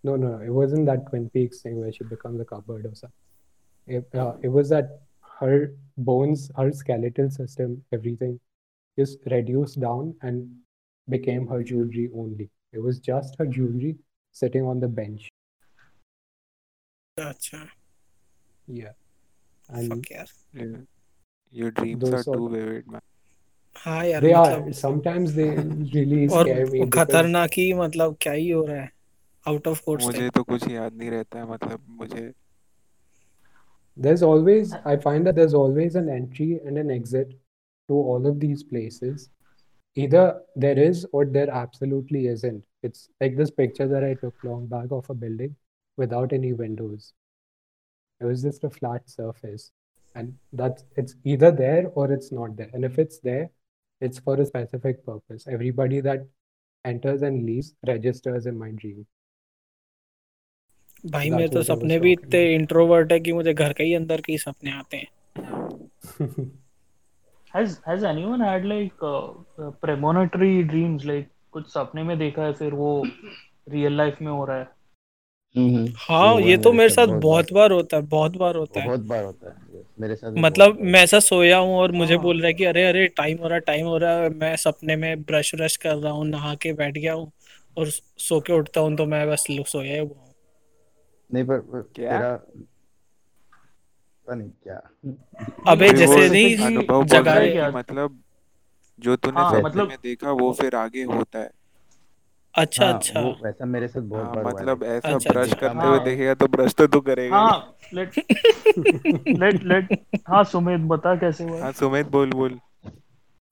No, 0.04 0.16
no, 0.16 0.28
no. 0.36 0.38
It 0.44 0.54
wasn't 0.60 0.86
that 0.86 1.04
Twin 1.08 1.28
Peaks 1.34 1.60
thing 1.62 1.76
where 1.80 1.92
she 1.98 2.04
becomes 2.12 2.40
a 2.40 2.44
cupboard 2.44 2.86
or 2.86 2.94
something. 2.94 3.98
It, 3.98 4.16
uh, 4.22 4.32
it 4.42 4.48
was 4.48 4.68
that 4.70 4.88
her 5.40 5.74
bones, 6.08 6.50
her 6.56 6.72
skeletal 6.72 7.30
system, 7.36 7.76
everything 7.92 8.32
just 8.98 9.28
reduced 9.34 9.78
down 9.84 10.14
and 10.22 10.48
became 11.08 11.46
her 11.52 11.62
jewelry 11.62 12.08
only. 12.24 12.48
It 12.72 12.80
was 12.88 12.98
just 13.10 13.38
her 13.38 13.46
jewelry 13.46 13.92
sitting 14.32 14.64
on 14.72 14.80
the 14.80 14.88
bench. 14.88 15.28
अच्छा 17.18 17.66
Yeah. 18.68 18.92
And 19.68 19.88
fuck 19.92 20.10
यार 20.12 20.26
Yeah. 20.54 20.80
Your 21.52 21.70
dreams 21.70 22.00
Those 22.02 22.14
are 22.14 22.22
sort- 22.22 22.38
too 22.38 22.48
vivid, 22.56 22.86
man. 22.92 23.00
हाँ 23.76 24.04
यार 24.06 24.20
they 24.22 24.32
are 24.38 24.56
मतलब 24.60 24.74
sometimes 24.78 25.34
they 25.34 25.48
really 25.94 26.28
और 26.28 26.44
scare 26.46 26.66
me 26.70 26.80
because 26.84 26.94
खतरनाक 26.94 27.50
ही 27.58 27.72
मतलब 27.74 28.16
क्या 28.20 28.32
ही 28.32 28.48
हो 28.50 28.64
रहा 28.66 28.80
है 28.80 28.90
आउट 29.48 29.66
ऑफ 29.68 29.80
कोर्ट 29.84 30.02
मुझे 30.02 30.28
तो 30.30 30.42
कुछ 30.44 30.68
याद 30.70 30.94
नहीं 30.96 31.10
रहता 31.10 31.38
है 31.38 31.46
मतलब 31.50 31.84
मुझे 32.00 32.32
there's 33.96 34.22
always 34.22 34.72
I 34.90 34.96
find 35.06 35.26
that 35.26 35.36
there's 35.36 35.54
always 35.54 35.96
an 36.02 36.08
entry 36.08 36.50
and 36.66 36.78
an 36.82 36.90
exit 36.90 37.32
to 37.88 37.94
all 37.94 38.26
of 38.26 38.38
these 38.40 38.62
places. 38.62 39.28
Either 39.96 40.22
there 40.64 40.78
is 40.82 41.04
or 41.12 41.24
there 41.26 41.50
absolutely 41.62 42.26
isn't. 42.28 42.62
It's 42.82 43.08
like 43.20 43.36
this 43.40 43.50
picture 43.50 43.86
that 43.88 44.04
I 44.04 44.14
took 44.14 44.46
long 44.50 44.66
back 44.66 44.94
of 44.98 45.10
a 45.10 45.14
building 45.24 45.54
without 45.96 46.32
any 46.32 46.52
windows. 46.52 47.12
It 48.20 48.24
was 48.24 48.42
just 48.42 48.64
a 48.64 48.70
flat 48.70 49.08
surface. 49.08 49.72
And 50.14 50.34
that's 50.52 50.84
it's 50.96 51.16
either 51.24 51.50
there 51.50 51.88
or 51.94 52.12
it's 52.12 52.32
not 52.32 52.56
there. 52.56 52.70
And 52.72 52.84
if 52.84 52.98
it's 52.98 53.18
there, 53.20 53.50
it's 54.00 54.18
for 54.18 54.40
a 54.40 54.46
specific 54.46 55.04
purpose. 55.06 55.46
Everybody 55.48 56.00
that 56.00 56.26
enters 56.84 57.22
and 57.22 57.46
leaves 57.46 57.74
registers 57.86 58.46
in 58.46 58.58
my 58.58 58.70
dream. 58.70 59.06
भाई 61.06 61.30
That's 61.30 61.36
मेरे 61.36 61.48
तो 61.48 61.58
what 61.58 61.70
I 61.70 61.74
was 61.74 61.80
सपने 61.80 61.98
भी 62.00 62.14
talking 62.14 62.28
इतने 62.28 62.54
introvert 62.54 63.12
है 63.12 63.20
कि 63.20 63.32
मुझे 63.32 63.54
घर 63.54 63.72
के 63.72 63.84
ही 63.84 63.94
अंदर 63.94 64.20
के 64.20 64.32
ही 64.32 64.38
सपने 64.38 64.70
आते 64.70 64.96
हैं 64.96 65.08
about. 66.18 66.46
Has 67.54 67.80
has 67.86 68.04
anyone 68.04 68.40
had 68.40 68.64
like 68.64 69.02
uh, 69.02 69.32
uh, 69.58 69.70
premonitory 69.70 70.62
dreams 70.62 71.04
like 71.04 71.26
कुछ 71.52 71.66
सपने 71.72 72.02
में 72.02 72.18
देखा 72.18 72.42
है 72.44 72.52
फिर 72.52 72.74
वो 72.74 73.04
रियल 73.68 73.96
लाइफ 73.96 74.18
में 74.22 74.32
हो 74.32 74.44
रहा 74.44 74.58
है 74.58 74.64
हम्म 74.64 74.75
हाँ 75.97 76.39
ये 76.41 76.57
तो 76.57 76.71
मेरे 76.73 76.89
साथ 76.89 77.07
बहुत 77.21 77.51
बार 77.53 77.71
होता 77.71 77.97
है 77.97 78.03
बहुत 78.03 78.37
बार 78.37 78.55
होता 78.55 78.79
है। 78.79 78.87
बहुत 78.87 78.99
बार 78.99 79.23
होता 79.23 79.49
है 79.49 79.55
मेरे 79.99 80.15
साथ 80.15 80.31
भी 80.31 80.41
मतलब 80.41 80.73
बहुत 80.73 80.85
मैं 80.85 81.03
ऐसा 81.03 81.19
सोया 81.19 81.57
हूँ 81.57 81.75
और 81.77 81.91
मुझे 81.91 82.13
हाँ। 82.13 82.23
बोल 82.23 82.39
रहा 82.39 82.47
है 82.47 82.53
कि 82.53 82.65
अरे 82.65 82.83
अरे 82.85 83.07
टाइम 83.07 83.37
हो 83.37 83.47
रहा 83.47 83.55
है 83.55 83.59
टाइम 83.59 83.85
हो 83.87 83.97
रहा 83.97 84.11
है 84.13 84.29
मैं 84.29 84.55
सपने 84.55 84.95
में 84.95 85.23
ब्रश 85.23 85.53
व्रश 85.55 85.75
कर 85.77 85.95
रहा 85.95 86.13
हूँ 86.13 86.25
नहा 86.27 86.53
के 86.55 86.73
बैठ 86.73 86.97
गया 86.97 87.13
हूँ 87.13 87.31
और 87.77 87.89
सो 88.19 88.39
के 88.39 88.53
उठता 88.53 88.81
हूँ 88.81 88.95
तो 88.97 89.05
मैं 89.05 89.27
बस 89.29 89.45
सोया 89.49 90.01
हुआ 90.01 90.09
हूँ। 90.09 90.33
नहीं 91.29 91.43
पर 91.45 91.59
पर 91.59 91.81
क्या? 91.95 92.11
तेरा 92.11 92.35
पता 94.25 94.35
नहीं 94.35 94.49
क्या। 94.63 94.81
अबे 95.71 95.89
जैसे 95.89 96.15
नहीं 96.29 96.55
specifically 96.55 96.65
अनुभव 96.65 96.95
बोल 96.95 97.05
जगा 97.05 97.31
रहा 97.31 97.39
रहे 97.39 97.51
क्या 97.51 97.69
कि 97.69 97.75
मतलब 97.77 98.19
जो 98.99 99.15
तूने 99.15 99.39
हाँ 99.41 99.49
सपने 99.49 99.63
मतलब 99.63 99.87
में 99.87 99.97
देखा 100.03 100.31
वो 100.31 100.51
फिर 100.53 100.75
आगे 100.75 101.03
होता 101.03 101.39
है। 101.39 101.49
अच्छा 102.57 102.85
हाँ 102.85 102.93
अच्छा। 102.93 103.21
वो 103.21 103.31
वैसा 103.43 103.65
मेरे 103.65 103.87
साथ 103.87 104.01
बहुत 104.01 104.25
हाँ 104.25 104.35
बार 104.35 104.43
हुआ 104.43 104.51
है। 104.51 104.57
मतलब 104.57 104.83
लाइक 104.83 105.05
ऐसा 105.05 105.15
अच्छा 105.15 105.33
ब्रश 105.33 105.51
अच्छा। 105.53 105.67
करते 105.67 105.77
हाँ। 105.77 105.89
हुए 105.89 105.99
देखेगा 106.05 106.33
तो 106.33 106.47
ब्रश 106.47 106.75
तो 106.75 106.87
तू 106.87 106.99
करेगा। 107.01 107.37
ही 107.37 107.41
हाँ 107.43 107.77
लेट 107.93 108.09
लेट 109.27 109.63
लेट 109.63 110.05
हाँ 110.27 110.43
सुमित 110.43 110.79
बता 110.81 111.15
कैसे 111.15 111.43
हुआ? 111.43 111.61
हाँ 111.61 111.71
सुमित 111.71 112.07
बोल 112.07 112.29
बोल। 112.31 112.59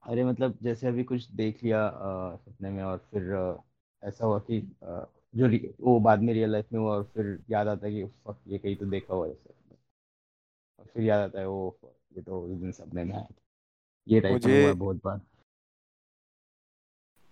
अरे 0.03 0.23
मतलब 0.23 0.57
जैसे 0.63 0.87
अभी 0.87 1.03
कुछ 1.03 1.31
देख 1.31 1.63
लिया 1.63 1.87
अ, 1.87 2.35
सपने 2.35 2.69
में 2.69 2.83
और 2.83 2.97
फिर 2.97 3.31
अ, 3.31 3.63
ऐसा 4.07 4.25
हुआ 4.25 4.39
कि 4.39 4.59
अ, 4.83 5.05
जो 5.35 5.47
रि- 5.47 5.69
वो 5.81 5.99
बाद 5.99 6.21
में 6.21 6.33
रियल 6.33 6.49
लाइफ 6.49 6.65
में 6.73 6.79
हुआ 6.79 6.95
और 6.95 7.03
फिर 7.03 7.39
याद 7.49 7.67
आता 7.67 7.87
है 7.87 7.93
कि 7.93 7.99
ये 8.47 8.57
कहीं 8.57 8.75
तो 8.75 8.85
देखा 8.85 9.13
हुआ 9.13 9.25
है 9.25 9.31
ऐसे। 9.31 9.53
और 10.79 10.85
फिर 10.93 11.03
याद 11.03 11.21
आता 11.21 11.39
है 11.39 11.47
वो 11.47 11.77
fuck, 11.85 12.17
ये 12.17 12.21
तो 12.21 12.41
उस 12.41 12.51
दिन 12.51 12.71
सपने 12.71 13.03
में 13.03 13.13
आया 13.13 13.23
था। 13.23 13.35
ये 14.07 14.19
टाइप 14.21 14.45
में 14.45 14.59
हुआ 14.59 14.67
है 14.69 14.73
बहुत 14.73 15.01
बार। 15.05 15.21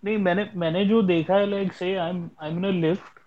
नहीं 0.06 0.18
मैंने 0.18 0.50
मैंने 0.56 0.86
जो 0.86 1.02
देखा 1.02 1.36
है 1.36 1.46
like 1.50 1.74
say 1.74 1.96
I 1.96 2.10
am 2.10 2.30
I 2.42 2.50
am 2.52 2.58
in 2.58 2.66
a 2.66 2.72
lift 2.88 3.20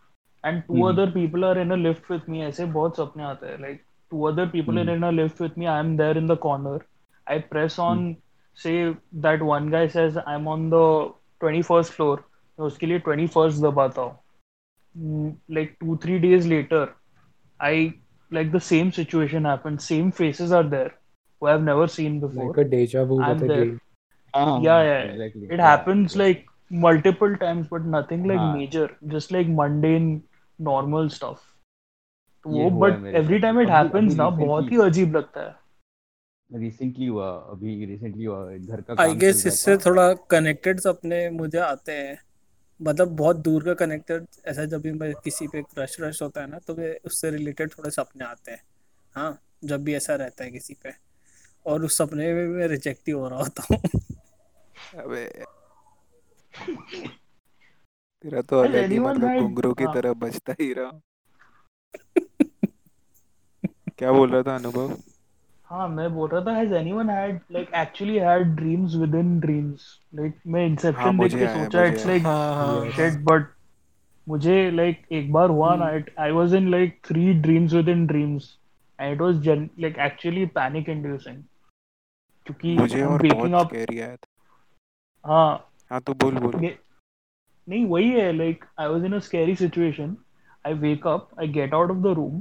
and 0.44 0.62
two 0.62 0.82
other 0.86 1.10
people 1.10 1.44
are 1.44 1.58
in 1.58 1.70
a 1.70 1.76
lift 1.76 2.10
with 2.10 2.28
me 2.28 2.42
ऐसे 2.42 2.64
बहुत 2.64 2.96
सपने 2.96 3.24
आते 3.24 3.46
हैं 3.46 3.60
like 3.60 3.82
two 4.10 4.22
other 4.22 4.46
people 4.48 4.78
are 4.78 4.90
in 4.90 5.02
a 5.02 5.10
lift 5.10 5.40
with 5.40 5.58
me 5.58 5.66
I 5.66 5.80
am 5.80 5.96
there 5.96 6.18
in 6.18 6.26
the 6.26 6.36
corner 6.42 6.84
I 7.26 7.38
press 7.38 7.78
on 7.80 8.14
say 8.58 8.72
that 9.14 9.42
one 9.42 9.70
guy 9.70 9.88
says 9.88 10.18
I 10.18 10.34
am 10.34 10.48
on 10.48 10.68
the 10.70 10.82
twenty 11.40 11.62
first 11.62 11.92
floor 11.92 12.24
मैं 12.58 12.66
उसके 12.66 12.86
लिए 12.86 12.98
twenty 12.98 13.26
first 13.26 13.62
दबाता 13.62 14.02
हूँ। 14.02 14.18
Like 15.50 15.76
two 15.80 15.96
three 15.96 16.18
days 16.18 16.48
later 16.48 16.94
I 17.60 17.92
like 18.32 18.52
the 18.52 18.58
same 18.58 18.90
situation 18.90 19.44
happened. 19.44 19.80
Same 19.80 20.12
faces 20.12 20.52
are 20.52 20.64
there 20.70 20.90
who 21.42 21.48
I've 21.48 21.62
never 21.62 21.86
seen 21.88 22.20
before. 22.20 22.46
like 22.46 22.58
a 22.58 22.64
deja 22.70 23.04
vu 23.04 23.18
I'm 23.22 23.40
with 23.40 23.50
a 23.50 23.54
there. 23.54 23.66
हाँ 24.34 24.60
Yeah, 24.62 24.82
yeah. 24.82 25.02
Exactly 25.10 25.46
It 25.46 25.60
या 25.60 25.66
happens 25.66 26.16
like 26.22 26.44
multiple 26.70 27.36
times, 27.38 27.68
but 27.68 27.84
nothing 27.84 28.24
like 28.24 28.38
हाँ। 28.38 28.54
major. 28.54 28.88
Just 29.06 29.32
like 29.32 29.48
mundane, 29.58 30.08
normal 30.58 31.08
stuff. 31.10 31.38
तो 32.44 32.50
वो 32.50 32.70
but 32.80 33.06
every 33.14 33.40
time 33.40 33.60
it 33.60 33.68
happens 33.68 34.16
ना 34.16 34.28
बहुत 34.30 34.70
ही 34.72 34.80
अजीब 34.82 35.16
लगता 35.16 35.40
है। 35.40 35.54
रिसेंटली 36.50 37.06
हुआ 37.06 37.28
अभी 37.50 37.84
रिसेंटली 37.86 38.24
हुआ 38.24 38.44
घर 38.46 38.80
का 38.80 39.02
आई 39.02 39.14
गेस 39.14 39.46
इससे 39.46 39.76
थोड़ा 39.76 40.12
कनेक्टेड 40.30 40.80
सपने 40.80 41.28
मुझे 41.30 41.58
आते 41.58 41.92
हैं। 41.92 42.18
मतलब 42.80 43.16
बहुत 43.16 43.36
दूर 43.36 43.64
का 43.64 43.74
कनेक्टेड 43.74 44.26
ऐसा 44.46 44.64
जब 44.64 44.80
भी 44.82 44.92
मैं 44.92 45.12
किसी 45.24 45.46
पे 45.48 45.62
क्रश 45.62 45.96
रश 46.00 46.22
होता 46.22 46.40
है 46.40 46.50
ना 46.50 46.58
तो 46.66 46.74
वे 46.74 46.92
उससे 47.04 47.30
रिलेटेड 47.30 47.70
थोड़े 47.70 47.90
सपने 47.90 48.24
आते 48.24 48.50
हैं। 48.50 48.62
हाँ 49.16 49.38
जब 49.64 49.84
भी 49.84 49.94
ऐसा 49.94 50.14
रहता 50.14 50.44
है 50.44 50.50
किसी 50.50 50.74
पे। 50.84 50.92
और 51.66 51.84
उस 51.84 51.96
सपने 51.98 52.32
में 52.34 52.46
मैं 52.48 52.68
रिजेक्ट 52.68 53.08
ही 53.08 53.12
हो 53.12 53.28
रहा 53.28 53.38
होता 53.38 53.62
हूँ। 53.70 53.78
अबे 55.04 55.24
तेरा 58.24 58.40
तो 58.42 58.58
अलग 58.60 58.90
ही 58.92 58.98
मतलब 58.98 59.32
घुंघरू 59.36 59.72
की 59.74 59.86
हाँ 59.86 59.94
तरह 59.94 60.12
बजता 60.24 60.54
ही 60.60 60.72
रहा 60.72 60.90
क्या 63.98 64.12
बोल 64.12 64.30
रहा 64.30 64.42
था 64.42 64.54
अनुभव 64.56 64.96
हाँ 65.70 65.88
मैं 65.88 66.08
बोल 66.14 66.28
रहा 66.30 66.40
था 66.40 66.52
has 66.58 66.72
anyone 66.78 67.08
had 67.08 67.40
like 67.56 67.70
actually 67.82 68.18
had 68.18 68.54
dreams 68.56 68.96
within 68.96 69.40
dreams 69.40 69.86
like 70.12 70.34
मैं 70.46 70.66
हाँ 70.94 71.12
इंसेप्शन 71.12 71.18
देख 71.18 71.34
मुझे 71.34 71.38
के 71.38 71.46
आया 71.46 71.68
सोचा 71.68 71.82
हाँ 72.24 72.54
हाँ 72.56 72.86
Yes. 72.86 72.96
shit 72.96 73.24
but 73.24 73.48
मुझे 74.26 74.54
like 74.70 75.12
एक 75.12 75.32
बार 75.32 75.50
हुआ 75.50 75.76
ना 75.76 75.84
हम्म 75.84 75.98
it, 75.98 76.08
I 76.18 76.32
was 76.32 76.52
in 76.52 76.70
like 76.70 77.00
three 77.08 77.34
dreams 77.34 77.74
within 77.74 78.06
dreams 78.06 78.48
and 78.98 79.14
it 79.14 79.20
was 79.20 79.38
gen 79.46 79.68
like 79.78 79.98
actually 79.98 80.46
panic 80.46 80.88
inducing 80.88 81.42
क्योंकि 82.46 82.76
मुझे 82.78 83.02
और 83.02 83.22
बहुत 83.22 83.50
up 83.54 83.66
स्कैरी 83.66 84.00
आया 84.00 84.16
था 84.16 84.28
हाँ 85.24 85.65
हाँ 85.90 86.00
तो 86.00 86.14
बोल 86.14 86.38
बोल। 86.38 86.54
नहीं, 87.68 87.84
वही 87.86 88.10
है 88.10 88.32
like 88.32 88.64
I 88.80 88.88
was 88.88 89.04
in 89.04 89.12
a 89.14 89.18
scary 89.18 89.54
situation 89.56 90.16
I 90.64 90.74
wake 90.74 91.06
up 91.06 91.28
I 91.40 91.48
get 91.52 91.74
out 91.74 91.90
of 91.90 91.98
the 91.98 92.14
room 92.16 92.36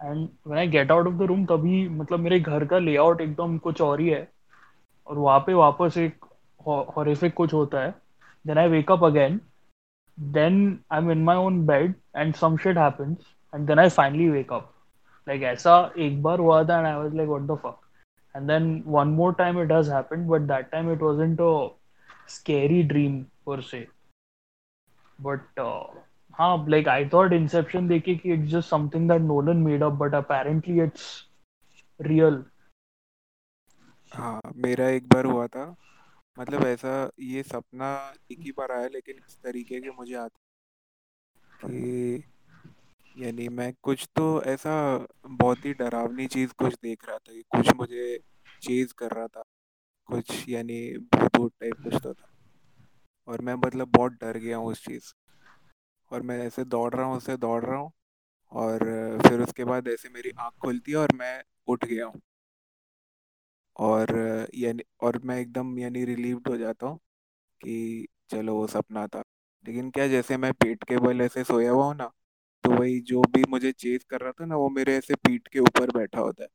and 0.00 0.28
when 0.46 0.58
I 0.58 0.66
get 0.68 0.90
out 0.92 1.06
of 1.06 1.14
the 1.14 1.26
room 1.28 1.44
तभी 1.46 1.88
मतलब 1.90 2.20
मेरे 2.20 2.40
घर 2.40 2.64
का 2.66 2.78
लेआउट 2.78 3.20
एकदम 3.20 3.56
कुछ 3.58 3.80
और 3.82 4.00
ही 4.00 4.08
है। 4.08 4.28
और 5.06 5.18
वहाँ 5.18 5.38
पे 5.46 5.54
वापस 5.54 5.96
एक 5.98 6.24
हॉरिफिक 6.66 7.34
कुछ 7.34 7.52
होता 7.54 7.80
है। 7.82 7.94
Then 8.44 8.58
I 8.58 8.68
wake 8.68 8.90
up 8.92 9.04
again 9.04 9.40
then 10.18 10.78
I 10.92 10.98
am 10.98 11.10
in 11.12 11.22
my 11.24 11.36
own 11.36 11.64
bed 11.66 11.94
and 12.16 12.34
some 12.34 12.56
shit 12.56 12.78
happens 12.78 13.16
and 13.52 13.66
then 13.66 13.78
I 13.78 13.88
finally 13.90 14.28
wake 14.30 14.52
up 14.52 14.70
like 15.26 15.42
ऐसा 15.42 15.74
एक 15.98 16.22
बार 16.22 16.38
हुआ 16.38 16.62
था 16.64 16.78
and 16.78 16.86
I 16.86 16.94
was 16.94 17.14
like 17.14 17.28
what 17.28 17.42
the 17.42 17.58
fuck 17.64 17.78
and 18.34 18.46
then 18.48 18.82
one 18.86 19.08
more 19.20 19.34
time 19.38 19.60
it 19.62 19.72
has 19.72 19.92
happened 19.92 20.28
but 20.28 20.40
that 20.48 20.70
time 20.70 20.92
it 20.92 21.02
wasn't 21.02 21.40
a 21.40 21.52
scary 22.26 22.82
dream 22.82 23.30
per 23.46 23.62
se. 23.62 23.86
But 25.18 25.40
uh, 25.56 25.84
हाँ 26.34 26.66
like 26.68 26.88
I 26.88 27.08
thought 27.08 27.32
Inception 27.32 27.88
देखे 27.88 28.14
कि 28.16 28.32
it's 28.32 28.50
just 28.50 28.68
something 28.68 29.06
that 29.06 29.22
Nolan 29.22 29.62
made 29.64 29.82
up 29.82 29.98
but 29.98 30.14
apparently 30.14 30.80
it's 30.80 31.24
real. 32.00 32.44
हाँ 34.12 34.40
मेरा 34.56 34.88
एक 34.88 35.08
बार 35.08 35.24
हुआ 35.24 35.46
था 35.46 35.74
मतलब 36.38 36.64
ऐसा 36.66 37.10
ये 37.20 37.42
सपना 37.42 38.14
एक 38.32 38.38
ही 38.40 38.52
बार 38.52 38.72
आया 38.72 38.88
लेकिन 38.88 39.16
इस 39.28 39.38
तरीके 39.42 39.80
के 39.80 39.90
मुझे 39.90 40.14
आता 40.14 40.38
कि 41.64 42.24
यानी 43.18 43.48
मैं 43.48 43.72
कुछ 43.82 44.08
तो 44.16 44.42
ऐसा 44.42 45.06
बहुत 45.26 45.64
ही 45.64 45.72
डरावनी 45.74 46.26
चीज़ 46.26 46.52
कुछ 46.58 46.74
देख 46.82 47.08
रहा 47.08 47.18
था 47.18 47.40
कुछ 47.56 47.74
मुझे 47.74 48.18
चेज 48.62 48.92
कर 48.92 49.10
रहा 49.10 49.26
था 49.26 49.41
कुछ 50.12 50.48
यानी 50.48 50.80
भूत 51.14 51.36
भूत 51.36 51.52
टाइप 51.60 51.82
कुछ 51.84 51.94
तो 52.02 52.12
था। 52.14 52.28
और 53.28 53.40
मैं 53.40 53.54
मतलब 53.54 53.88
बहुत 53.88 54.12
डर 54.12 54.38
गया 54.38 54.56
हूँ 54.56 54.66
उस 54.66 54.84
चीज़ 54.84 55.12
और 56.10 56.22
मैं 56.22 56.38
ऐसे 56.46 56.64
दौड़ 56.64 56.94
रहा 56.94 57.06
हूँ 57.06 57.16
उससे 57.16 57.36
दौड़ 57.36 57.64
रहा 57.64 57.78
हूँ 57.78 57.90
और 58.52 58.78
फिर 59.28 59.40
उसके 59.40 59.64
बाद 59.64 59.88
ऐसे 59.88 60.08
मेरी 60.08 60.30
आँख 60.38 60.52
खुलती 60.60 60.92
है 60.92 60.98
और 60.98 61.14
मैं 61.14 61.42
उठ 61.68 61.84
गया 61.84 62.06
हूँ। 62.06 62.20
और 63.76 64.10
यानी 64.54 64.82
और 65.00 65.18
मैं 65.24 65.38
एकदम 65.40 65.78
यानी 65.78 66.04
रिलीव्ड 66.04 66.48
हो 66.48 66.56
जाता 66.56 66.86
हूँ 66.86 66.96
कि 67.60 68.06
चलो 68.30 68.54
वो 68.54 68.66
सपना 68.66 69.06
था। 69.06 69.22
लेकिन 69.64 69.90
क्या 69.90 70.06
जैसे 70.08 70.36
मैं 70.36 70.52
पेट 70.52 70.84
के 70.84 70.96
बल 70.96 71.20
ऐसे 71.20 71.44
सोया 71.44 71.70
हुआ 71.70 71.84
हूँ 71.84 71.94
ना 71.96 72.10
तो 72.64 72.70
वही 72.70 73.00
जो 73.00 73.22
भी 73.22 73.44
मुझे 73.48 73.72
चेज 73.72 74.04
कर 74.04 74.20
रहा 74.20 74.32
था 74.32 74.44
ना 74.44 74.56
वो 74.56 74.68
मेरे 74.70 74.96
ऐसे 74.96 75.14
पीठ 75.14 75.48
के 75.48 75.58
ऊपर 75.60 75.90
बैठा 75.90 76.20
होता 76.20 76.42
है। 76.44 76.48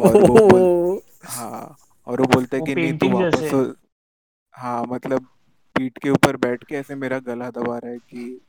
और 0.00 0.16
वो 0.30 0.48
बोल 0.48 1.00
हाँ 1.24 1.76
और 2.06 2.20
वो 2.20 2.26
बोलता 2.26 2.56
है 2.56 2.60
वो 2.60 2.66
कि 2.66 2.74
नहीं 2.74 2.98
तू 2.98 3.08
पेंटिंग 3.08 3.14
वापस 3.14 3.76
हाँ 4.54 4.82
मतलब 4.84 5.26
पीठ 5.76 5.98
के 5.98 6.10
ऊपर 6.10 6.36
बैठ 6.36 6.64
के 6.64 6.74
ऐसे 6.74 6.94
मेरा 6.94 7.18
गला 7.18 7.50
दबा 7.50 7.78
रहा 7.78 7.92
है 7.92 7.98
कि 7.98 8.40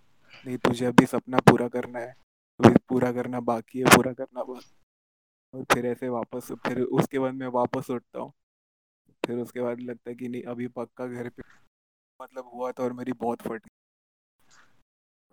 नहीं 0.46 0.58
तुझे 0.58 0.86
अभी 0.86 1.06
सपना 1.06 1.38
पूरा 1.39 1.67
करना 1.67 2.00
है। 2.00 2.13
अभी 2.60 2.76
पूरा 2.89 3.12
करना 3.12 3.39
बाकी 3.39 3.80
है 3.80 3.96
पूरा 3.96 4.13
करना 4.13 4.43
बाकी 4.43 4.76
और 5.54 5.63
फिर 5.74 5.86
ऐसे 5.86 6.10
वापस 6.10 6.52
फिर 6.67 6.82
उसके 6.82 7.20
बाद 7.20 7.34
मैं 7.34 7.48
वापस 7.48 7.89
उठता 7.89 8.20
हूँ। 8.20 8.32
फिर 9.24 9.38
उसके 9.38 9.62
बाद 9.62 9.80
लगता 9.80 10.10
है 10.10 10.15
कि 10.15 10.28
नहीं 10.28 10.43
अभी 10.43 10.67
पक्का 10.67 11.08
घर 11.08 11.30
पे 11.30 11.43
मतलब 12.20 12.50
हुआ 12.54 12.72
था 12.72 12.84
और 12.84 12.93
मेरी 12.93 13.13
बहुत 13.13 13.41
फट 13.41 13.67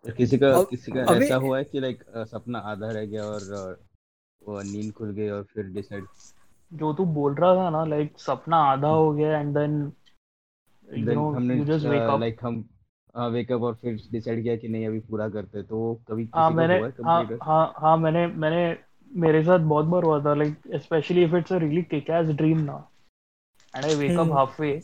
और 0.04 0.12
किसी 0.12 0.38
का 0.38 0.52
अब 0.54 0.66
किसी 0.70 0.92
का 0.92 1.04
ऐसा 1.14 1.36
हुआ 1.36 1.58
है 1.58 1.64
कि 1.64 1.80
लाइक 1.80 2.02
सपना 2.30 2.58
आधा 2.72 2.90
रह 2.90 3.06
गया 3.06 3.24
और 3.24 3.78
वो 4.42 4.62
नींद 4.62 4.92
खुल 4.92 5.10
गई 5.10 5.28
और 5.28 5.42
फिर 5.44 5.66
डिसाइड 5.66 6.06
जो 6.74 6.92
तू 6.94 7.04
बोल 7.04 7.34
रहा 7.34 7.54
था 7.54 7.70
ना 7.70 7.84
लाइक 7.84 8.18
सपना 8.18 8.56
आधा 8.56 8.88
हो 8.88 9.12
गया 9.12 9.40
and 9.40 9.58
then 9.58 9.92
you 10.98 11.12
know 11.12 11.40
you 11.40 11.64
just 11.64 11.86
wake 11.86 12.02
up 12.02 12.20
like 12.20 12.40
हम 12.42 12.64
वेकअप 13.16 13.62
और 13.62 13.74
फिर 13.74 14.00
डिसाइड 14.12 14.42
किया 14.42 14.56
कि 14.56 14.68
नहीं 14.68 14.86
अभी 14.86 15.00
पूरा 15.00 15.28
करते 15.28 15.62
तो 15.62 16.00
कभी 16.08 16.28
हाँ 16.34 16.50
मैंने 16.50 16.74
है 16.74 17.04
हाँ 17.04 17.38
हाँ 17.42 17.74
हाँ 17.76 17.96
मैंने 17.96 18.26
मैंने 18.26 18.78
मेरे 19.16 19.42
साथ 19.44 19.58
बहुत 19.58 19.84
बार 19.84 20.02
हुआ 20.02 20.20
था 20.20 20.34
like 20.34 20.62
specially 20.74 21.24
if 21.24 21.36
it's 21.36 21.52
a 21.52 21.56
really 21.56 21.82
kick 21.82 22.10
ass 22.10 22.28
dream 22.28 22.58
ना। 22.58 22.88
And 23.76 23.84
I 23.84 23.94
wake 23.94 24.18
up 24.18 24.32
half 24.32 24.62
way 24.62 24.82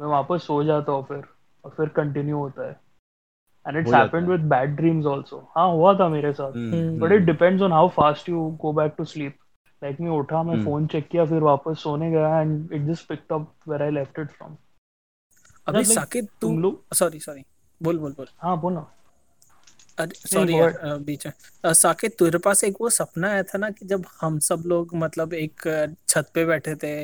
मैं 0.00 0.08
वापस 0.08 0.42
सो 0.42 0.64
जाता 0.64 0.92
हूँ 0.92 1.04
फिर 1.04 1.24
और 1.64 1.70
फिर 1.70 1.88
कंटिन्यू 1.88 2.38
होता 2.38 2.68
है। 2.68 2.80
And 3.66 3.76
it's 3.76 3.86
हो 3.86 3.92
जाता 3.92 4.18
happened 4.18 4.30
है। 4.30 4.38
with 4.38 4.48
bad 4.52 4.80
dreams 4.80 5.14
also 5.14 5.40
हाँ 5.56 5.70
हुआ 5.70 5.94
था 5.94 6.08
मेरे 6.08 6.32
साथ। 6.32 6.52
But 7.00 7.12
it 7.12 7.22
depends 7.22 7.62
on 7.62 7.72
how 7.72 7.88
fast 7.88 8.28
you 8.28 8.58
go 8.60 8.72
back 8.72 8.94
to 8.98 9.04
back 9.04 9.32
like 9.82 10.00
मैं 10.00 10.10
उठा 10.18 10.42
मैं 10.42 10.54
हम्म। 10.54 10.64
फ़ोन 10.64 10.86
चेक 10.86 11.08
किया 11.08 11.24
फिर 11.26 11.42
वापस 11.42 11.82
सोने 11.82 12.10
गया 12.10 12.28
and 12.40 12.72
it 12.78 12.88
just 12.90 13.08
picked 13.10 13.32
up 13.36 13.46
where 13.70 13.82
I 13.86 13.90
left 13.98 14.20
it 14.24 14.34
from. 14.38 14.56
अभी 15.66 15.84
साकिब 15.84 16.28
तुम 16.40 16.58
लोग 16.62 16.94
सॉरी 16.94 17.18
सॉरी 17.20 17.44
बोल 17.80 17.98
बोल 17.98 18.12
बोल. 18.16 18.26
हाँ 18.42 18.60
बोलो 18.60 18.80
अरे 19.98 20.06
नहीं 20.06 20.28
सॉरी 20.30 20.58
यार 20.58 20.98
बीच 21.06 21.26
में. 21.26 21.72
साकिब 21.74 22.12
तेरे 22.18 22.38
पास 22.44 22.62
एक 22.64 22.76
वो 22.80 22.90
सपना 22.90 23.30
आया 23.30 23.42
था 23.50 23.58
ना 23.58 23.70
कि 23.70 23.86
जब 23.86 24.04
हम 24.20 24.38
सब 24.48 24.62
लोग 24.66 24.94
मतलब 25.04 25.34
एक 25.34 25.68
छत 26.08 26.30
पे 26.34 26.44
बैठे 26.46 26.74
थे 26.82 26.94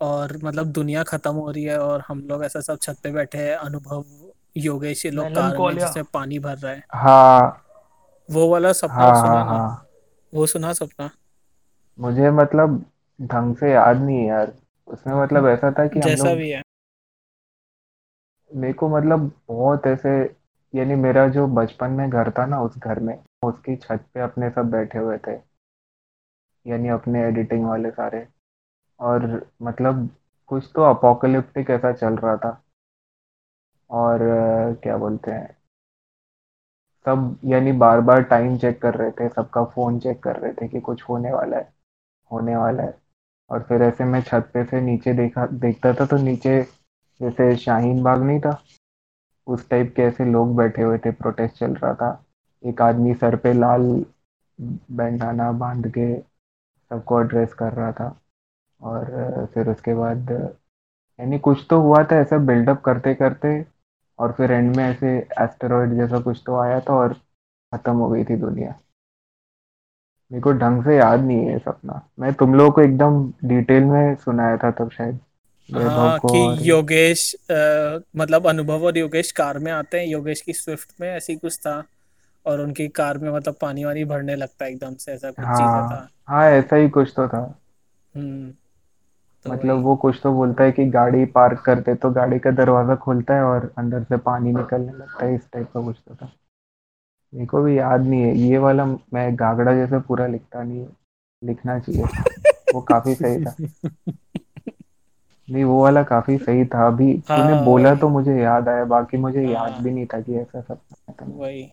और 0.00 0.36
मतलब 0.44 0.66
दुनिया 0.72 1.02
खत्म 1.02 1.34
हो 1.34 1.50
रही 1.50 1.64
है 1.64 1.78
और 1.80 2.02
हम 2.08 2.20
लोग 2.28 2.44
ऐसा 2.44 2.60
सब 2.60 2.78
छत 2.82 2.98
पे 3.02 3.10
बैठे 3.12 3.38
हैं 3.38 3.54
अनुभव 3.56 4.04
योगेश 4.56 5.04
ये 5.06 5.10
लोग 5.12 5.34
कार 5.34 5.56
में 5.58 5.78
जिसमें 5.78 6.04
पानी 6.14 6.38
भर 6.38 6.56
रहा 6.58 6.72
है. 6.72 6.82
हाँ. 6.94 7.64
वो 8.28 8.48
वाला 8.50 8.72
सपना 8.72 8.94
हाँ 8.94 9.10
हाँ 9.10 9.20
सुना 9.22 9.34
ना? 9.34 9.50
हाँ. 9.50 9.86
वो 10.32 10.46
सुना 10.46 10.72
सपना? 10.72 11.10
मुझे 11.98 12.30
मतलब 12.30 12.84
ढंग 13.22 13.56
से 13.56 13.72
याद 13.72 13.96
नहीं 13.96 14.18
है 14.18 14.26
यार। 14.26 14.52
उसमें 14.88 15.14
मतलब 15.14 15.46
ऐसा 15.46 15.70
था 15.70 15.86
कि 15.86 16.00
हम 16.00 16.06
जैसा 16.06 16.24
लोग 16.24 16.38
भी 16.38 16.50
है। 16.50 16.62
मेरे 18.54 18.72
को 18.72 18.88
मतलब 18.88 19.30
बहुत 19.48 19.86
ऐसे 19.86 20.10
यानी 20.74 20.94
मेरा 20.94 21.28
जो 21.28 21.46
बचपन 21.46 21.90
में 21.90 22.10
घर 22.10 22.30
था 22.30 22.46
ना 22.46 22.60
उस 22.62 22.78
घर 22.78 23.00
में 23.00 23.18
उसकी 23.42 23.76
छत 23.76 24.04
पे 24.14 24.20
अपने 24.20 24.50
सब 24.50 24.70
बैठे 24.70 24.98
हुए 24.98 25.18
थे। 25.18 25.36
यानी 26.66 26.88
अपने 26.88 27.24
एडिटिंग 27.24 27.64
वाले 27.64 27.90
सारे। 27.90 28.26
और 29.00 29.46
मतलब 29.62 30.08
कुछ 30.46 30.70
तो 30.74 30.82
अपोकलिप्टिक 30.82 31.70
ऐसा 31.70 31.92
चल 31.92 32.16
रहा 32.16 32.36
था। 32.36 32.62
और 33.90 34.18
क्या 34.82 34.96
बोलते 34.96 35.30
हैं 35.30 35.56
सब 37.06 37.38
यानी 37.44 37.72
बार 37.72 38.00
बार 38.00 38.22
टाइम 38.22 38.58
चेक 38.58 38.82
कर 38.82 38.94
रहे 38.94 39.10
थे 39.10 39.28
सबका 39.28 39.64
फ़ोन 39.64 39.98
चेक 39.98 40.22
कर 40.22 40.36
रहे 40.36 40.52
थे 40.52 40.68
कि 40.68 40.80
कुछ 40.80 41.02
होने 41.02 41.32
वाला 41.32 41.56
है। 41.56 41.77
होने 42.32 42.56
वाला 42.56 42.82
है। 42.82 42.94
और 43.50 43.62
फिर 43.62 43.82
ऐसे 43.82 44.04
मैं 44.04 44.20
छत 44.22 44.50
पे 44.54 44.64
से 44.64 44.80
नीचे 44.80 45.12
देखा, 45.14 45.46
देखता 45.46 45.92
था 45.94 46.06
तो 46.06 46.16
नीचे 46.16 46.60
जैसे 47.20 47.56
शाहीन 47.56 48.02
बाग 48.02 48.22
नहीं 48.22 48.40
था, 48.40 48.58
उस 49.46 49.68
टाइप 49.70 49.92
के 49.96 50.02
ऐसे 50.02 50.24
लोग 50.24 50.56
बैठे 50.56 50.82
हुए 50.82 50.98
थे 50.98 51.10
प्रोटेस्ट 51.12 51.58
चल 51.58 51.74
रहा 51.74 51.94
था। 51.94 52.10
एक 52.64 52.82
आदमी 52.82 53.14
सर 53.14 53.36
पे 53.36 53.52
लाल 53.52 54.04
बैंडाना 54.58 55.50
बाँध 55.52 55.88
के 55.88 56.14
सबको 56.18 57.20
एड्रेस 57.20 57.54
कर 57.54 57.72
रहा 57.72 57.92
था। 57.92 58.14
और 58.80 59.48
फिर 59.54 59.68
उसके 59.70 59.94
बाद, 59.94 60.30
यानी 61.18 61.38
कुछ 61.38 61.66
तो 61.70 61.80
हुआ 61.80 62.02
था 62.04 62.16
ऐसा 62.16 62.38
बिल्डअप 62.38 62.80
करते 62.80 63.14
करते, 63.14 63.64
और 64.18 64.32
फिर 64.32 64.52
एंड 64.52 64.76
में 64.76 64.84
ऐसे 64.84 65.16
एस्टेरॉयड 65.40 65.94
जैसा 65.94 66.20
कुछ 66.20 66.42
तो 66.46 66.56
आया 66.56 66.80
था 66.80 66.94
और 66.94 67.12
खत्म 67.72 67.96
हो 67.96 68.08
गई 68.08 68.24
थी 68.24 68.36
दुनिया। 68.36 68.74
मेरे 70.30 70.42
को 70.42 70.52
ढंग 70.52 70.84
से 70.84 70.96
याद 70.96 71.20
नहीं 71.20 71.46
है 71.46 71.58
सपना। 71.58 72.08
मैं 72.18 72.32
तुम 72.34 72.54
लोगों 72.54 72.70
को 72.70 72.80
एकदम 72.80 73.32
डिटेल 73.44 73.84
में 73.84 74.14
सुनाया 74.14 74.56
था 74.56 74.70
तब 74.70 74.90
शायद। 74.90 75.18
हाँ 75.68 76.18
को 76.18 76.54
योगेश 76.62 77.34
अ, 77.34 77.98
मतलब 78.16 78.46
अनुभव 78.46 78.84
और 78.84 78.98
योगेश 78.98 79.32
कार 79.32 79.58
में 79.58 79.72
आते 79.72 79.98
हैं। 80.00 80.06
योगेश 80.06 80.40
की 80.40 80.52
स्विफ्ट 80.52 80.92
में 81.00 81.08
ऐसी 81.08 81.36
कुछ 81.36 81.58
था 81.58 81.84
और 82.46 82.60
उनकी 82.60 82.88
कार 82.88 83.18
में 83.18 83.30
मतलब 83.30 83.54
पानी 83.60 83.84
वानी 83.84 84.04
भरने 84.04 84.36
लगता 84.36 84.64
है 84.64 84.70
एकदम 84.70 84.94
से 84.94 85.12
ऐसा 85.12 85.30
कुछ 85.30 85.44
चीज़ें 85.44 85.88
था। 85.90 86.08
हाँ 86.28 86.42
हाँ 86.42 86.50
ऐसा 86.50 86.76
ही 86.76 86.88
कुछ 86.88 87.12
तो 87.16 87.28
था। 87.28 87.58
हम्म 88.14 88.50
तो 89.44 89.52
मतलब 89.52 89.82
वो 89.82 89.96
कुछ 89.96 90.20
तो 90.22 90.32
बोलता 90.32 90.64
है 90.64 90.72
कि 90.72 90.84
गाड़ी 90.84 91.24
पार्क 91.24 91.62
करते 91.66 91.94
तो 91.94 92.10
गाड़ी 92.10 92.38
का 92.38 92.50
दरवाज़ा 92.50 92.94
खुलता 92.94 93.34
है 93.34 93.42
और 93.42 93.72
अंदर 93.78 94.02
से 94.02 94.16
पानी 94.16 94.52
निकलने 94.52 94.92
लगता 94.92 95.26
है 95.26 95.34
इस 95.34 95.50
टाइप 95.52 95.66
का 95.74 95.80
कुछ 95.80 95.96
तो 96.08 96.14
था। 96.14 96.32
मेरे 97.32 97.46
को 97.46 97.62
भी 97.62 97.78
याद 97.78 98.06
नहीं 98.06 98.22
है। 98.22 98.36
ये 98.38 98.58
वाला 98.58 98.84
मैं 98.86 99.34
गागड़ा 99.34 99.74
जैसे 99.74 100.00
पूरा 100.00 100.26
लिखता 100.26 100.62
नहीं 100.62 100.80
है 100.80 100.88
लिखना 101.42 101.78
चाहिए 101.78 102.04
वो 102.74 102.80
काफ़ी 102.82 103.14
सही 103.14 103.44
था। 103.44 103.54
नहीं 105.48 105.64
वो 105.64 105.82
वाला 105.82 106.02
काफ़ी 106.02 106.36
सही 106.38 106.64
था। 106.64 106.86
अभी 106.86 107.12
तूने 107.28 107.52
हाँ 107.54 107.64
बोला 107.64 107.94
तो 107.94 108.08
मुझे 108.08 108.36
याद 108.40 108.68
आया 108.68 108.84
बाकी 108.84 109.16
मुझे 109.16 109.42
याद 109.42 109.72
हाँ 109.72 109.82
भी 109.82 109.90
नहीं 109.90 110.06
था 110.06 110.20
कि 110.20 110.34
ऐसा 110.34 110.60
सपना 110.60 111.12
था। 111.12 111.26
वही। 111.28 111.70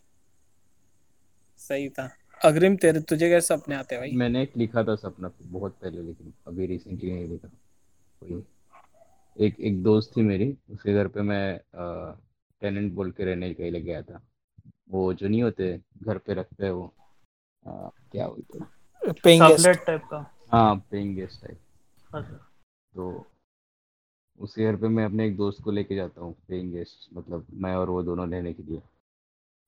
सही 1.57 1.89
था। 1.89 2.09
अग्रिम 2.41 2.75
तेरे 2.75 2.99
तुझे 2.99 3.29
कैसे 3.29 3.55
सपने 3.55 3.75
आते 3.75 3.95
हैं 3.95 4.01
भाई? 4.01 4.11
मैंने 4.17 4.41
एक 4.43 4.57
लिखा 4.57 4.83
था 4.83 4.95
सपना 4.95 5.31
बहुत 5.41 5.77
पहले 5.81 6.01
लेकिन 6.01 6.33
अभी 6.47 6.65
रिसेंटली 6.65 7.11
नहीं 7.11 7.27
लिखा। 7.27 7.47
कोई 8.19 8.43
एक 9.37 9.59
एक 9.59 9.81
दोस्त 9.83 10.11
थी 10.17 10.21
मेरी 10.21 10.55
उसके 10.71 10.93
घर 10.93 11.07
पे 11.07 11.21
मैं 11.21 11.59
टेनेंट 12.61 12.91
बोल 12.93 13.11
के 13.11 13.25
रहने 13.25 13.53
के 13.53 13.69
लिए 13.71 13.81
गया 13.81 14.01
था। 14.01 14.21
वो 14.89 15.13
जो 15.13 15.27
नहीं 15.27 15.43
होते 15.43 15.79
घर 16.03 16.17
पे 16.17 16.33
रखते 16.33 16.65
हैं 16.65 16.71
वो। 16.71 16.85
अ, 17.65 17.89
क्या 18.11 18.27
बोलते 18.27 18.59
हैं 18.59 19.13
पेइंग 19.23 19.43
गेस्ट 19.47 19.85
टाइप 19.85 20.03
का। 20.11 20.17
हाँ 20.51 20.75
पेइंग 20.91 21.15
गेस्ट 21.15 21.41
टाइप 21.41 21.59
तो 22.93 23.25
उसके 24.39 24.63
घर 24.63 24.75
पे 24.75 24.87
मैं 24.87 25.05
अपने 25.05 25.25
एक 25.27 25.35
दोस्त 25.37 25.61
को 25.63 25.71
लेके 25.71 25.95
जाता 25.95 26.21
हूँ 26.21 26.33
पेइंग 26.47 26.71
गेस्ट 26.73 27.07
मतलब 27.13 27.45
मैं 27.53 27.75
और 27.75 27.89
वो 27.89 28.01
दोनों 28.03 28.29
रहने 28.29 28.53
के 28.53 28.63
लिए। 28.63 28.81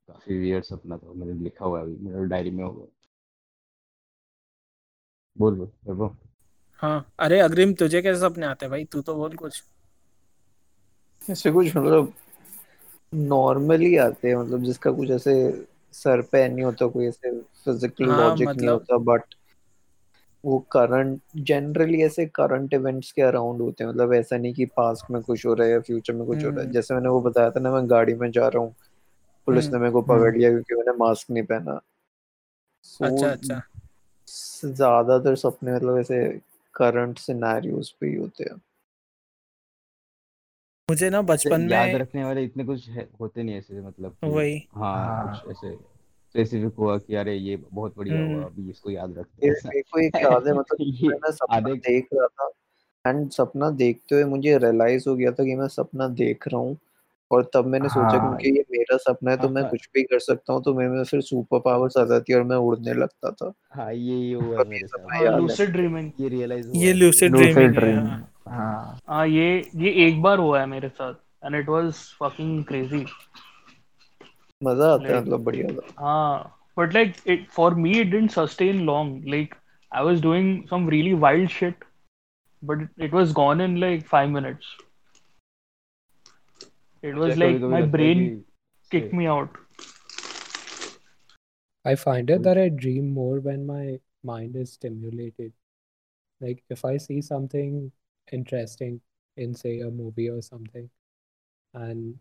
काफ़ी 0.10 0.38
वियर्ड 0.38 0.64
सपना 0.64 0.98
था 0.98 1.14
मैंने 1.14 1.34
लिखा 1.34 1.66
हुआ 1.66 1.80
है 1.80 1.86
अभी 1.86 1.96
मेरे 2.06 2.26
डायरी 2.26 2.52
में 2.52 2.64
होगा। 2.64 2.86
बोल 5.38 5.56
बोल 5.56 5.72
वैभव। 5.88 6.16
हाँ 6.82 7.12
अरे 7.20 7.40
अग्रिम 7.40 7.74
तुझे 7.74 8.02
कैसे 8.02 8.20
सपने 8.20 8.46
आते 8.46 8.66
हैं 8.66 8.72
भाई? 8.72 8.86
तू 8.86 9.02
तो 9.02 9.16
बोल 9.16 9.36
कुछ। 9.36 9.64
ऐसे 11.30 11.52
कुछ 11.52 11.76
मतलब 11.78 12.14
नॉर्मली 13.14 13.98
आते 13.98 14.28
हैं 14.28 14.36
मतलब 14.36 14.64
जिसका 14.64 14.92
कुछ 14.92 15.10
ऐसे 15.10 15.66
सर 15.94 16.22
पे 16.22 16.48
नहीं 16.48 16.66
होता 16.66 16.88
कोई 16.88 17.08
ऐसे 17.08 17.32
फ़िज़िकल 17.66 18.10
हाँ 18.10 18.18
लॉजिक 18.18 18.48
नहीं 18.48 18.58
मतलब 18.58 18.74
होता 18.74 18.98
बट 18.98 19.24
वो 20.46 20.60
करंट 20.72 21.22
जनरली 21.36 22.02
ऐसे 22.04 22.26
करंट 22.26 22.74
इवेंट्स 22.74 23.12
के 23.12 23.22
अराउंड 23.22 23.62
होते 23.62 23.84
हैं 23.84 23.92
मतलब 23.92 24.14
ऐसा 24.14 24.38
नहीं 24.38 24.54
कि 24.54 24.66
पास्ट 24.66 25.12
में 25.12 25.22
कुछ 25.22 25.46
हो 25.46 25.54
रहा 25.54 25.68
है 25.68 25.74
या 25.74 25.80
फ्यूचर 25.80 26.14
में 26.14 26.26
कुछ 26.28 26.38
हो 26.38 26.50
रहा 26.50 26.58
है। 26.60 26.64
हम्म। 26.64 26.74
जैसे 26.74 26.94
मैंने 26.94 27.10
वो 27.10 27.22
बताया 27.22 27.50
था 27.50 27.60
ना 27.60 27.72
मैं 27.72 27.90
गाड़ी 27.90 28.14
में 28.14 28.32
जा 28.32 28.48
रहा 28.48 28.64
हूँ 28.64 28.76
पुलिस 29.46 29.66
हम्म 29.66 29.76
ने 29.76 29.80
मेरे 29.80 29.92
को 29.92 30.02
हम्म। 30.02 30.20
पकड़ 30.20 30.38
लिया 30.38 30.50
क्योंकि 30.50 30.76
मैंने 30.76 30.92
मास्क 30.98 31.32
नहीं 31.32 31.44
पहना। 31.44 31.72
अच्छा 31.74 33.18
सो 33.18 33.26
अच्छा। 33.26 33.62
ज़्यादातर 34.66 35.36
सपने 35.36 35.76
मतलब 35.76 35.98
ऐसे 35.98 36.40
करंट 36.76 37.18
सिनेरियोज 37.18 37.92
पे 37.92 38.08
ही 38.08 38.16
होते 38.16 38.44
हैं। 38.44 38.62
मुझे 40.90 41.10
ना 41.10 41.22
बचपन 41.22 41.62
में 41.62 41.72
याद 41.72 41.88
में 41.88 42.00
रखने 42.00 42.24
वाले 42.24 42.44
इतने 42.44 42.64
कुछ 42.64 42.88
है, 42.90 43.08
होते 43.22 43.44
नहीं 43.44 43.56
ऐसे 43.56 43.82
मतलब 43.82 44.12
कि 44.12 44.30
वही। 44.30 44.68
हाँ 44.76 44.94
हाँ। 44.96 45.42
कुछ 45.46 45.52
ऐसे 45.52 45.76
स्पेसिफिक 45.76 46.74
हुआ 46.78 46.98
कि 46.98 47.16
अरे 47.16 47.36
ये 47.36 47.56
बहुत 47.74 47.98
बढ़िया 47.98 48.18
हुआ 48.18 48.26
हम्म। 48.26 48.44
अभी 48.44 48.70
इसको 48.70 48.92
याद 48.92 49.18
रखते 49.18 49.48
हैं। 49.48 49.54
मेरे 49.66 49.82
को 49.82 50.00
एक 50.00 50.16
याद 50.16 50.48
है 50.48 50.54
मतलब 50.54 50.78
ये 50.82 51.08
मैं 51.08 51.32
सपना 51.32 51.56
आधे 51.56 51.74
देख 51.74 52.08
रहा 52.14 52.28
था 52.28 52.50
एंड 53.06 53.30
सपना 53.32 53.70
देखते 53.70 54.16
हुए 54.16 54.24
मुझे 54.24 54.58
रियलाइज़ 54.58 55.10
हो 55.10 55.16
गया 55.16 55.32
था 55.32 55.44
कि 55.44 55.56
मैं 55.56 55.68
सपना 55.68 56.08
देख 56.08 56.48
रहा 56.48 56.62
हूँ। 56.62 56.78
और 57.32 57.50
तब 57.54 57.66
मैंने 57.68 57.90
सोचा 57.90 58.18
हाँ। 58.18 58.20
क्योंकि 58.38 58.58
ये 58.58 58.64
मेरा 58.72 58.98
सपना 58.98 59.32
है 59.32 59.38
तो 59.38 59.48
हाँ 59.48 59.54
मैं 59.54 59.62
हाँ। 59.62 59.70
कुछ 59.72 59.88
भी 59.94 60.04
कर 60.04 60.20
सकता 60.20 60.54
हूँ 60.54 60.62
तो 60.64 60.74
मेरे 60.74 60.90
में 60.90 61.04
फिर 61.04 61.22
सुपर 61.22 61.60
पावर्स 61.66 61.98
आ 61.98 62.04
जाती 62.12 62.34
है 62.34 62.40
और 62.40 62.46
मैं 62.48 62.58
उड़ने 62.58 62.94
लगता 62.94 63.32
था। 63.32 63.52
हाँ 63.76 63.92
ये 63.94 64.18
ये 64.18 64.34
हुआ 64.34 64.64
मेरे 64.70 64.88
साथ। 64.88 65.14
हाँ। 65.14 65.38
लूसिड 65.40 65.72
ड्रीमिंग 65.72 66.12
ये 66.20 66.30
रियलाइज़ 66.30 66.72
ये 66.78 66.94
लूसिड 66.94 67.36
ड्रीमिंग 67.36 67.76
ड्रीम 67.76 68.08
हाँ 68.50 69.00
हाँ। 69.10 69.28
ये 69.28 69.50
ये 69.76 69.92
एक 70.08 70.22
बार 70.22 70.40
हुआ 70.40 70.60
है 70.60 70.66
मेरे 70.76 70.90
साथ 70.90 71.14
and 71.46 71.56
it 71.56 71.70
was 71.70 71.94
fucking 72.22 72.64
crazy 72.66 73.06
मज़ा 74.62 74.94
आता 74.94 75.14
है 75.14 75.22
मतलब 75.22 75.44
बढ़िया 75.44 75.68
था। 75.74 76.06
हाँ 76.06 76.54
but 76.80 76.92
like 76.96 77.16
it 77.34 77.46
for 77.54 77.68
me 77.84 77.92
it 78.00 78.10
didn't 78.10 78.32
sustain 78.34 78.82
long 78.88 79.08
like 79.34 79.54
I 79.92 80.02
was 80.08 80.20
doing 80.26 80.50
some 80.72 80.84
really 80.94 81.14
wild 81.24 81.54
shit 81.54 81.86
but 82.64 82.84
it, 82.84 82.90
it 83.06 83.16
was 83.18 83.32
gone 83.40 83.64
in 83.66 83.80
like 83.84 84.04
five 84.12 84.30
minutes 84.30 84.68
It 87.02 87.16
was 87.16 87.38
like 87.38 87.60
my 87.62 87.82
brain 87.82 88.46
kicked 88.90 89.14
me 89.14 89.28
out. 89.28 89.50
I 91.86 91.96
find 91.96 92.30
it 92.30 92.44
that 92.44 92.58
I 92.58 92.70
dream 92.70 93.14
more 93.14 93.40
when 93.40 93.66
my 93.66 94.00
mind 94.24 94.56
is 94.56 94.74
stimulated. 94.74 95.54
Like 96.42 96.64
if 96.70 96.84
I 96.84 96.98
see 96.98 97.22
something 97.22 97.92
interesting 98.32 99.02
in 99.38 99.54
say 99.54 99.80
a 99.80 99.90
movie 99.90 100.30
or 100.30 100.42
something 100.42 100.90
and 101.74 102.18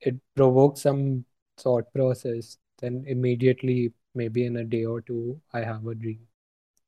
it 0.00 0.16
provokes 0.34 0.82
some 0.82 1.24
thought 1.56 1.92
process, 1.94 2.58
then 2.78 3.04
immediately 3.06 3.92
maybe 4.14 4.44
in 4.46 4.56
a 4.58 4.64
day 4.64 4.84
or 4.84 5.00
two 5.00 5.40
I 5.52 5.62
have 5.62 5.86
a 5.86 5.94
dream. 5.94 6.20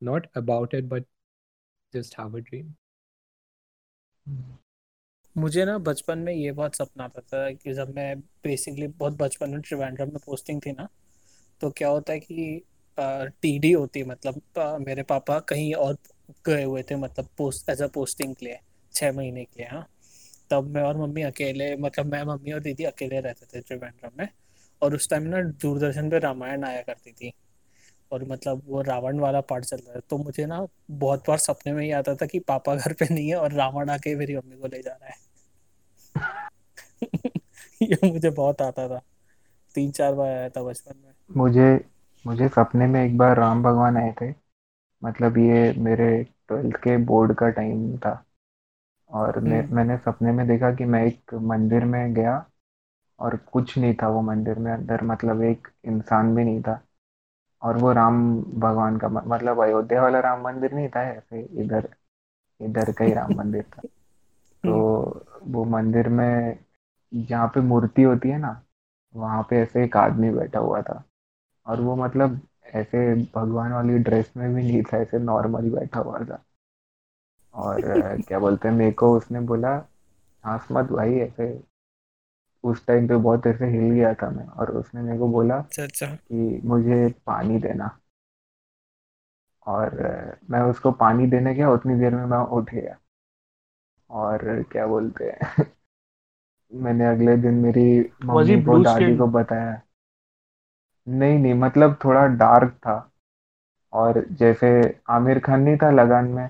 Not 0.00 0.26
about 0.34 0.74
it, 0.74 0.88
but 0.88 1.04
just 1.92 2.14
have 2.14 2.34
a 2.34 2.40
dream. 2.40 2.76
Hmm. 4.28 4.65
मुझे 5.37 5.64
ना 5.64 5.76
बचपन 5.78 6.18
में 6.18 6.32
ये 6.32 6.53
बहुत 6.53 6.74
सपना 6.76 7.05
आता 7.05 7.20
था 7.22 7.51
कि 7.53 7.72
जब 7.74 7.95
मैं 7.95 8.18
बेसिकली 8.45 8.87
बहुत 8.89 9.16
बचपन 9.18 9.51
में 9.51 9.61
ट्रिवेंड्रम 9.61 10.09
में 10.09 10.18
पोस्टिंग 10.26 10.61
थी 10.66 10.72
ना 10.72 10.89
तो 11.61 11.70
क्या 11.72 11.89
होता 11.89 12.12
है 12.12 12.20
कि 12.20 12.62
टीडी 13.43 13.72
होती 13.72 14.01
है 14.01 14.07
मतलब 14.07 14.41
अ, 14.59 14.78
मेरे 14.78 15.03
पापा 15.05 15.39
कहीं 15.41 15.74
और 15.76 15.97
गए 16.47 16.64
हुए 16.64 16.82
थे 16.82 16.97
मतलब 16.97 17.28
पोस्ट 17.39 17.70
एज 17.70 17.82
अ 17.82 17.87
पोस्टिंग 17.89 18.34
के 18.37 18.47
लिए 18.47 18.59
छः 18.95 19.12
महीने 19.12 19.45
के 19.45 19.59
लिए 19.59 19.68
हाँ। 19.68 19.87
तब 20.51 20.68
मैं 20.68 20.82
और 20.82 20.97
मम्मी 20.99 21.22
अकेले 21.22 21.76
मतलब 21.76 22.07
मैं 22.07 22.22
मम्मी 22.24 22.53
और 22.53 22.61
दीदी 22.61 22.84
अकेले 22.84 23.20
रहते 23.20 23.47
थे 23.47 23.61
त्रिवेंद्रम 23.62 24.12
में 24.18 24.28
और 24.82 24.95
उस 24.95 25.09
टाइम 25.11 25.22
ना 25.24 25.43
दूरदर्शन 25.62 26.11
पे 26.11 26.18
रामायण 26.18 26.64
आया 26.64 26.82
करती 26.82 27.12
थी। 27.12 27.32
और 28.12 28.24
मतलब 28.24 28.62
वो 28.66 28.82
रावण 28.82 29.18
वाला 29.18 29.40
पार्ट 29.40 29.64
चल 29.64 29.76
रहा 29.76 29.92
है। 29.94 30.00
तो 30.11 30.18
मुझे 30.18 30.46
ना 30.46 30.66
बहुत 30.90 31.20
बार 31.28 31.38
सपने 31.38 31.72
में 31.72 31.84
ही 31.84 31.90
आता 31.90 32.14
था 32.14 32.26
कि 32.26 32.38
पापा 32.38 32.74
घर 32.74 32.92
पे 32.92 33.14
नहीं 33.14 33.28
है 33.28 33.36
और 33.36 33.52
रावण 33.52 33.90
आके 33.90 34.16
मेरी 34.16 34.36
मम्मी 34.36 34.57
को 34.57 34.66
ले 34.66 34.82
जा 34.82 34.92
रहा 34.92 35.09
है। 35.09 35.26
ये 37.82 38.12
मुझे 38.12 38.30
बहुत 38.30 38.62
आता 38.62 38.88
था। 38.88 39.00
तीन 39.74 39.90
चार 39.90 40.14
बार 40.14 40.28
आया 40.28 40.48
था 40.48 40.62
बचपन 40.62 40.94
में। 41.04 41.12
मुझे 41.36 41.84
मुझे 42.26 42.48
सपने 42.48 42.86
में 42.86 43.04
एक 43.04 43.18
बार 43.18 43.36
राम 43.36 43.62
भगवान 43.62 43.96
आए 43.96 44.14
थे। 44.22 44.34
मतलब 45.04 45.38
ये 45.38 45.72
मेरे 45.72 46.24
ट्वेल्थ 46.48 46.76
के 46.76 46.96
बोर्ड 46.96 47.34
का 47.34 47.48
टाइम 47.48 47.98
था। 47.98 48.24
और 49.11 49.40
मैं 49.40 49.62
हम्म। 49.62 49.76
मैंने 49.76 49.96
सपने 49.96 50.32
में 50.32 50.48
देखा 50.48 50.74
कि 50.74 50.84
मैं 50.84 51.07
एक 51.07 51.34
मंदिर 51.34 51.84
में 51.84 52.14
गया 52.14 52.46
और 53.20 53.36
कुछ 53.36 53.78
नहीं 53.78 53.94
था 53.94 54.09
वो 54.09 54.22
मंदिर 54.22 54.59
में 54.59 54.72
अंदर। 54.72 55.02
मतलब 55.02 55.42
एक 55.42 55.68
इंसान 55.84 56.34
भी 56.34 56.44
नहीं 56.44 56.62
था। 56.62 56.86
और 57.62 57.76
वो 57.78 57.92
राम 57.92 58.18
भगवान 58.61 58.96
का 58.98 59.09
मतलब 59.09 59.62
अयोध्या 59.62 60.02
वाला 60.02 60.20
राम 60.20 60.42
मंदिर 60.42 60.74
नहीं 60.74 60.88
था 60.88 61.02
ऐसे 61.11 61.42
इधर 61.62 61.88
इधर 62.61 62.92
का 62.92 63.04
ही 63.04 63.14
राम 63.14 63.34
मंदिर 63.36 63.62
था। 63.62 63.82
तो 64.64 64.76
वो 65.44 65.64
मंदिर 65.64 66.09
में 66.09 66.59
जहाँ 67.12 67.48
पे 67.48 67.61
मूर्ति 67.61 68.02
होती 68.02 68.28
है 68.28 68.38
ना 68.38 68.62
वहाँ 69.14 69.42
पे 69.50 69.57
ऐसे 69.62 69.84
एक 69.84 69.96
आदमी 69.96 70.30
बैठा 70.30 70.59
हुआ 70.59 70.82
था। 70.82 71.02
और 71.66 71.80
वो 71.80 71.96
मतलब 71.96 72.40
ऐसे 72.74 73.14
भगवान 73.36 73.72
वाली 73.72 73.98
ड्रेस 73.98 74.32
में 74.36 74.54
भी 74.54 74.62
नहीं 74.62 74.82
था 74.82 74.98
ऐसे 74.98 75.18
नॉर्मल 75.18 75.70
बैठा 75.70 76.00
हुआ 76.00 76.18
था। 76.24 76.44
और 77.54 77.80
क्या 78.28 78.38
बोलते 78.38 78.68
हैं 78.68 78.74
मेरे 78.74 78.92
को 78.92 79.16
उसने 79.16 79.40
बोला 79.40 79.70
हंस 80.44 80.68
मत 80.72 80.92
भाई 80.92 81.14
ऐसे 81.20 81.48
उस 82.66 82.86
टाइम 82.86 83.08
पे 83.08 83.16
बहुत 83.16 83.46
ऐसे 83.46 83.66
हिल 83.66 83.90
गया 83.90 84.14
था 84.14 84.30
मैं 84.30 84.46
और 84.46 84.70
उसने 84.70 85.02
मेरे 85.02 85.18
को 85.18 85.28
बोला 85.28 85.60
अच्छा 85.60 85.82
अच्छा। 85.82 86.06
कि 86.06 86.60
मुझे 86.64 87.08
पानी 87.26 87.58
देना। 87.58 87.98
और 89.66 89.98
अ, 90.06 90.36
मैं 90.50 90.60
उसको 90.62 90.90
पानी 90.94 91.26
देने 91.26 91.54
गया 91.54 91.70
उतनी 91.70 91.94
देर 92.00 92.14
में 92.14 92.24
मैं 92.26 92.38
उठ 92.38 92.74
गया। 92.74 92.96
और 94.10 94.62
क्या 94.72 94.86
बोलते 94.86 95.24
हैं? 95.24 95.66
मैंने 96.72 97.06
अगले 97.06 97.36
दिन 97.36 97.54
मेरी 97.54 97.84
Was 98.28 98.46
he 98.46 98.56
मम्मी 98.56 98.62
को 98.62 98.72
blue 98.72 98.84
दादी? 98.84 99.12
को 99.18 99.26
बताया। 99.30 99.80
नहीं 101.06 101.38
नहीं 101.38 101.54
मतलब 101.54 101.96
थोड़ा 102.04 102.24
डार्क 102.26 102.72
था। 102.82 102.94
और 103.92 104.24
जैसे 104.32 104.68
आमिर 105.10 105.38
खान 105.38 105.60
नहीं 105.62 105.76
था 105.76 105.90
लगान 105.90 106.28
में 106.28 106.48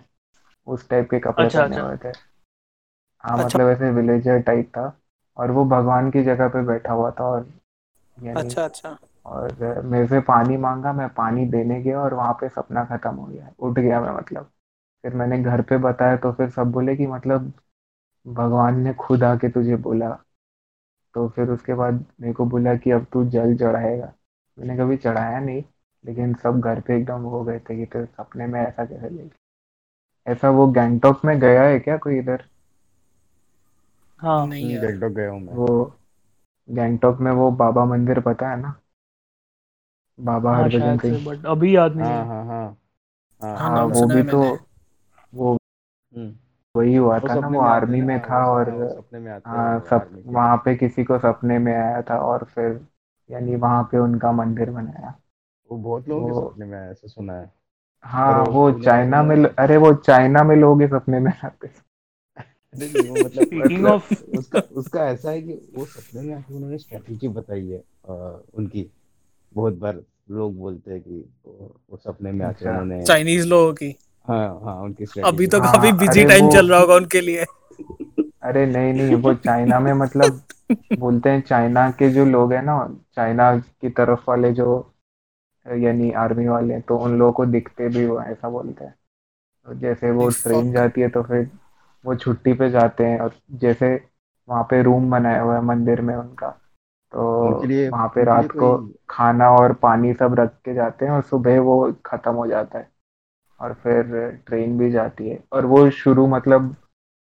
उस 0.66 0.88
टाइप 0.90 1.10
के 1.10 1.20
कपड़े 1.20 1.48
अच्छा 1.48 1.58
पहने 1.58 1.76
अच्छा। 1.76 1.80
हुए 1.80 1.96
थे। 2.04 2.12
हाँ 3.24 3.36
अच्छा। 3.36 3.46
मतलब 3.46 3.68
ऐसे 3.68 3.90
विलेजर 3.92 4.38
टाइप 4.42 4.68
था। 4.68 4.86
और 5.36 5.50
वो 5.50 5.64
भगवान 5.64 6.10
की 6.10 6.22
जगह 6.22 6.48
पे 6.48 6.62
बैठा 6.66 6.92
हुआ 6.92 7.10
था 7.10 7.24
और 7.24 7.46
यानी 8.18 8.40
अच्छा 8.40 8.64
अच्छा। 8.64 8.96
और 9.26 9.82
मेरे 9.84 10.06
से 10.08 10.20
पानी 10.20 10.56
मांगा 10.56 10.92
मैं 10.92 11.08
पानी 11.08 11.46
देने 11.46 11.80
गया 11.82 12.00
और 12.00 12.14
वहाँ 12.14 12.32
पे 12.40 12.48
सपना 12.48 12.84
खत्म 12.84 13.14
हो 13.14 13.26
गया 13.26 13.50
उठ 13.58 13.78
गया 13.78 14.00
मैं 14.00 14.10
मतलब। 14.10 14.50
फिर 15.04 15.14
मैंने 15.14 15.38
घर 15.42 15.62
पे 15.62 15.76
बताया 15.78 16.16
तो 16.16 16.32
फिर 16.32 16.50
सब 16.50 16.70
बोले 16.72 16.96
कि 16.96 17.06
मतलब 17.06 17.52
भगवान 18.26 18.80
ने 18.80 18.94
खुद 18.94 19.24
आके 19.24 19.48
तुझे 19.48 19.76
बोला। 19.76 20.10
तो 21.14 21.28
फिर 21.28 21.50
उसके 21.50 21.74
बाद 21.74 22.04
मेरे 22.20 22.32
को 22.34 22.44
बोला 22.46 22.74
कि 22.76 22.90
अब 22.90 23.06
तू 23.12 23.24
जल 23.30 23.56
चढ़ाएगा। 23.56 24.12
मैंने 24.58 24.76
कभी 24.76 24.96
चढ़ाया 24.96 25.38
नहीं 25.40 25.62
लेकिन 26.04 26.34
सब 26.34 26.60
घर 26.60 26.80
पे 26.80 26.96
एकदम 26.96 27.22
हो 27.22 27.42
गए 27.44 27.58
थे 27.60 27.76
कि 27.76 27.86
तेरे 27.86 28.06
सपने 28.06 28.46
में 28.46 28.60
ऐसा 28.60 28.84
कैसे 28.84 29.08
देख 29.10 29.32
ऐसा 30.26 30.50
वो 30.50 30.66
गैंगटॉक 30.72 31.24
में 31.24 31.38
गया 31.40 31.62
है 31.62 31.78
क्या 31.80 31.96
कोई 31.96 32.18
इधर? 32.18 32.44
हाँ। 34.18 34.46
नहीं 34.46 34.70
यार। 34.70 34.86
गैंगटॉक 34.86 35.12
गया 35.12 35.30
हूँ 35.30 35.40
मैं। 35.40 35.54
वो 35.54 35.98
गैंगटॉक 36.68 37.20
में 37.20 37.30
वो 37.32 37.50
बाबा 37.50 37.84
मंदिर 37.84 38.20
पता 38.20 38.50
है 38.50 38.60
ना? 38.60 38.74
बाबा 40.18 40.54
हाँ 40.54 40.62
हरभजन 40.62 40.80
शायद 40.80 41.00
से 41.00 41.10
सिंह। 41.10 41.24
बट 41.26 41.46
अभी 41.46 41.76
याद 41.76 41.96
नहीं 41.96 42.10
हाँ 42.10 42.18
है। 42.18 42.26
हाँ 42.28 42.44
हाँ। 42.44 42.76
हाँ 43.42 43.56
हाँ 43.58 43.74
नाम 43.74 43.90
वो 43.90 44.00
सुना 44.00 44.14
भी 44.14 44.22
तो 44.22 44.40
मैंने। 44.40 44.58
वो 45.34 45.52
हम्म। 46.14 46.34
वही 46.74 46.94
हुआ 46.96 47.18
वो 47.18 47.28
था 47.28 47.34
ना 47.34 47.40
सपने 47.40 47.58
वो 47.58 47.62
में 47.62 47.68
आते 47.68 47.76
आर्मी 47.76 47.98
हैं 47.98 48.06
में 48.06 48.20
था 48.20 48.44
और 48.46 48.70
वो 48.70 48.88
सपने 48.88 49.18
में 49.18 49.32
आते 49.32 49.50
हैं 49.50 49.80
सब 49.80 49.92
आर्मी 49.94 50.22
के। 50.22 50.30
वहाँ 50.30 50.56
पे 50.56 50.74
किसी 50.76 51.04
को 51.04 51.18
सपने 51.18 51.58
में 51.58 51.74
आया 51.74 52.02
था 52.02 52.18
और 52.18 52.44
फिर 52.44 52.80
यानी 53.30 53.56
वहाँ 53.56 53.82
पे 53.92 53.98
उनका 53.98 54.32
मंदिर 54.32 54.70
बनाया। 54.70 55.14
वो 55.70 55.78
बहुत 55.78 56.08
लोगों 56.08 56.28
के 56.28 56.50
सपने 56.50 56.66
में 56.66 56.78
आया 56.78 56.90
ऐसा 56.90 57.08
सुना 57.08 57.32
है। 57.32 57.42
और 57.42 57.50
हाँ 58.04 58.44
वो 58.44 58.70
चाइना 58.72 59.22
में 59.22 59.36
अरे 59.44 59.76
वो 59.76 59.94
चाइना 59.94 60.42
में 60.42 60.56
लोग 60.56 60.80
के 60.80 60.88
सपने 60.88 61.18
में 61.20 61.32
आते 61.44 61.68
नहीं 62.78 63.08
वो 63.08 63.18
मतलब 63.24 63.44
स्पीकिंग 63.46 63.86
ऑफ़ 63.86 64.12
उसका 64.38 64.58
उसका 64.58 65.06
ऐसा 65.08 65.30
है 65.30 65.42
कि 65.42 65.52
वो 65.74 65.84
सपने 65.86 66.22
में 66.22 66.34
आके 66.34 66.54
उन्होंने 66.54 66.78
स्ट्रेटेजी 66.78 67.28
बताई 67.28 67.66
है 67.66 67.82
उनकी। 68.54 68.90
बहुत 69.52 69.74
बार 69.74 70.02
लोग 70.30 70.56
बोलते 70.56 70.90
हैं 70.90 71.00
कि 71.00 71.24
वो, 71.46 71.96
सपने 71.96 72.32
में 72.32 72.44
आके 72.46 72.64
अच्छा 72.64 72.70
उन्होंने 72.70 73.04
चाइनीज़ 73.06 73.46
लोगों 73.46 73.72
की। 73.74 73.94
हाँ 74.26 74.60
हाँ 74.64 74.74
उनकी 74.82 75.06
अभी 75.24 75.46
तो 75.46 75.60
काफ़ी 75.60 75.92
हाँ 75.92 75.98
बिज़ी 75.98 76.20
अरे 76.20 76.24
टाइम 76.24 76.48
चल 76.48 76.70
रहा 76.70 76.80
होगा 76.80 76.94
उनके 76.94 77.20
लिए। 77.20 77.44
अरे 78.42 78.66
नहीं 78.66 78.92
नहीं 78.92 79.14
वो 79.14 79.34
चाइना 79.34 79.80
में 79.80 79.92
मतलब 79.94 80.42
बोलते 80.98 81.30
हैं 81.30 81.40
चाइना 81.42 81.90
के 81.90 82.08
जो 82.10 82.24
लोग 82.24 82.52
हैं 82.52 82.62
ना 82.62 82.76
चाइना 83.16 83.56
की 83.58 83.90
तरफ़ 83.90 84.24
वाले 84.28 84.52
जो 84.52 84.66
यानी 85.66 86.10
आर्मी 86.12 86.46
वाले 86.48 86.80
तो 86.80 86.98
उन 86.98 87.18
लोगों 87.18 87.32
को 87.32 87.46
दिखते 87.46 87.88
भी 87.88 88.06
वो 88.06 88.20
ऐसा 88.22 88.48
बोलते 88.48 88.84
हैं। 88.84 88.94
तो 89.66 89.74
जैसे 89.74 90.10
वो 90.10 90.28
ट्रेन 90.30 90.72
जाती 90.72 91.00
है 91.00 91.08
तो 91.08 91.22
फिर 91.22 91.44
वो 92.06 92.14
छुट्टी 92.16 92.52
पे 92.52 92.70
जाते 92.70 93.06
हैं 93.06 93.18
और 93.20 93.34
जैसे 93.54 93.94
वहाँ 94.48 94.62
पे 94.70 94.82
रूम 94.82 95.10
बनाया 95.10 95.40
हुआ 95.42 95.54
है 95.54 95.62
मंदिर 95.62 96.00
में 96.00 96.14
उनका 96.16 96.48
तो 97.12 97.24
उनके 97.38 97.66
लिए 97.66 97.88
वहाँ 97.90 98.08
पे 98.08 98.20
उनके 98.20 98.36
लिए 98.36 98.48
रात 98.48 98.48
कोई 98.48 98.62
को 98.62 98.76
खाना 99.10 99.50
और 99.50 99.72
पानी 99.72 100.12
सब 100.14 100.34
रख 100.40 100.50
के 100.64 100.74
जाते 100.74 101.04
हैं 101.04 101.12
और 101.12 101.22
सुबह 101.22 101.60
वो 101.60 101.92
खत्म 102.06 102.32
हो 102.34 102.46
जाता 102.46 102.78
है 102.78 102.88
और 103.60 103.72
फिर 103.74 104.30
ट्रेन 104.46 104.78
भी 104.78 104.90
जाती 104.90 105.28
है। 105.28 105.38
और 105.52 105.66
वो 105.66 105.88
शुरू 105.90 106.26
मतलब 106.26 106.74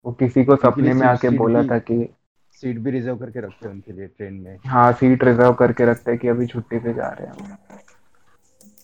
वो 0.04 0.12
किसी 0.12 0.44
को 0.44 0.52
उनके 0.52 0.82
लिए 0.82 0.90
सपने 0.90 0.94
में 0.94 1.06
सीट 1.06 1.08
आके 1.08 1.28
सीट 1.28 1.38
बोला 1.38 1.62
भी 1.62 1.68
था 1.70 1.78
कि 1.78 2.08
सीट 2.52 2.78
भी 2.78 2.90
रिज़र्व 2.90 3.16
करके 3.16 3.40
रखते 3.40 3.68
हैं 3.68 3.74
उनके 3.74 3.92
लिए 3.92 4.06
ट्रेन 4.06 4.34
में। 4.34 4.56
हाँ 4.66 4.92
सीट 4.92 5.24
रिज़र्व 5.24 5.54
करके 5.54 5.84
रखते 5.84 6.10
हैं 6.10 6.20
कि 6.20 6.28
अभी 6.28 6.46
छुट्टी 6.46 6.78
पे 6.78 6.92
जा 6.94 7.08
रहे 7.08 7.26
हैं 7.26 7.58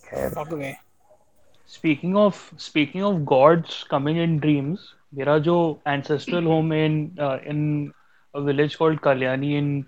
खैर। 0.04 0.34
Speaking 1.70 2.16
of 2.16 2.56
speaking 2.58 3.04
of 3.04 3.16
gods 3.24 3.82
coming 3.82 4.18
in 4.18 4.38
dreams 4.38 4.92
मेरा 5.16 5.38
जो 5.38 5.56
एंसेस्ट्रल 5.88 6.44
होम 6.44 6.72
है 6.72 6.84
in 6.86 6.94
in 7.48 7.92
village 8.34 8.74
called 8.74 9.00
Kalyani 9.00 9.56
in 9.58 9.84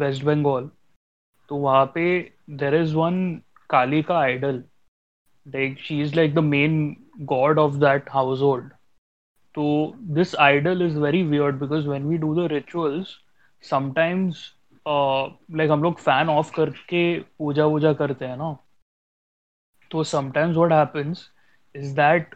West 0.00 0.24
Bengal 0.24 0.70
तो 1.50 1.56
वहाँ 1.56 1.86
पे 1.94 2.04
देर 2.50 2.74
इज़ 2.74 2.94
वन 2.96 3.20
काली 3.70 4.02
का 4.02 4.18
idol 4.18 4.62
like 5.46 5.78
she 5.80 6.00
is 6.02 6.14
like 6.16 6.34
the 6.34 6.38
main 6.38 6.96
god 7.24 7.58
of 7.58 7.74
that 7.74 8.10
household 8.40 8.72
तो 9.54 9.64
this 10.14 10.34
idol 10.40 10.82
is 10.82 10.98
very 10.98 11.22
weird 11.22 11.58
because 11.60 11.88
when 11.88 12.06
we 12.06 12.18
do 12.18 12.34
the 12.34 12.50
rituals 12.52 13.16
sometimes 13.64 14.50
like 14.86 15.70
हम 15.70 15.82
लोग 15.82 15.98
fan 15.98 16.28
of 16.28 16.54
करके 16.56 17.02
पूजा 17.38 17.64
वूजा 17.66 17.92
करते 17.92 18.24
हैं 18.24 18.36
ना 18.36 18.56
तो 19.90 20.04
sometimes 20.04 20.56
what 20.56 20.72
happens 20.72 21.30
is 21.74 21.94
that 21.96 22.34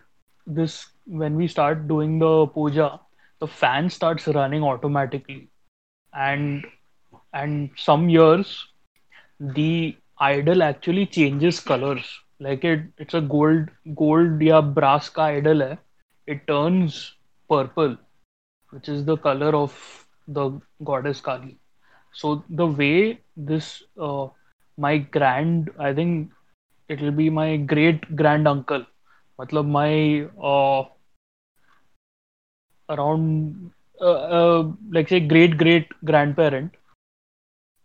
this 0.48 0.82
when 1.05 1.35
we 1.35 1.47
start 1.47 1.87
doing 1.87 2.17
the 2.19 2.31
puja 2.57 2.89
the 3.39 3.47
fan 3.47 3.89
starts 3.89 4.27
running 4.27 4.63
automatically 4.63 5.49
and 6.13 6.65
and 7.33 7.69
some 7.77 8.09
years 8.09 8.53
the 9.39 9.95
idol 10.19 10.63
actually 10.63 11.05
changes 11.05 11.59
colors 11.59 12.07
like 12.39 12.63
it 12.63 12.81
it's 12.97 13.13
a 13.13 13.21
gold 13.35 13.69
gold 14.01 14.41
या 14.49 14.59
brass 14.77 15.09
का 15.17 15.27
idol 15.39 15.61
है 15.67 15.77
it 16.33 16.45
turns 16.51 16.99
purple 17.53 17.95
which 18.71 18.89
is 18.89 19.03
the 19.05 19.17
color 19.27 19.51
of 19.61 19.73
the 20.37 20.45
goddess 20.89 21.21
Kali 21.21 21.57
so 22.21 22.43
the 22.49 22.67
way 22.81 23.19
this 23.51 23.69
uh, 23.99 24.27
my 24.77 24.97
grand 24.97 25.69
I 25.79 25.93
think 25.93 26.31
it 26.89 27.01
will 27.01 27.11
be 27.21 27.29
my 27.29 27.57
great 27.73 28.03
grand 28.21 28.47
uncle 28.47 28.85
मतलब 29.41 29.65
my 29.77 29.91
uh, 30.51 30.83
around 32.90 33.70
uh, 34.00 34.20
uh, 34.38 34.72
like 34.90 35.08
say 35.08 35.20
great 35.20 35.56
great 35.56 35.88
grandparent 36.04 36.72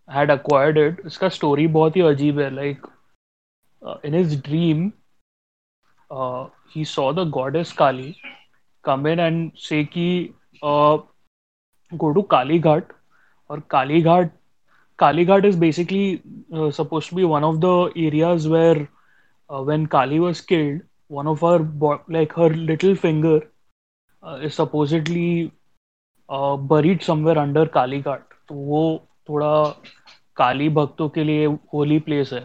had 0.08 0.30
acquired 0.30 0.78
it 0.78 1.06
इसका 1.06 1.30
story 1.40 1.68
बहुत 1.78 1.96
ही 1.96 2.02
अजीब 2.02 2.40
है 2.40 2.50
like 2.56 2.88
uh, 3.82 3.96
in 4.04 4.14
his 4.14 4.36
dream, 4.36 4.94
uh, 6.12 6.48
he 6.70 6.84
saw 6.84 7.12
the 7.14 7.24
goddess 7.26 7.72
Kali 7.72 8.18
come 8.84 9.06
in 9.06 9.20
and 9.20 9.52
say 9.56 9.86
ki 9.86 10.34
uh, 10.64 10.98
go 11.98 12.14
to 12.14 12.24
Kali 12.24 12.60
Ghat 12.60 12.86
or 13.50 13.62
Kali 13.62 14.04
Ghat. 14.04 14.32
Kali 14.98 15.26
Ghat 15.26 15.46
is 15.46 15.56
basically 15.56 16.22
uh, 16.54 16.72
supposed 16.72 17.10
to 17.10 17.16
be 17.16 17.24
one 17.24 17.44
of 17.44 17.62
the 17.62 17.92
areas 17.96 18.48
where 18.48 18.88
uh, 19.50 19.62
when 19.64 19.88
Kali 19.88 20.20
was 20.20 20.42
killed, 20.42 20.82
one 21.08 21.28
of 21.28 21.40
her 21.42 21.60
bo- 21.60 22.02
like 22.08 22.34
her 22.34 22.50
little 22.50 22.96
finger 22.96 23.42
uh, 24.24 24.40
is 24.42 24.56
supposedly 24.56 25.52
uh, 26.30 26.56
buried 26.56 27.04
somewhere 27.04 27.38
under 27.38 27.66
Ghat. 27.66 28.22
तो 28.50 28.56
वो 28.56 28.82
थोड़ा 29.30 29.64
काली 30.36 30.70
भक्तों 30.76 31.08
के 31.16 31.24
लिए 31.24 31.46
holy 31.74 32.00
place 32.06 32.32
है 32.34 32.42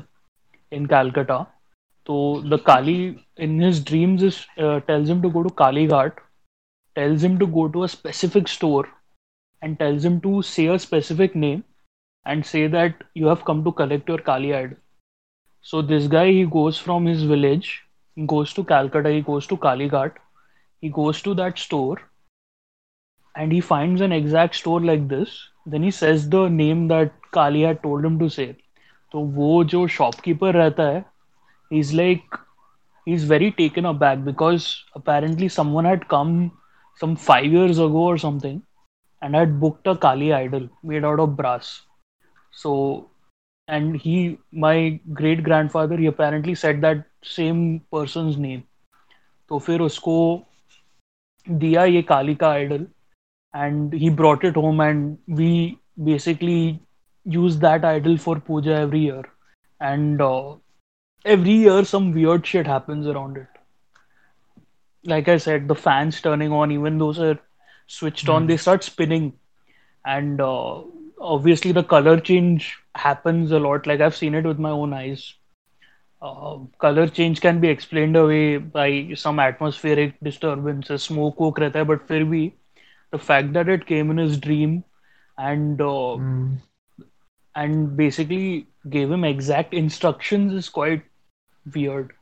इन 0.72 0.87
कैलकाटा 0.87 1.39
तो 2.07 2.16
the 2.51 2.61
Kali 2.66 2.97
in 3.45 3.62
his 3.62 3.85
dreams 3.87 4.22
is 4.22 4.41
tells 4.87 5.09
him 5.09 5.22
to 5.22 5.31
go 5.31 5.43
to 5.43 5.51
Kalighat 5.87 6.20
tells 6.97 7.25
him 7.25 7.39
to 7.39 7.47
go 7.47 7.68
to 7.68 7.83
a 7.85 7.89
specific 7.89 8.49
store 8.49 8.89
and 9.62 9.79
tells 9.79 10.05
him 10.05 10.20
to 10.20 10.43
say 10.43 10.66
a 10.66 10.79
specific 10.79 11.35
name 11.35 11.64
and 12.27 12.47
say 12.47 12.66
that 12.66 13.03
you 13.14 13.27
have 13.27 13.45
come 13.45 13.64
to 13.64 13.72
collect 13.72 14.09
your 14.09 14.18
Kali 14.18 14.55
idol. 14.55 14.77
So 15.61 15.83
this 15.83 16.07
guy 16.07 16.31
he 16.31 16.45
goes 16.45 16.79
from 16.79 17.07
his 17.07 17.22
village, 17.22 17.83
goes 18.27 18.53
to 18.55 18.64
Calcutta, 18.64 19.11
he 19.11 19.22
goes 19.22 19.47
to 19.49 19.57
Kali 19.57 19.89
Ghat, 19.89 20.12
he 20.84 20.89
goes 20.89 21.22
to 21.22 21.34
that 21.36 21.57
store 21.57 21.97
and 23.36 23.51
he 23.51 23.61
finds 23.61 24.01
an 24.01 24.11
exact 24.11 24.55
store 24.55 24.82
like 24.82 25.07
this. 25.07 25.38
Then 25.65 25.84
he 25.84 25.91
says 25.91 26.30
the 26.30 26.47
name 26.47 26.88
that 26.88 27.13
Kali 27.32 27.61
had 27.61 27.84
told 27.84 28.05
him 28.05 28.20
to 28.20 28.30
say. 28.30 28.55
तो 29.11 29.20
वो 29.36 29.63
जो 29.63 29.88
shopkeeper 29.88 30.53
रहता 30.53 30.84
है 30.84 31.05
he's 31.74 31.93
like 31.93 32.38
he's 33.05 33.24
very 33.24 33.51
taken 33.51 33.86
aback 33.91 34.24
because 34.24 34.65
apparently 34.95 35.47
someone 35.47 35.86
had 35.86 36.07
come 36.07 36.51
some 36.99 37.15
five 37.15 37.45
years 37.45 37.80
ago 37.80 38.03
or 38.13 38.17
something 38.17 38.61
and 39.22 39.36
had 39.36 39.59
booked 39.59 39.88
a 39.88 39.95
Kali 39.95 40.34
idol 40.34 40.70
made 40.84 41.05
out 41.05 41.20
of 41.20 41.36
brass. 41.36 41.82
So, 42.51 43.09
and 43.67 43.95
he, 43.95 44.38
my 44.51 44.99
great 45.13 45.43
grandfather, 45.43 45.97
he 45.97 46.07
apparently 46.07 46.55
said 46.55 46.82
that 46.82 47.05
same 47.24 47.82
person's 47.91 48.38
name. 48.38 48.63
तो 49.49 49.59
फिर 49.59 49.82
उसको 49.82 50.17
दिया 51.49 51.84
ये 51.86 52.01
काली 52.13 52.36
का 52.36 52.49
idol 52.49 52.88
and 53.59 53.93
he 54.01 54.09
brought 54.17 54.43
it 54.47 54.57
home 54.61 54.82
and 54.86 55.38
we 55.38 55.51
basically 56.07 56.80
use 57.36 57.55
that 57.63 57.86
idol 57.91 58.17
for 58.26 58.36
puja 58.49 58.76
every 58.82 58.99
year 59.05 59.24
and 59.82 60.22
uh, 60.22 60.53
every 61.26 61.55
year 61.61 61.80
some 61.91 62.11
weird 62.17 62.45
shit 62.45 62.67
happens 62.67 63.07
around 63.13 63.39
it 63.43 63.59
like 65.03 65.28
I 65.28 65.38
said, 65.38 65.67
the 65.67 65.76
fans 65.76 66.22
turning 66.22 66.51
on, 66.51 66.72
even 66.72 66.97
those 66.97 67.20
are 67.20 67.39
switched 67.88 68.30
on, 68.30 68.47
they 68.47 68.57
start 68.57 68.84
spinning. 68.84 69.34
And 70.05 70.41
uh, 70.41 70.82
obviously, 71.20 71.72
the 71.72 71.84
color 71.84 72.20
change 72.20 72.78
happens 72.95 73.51
a 73.51 73.59
lot. 73.59 73.88
Like 73.88 74.01
I've 74.01 74.15
seen 74.15 74.36
it 74.36 74.45
with 74.45 74.59
my 74.59 74.70
own 74.70 74.93
eyes. 74.93 75.36
Uh, 76.22 76.58
color 76.78 77.06
change 77.06 77.40
can 77.40 77.60
be 77.60 77.68
explained 77.68 78.16
away 78.16 78.56
by 78.56 79.12
some 79.14 79.38
atmospheric 79.38 80.14
disturbances, 80.22 81.02
smoke 81.02 81.40
woke 81.40 81.58
रहता 81.58 81.78
है, 81.78 81.86
but 81.86 82.06
फिर 82.08 82.24
भी 82.24 82.52
the 83.12 83.18
fact 83.18 83.52
that 83.52 83.68
it 83.68 83.86
came 83.86 84.10
in 84.10 84.16
his 84.16 84.38
dream 84.38 84.82
and 85.38 85.80
uh, 85.80 86.16
Hmm. 86.16 86.54
and 87.54 87.96
basically 87.96 88.66
gave 88.88 89.10
him 89.10 89.24
exact 89.24 89.74
instructions 89.74 90.52
is 90.52 90.68
quite 90.68 91.02
weird. 91.74 92.12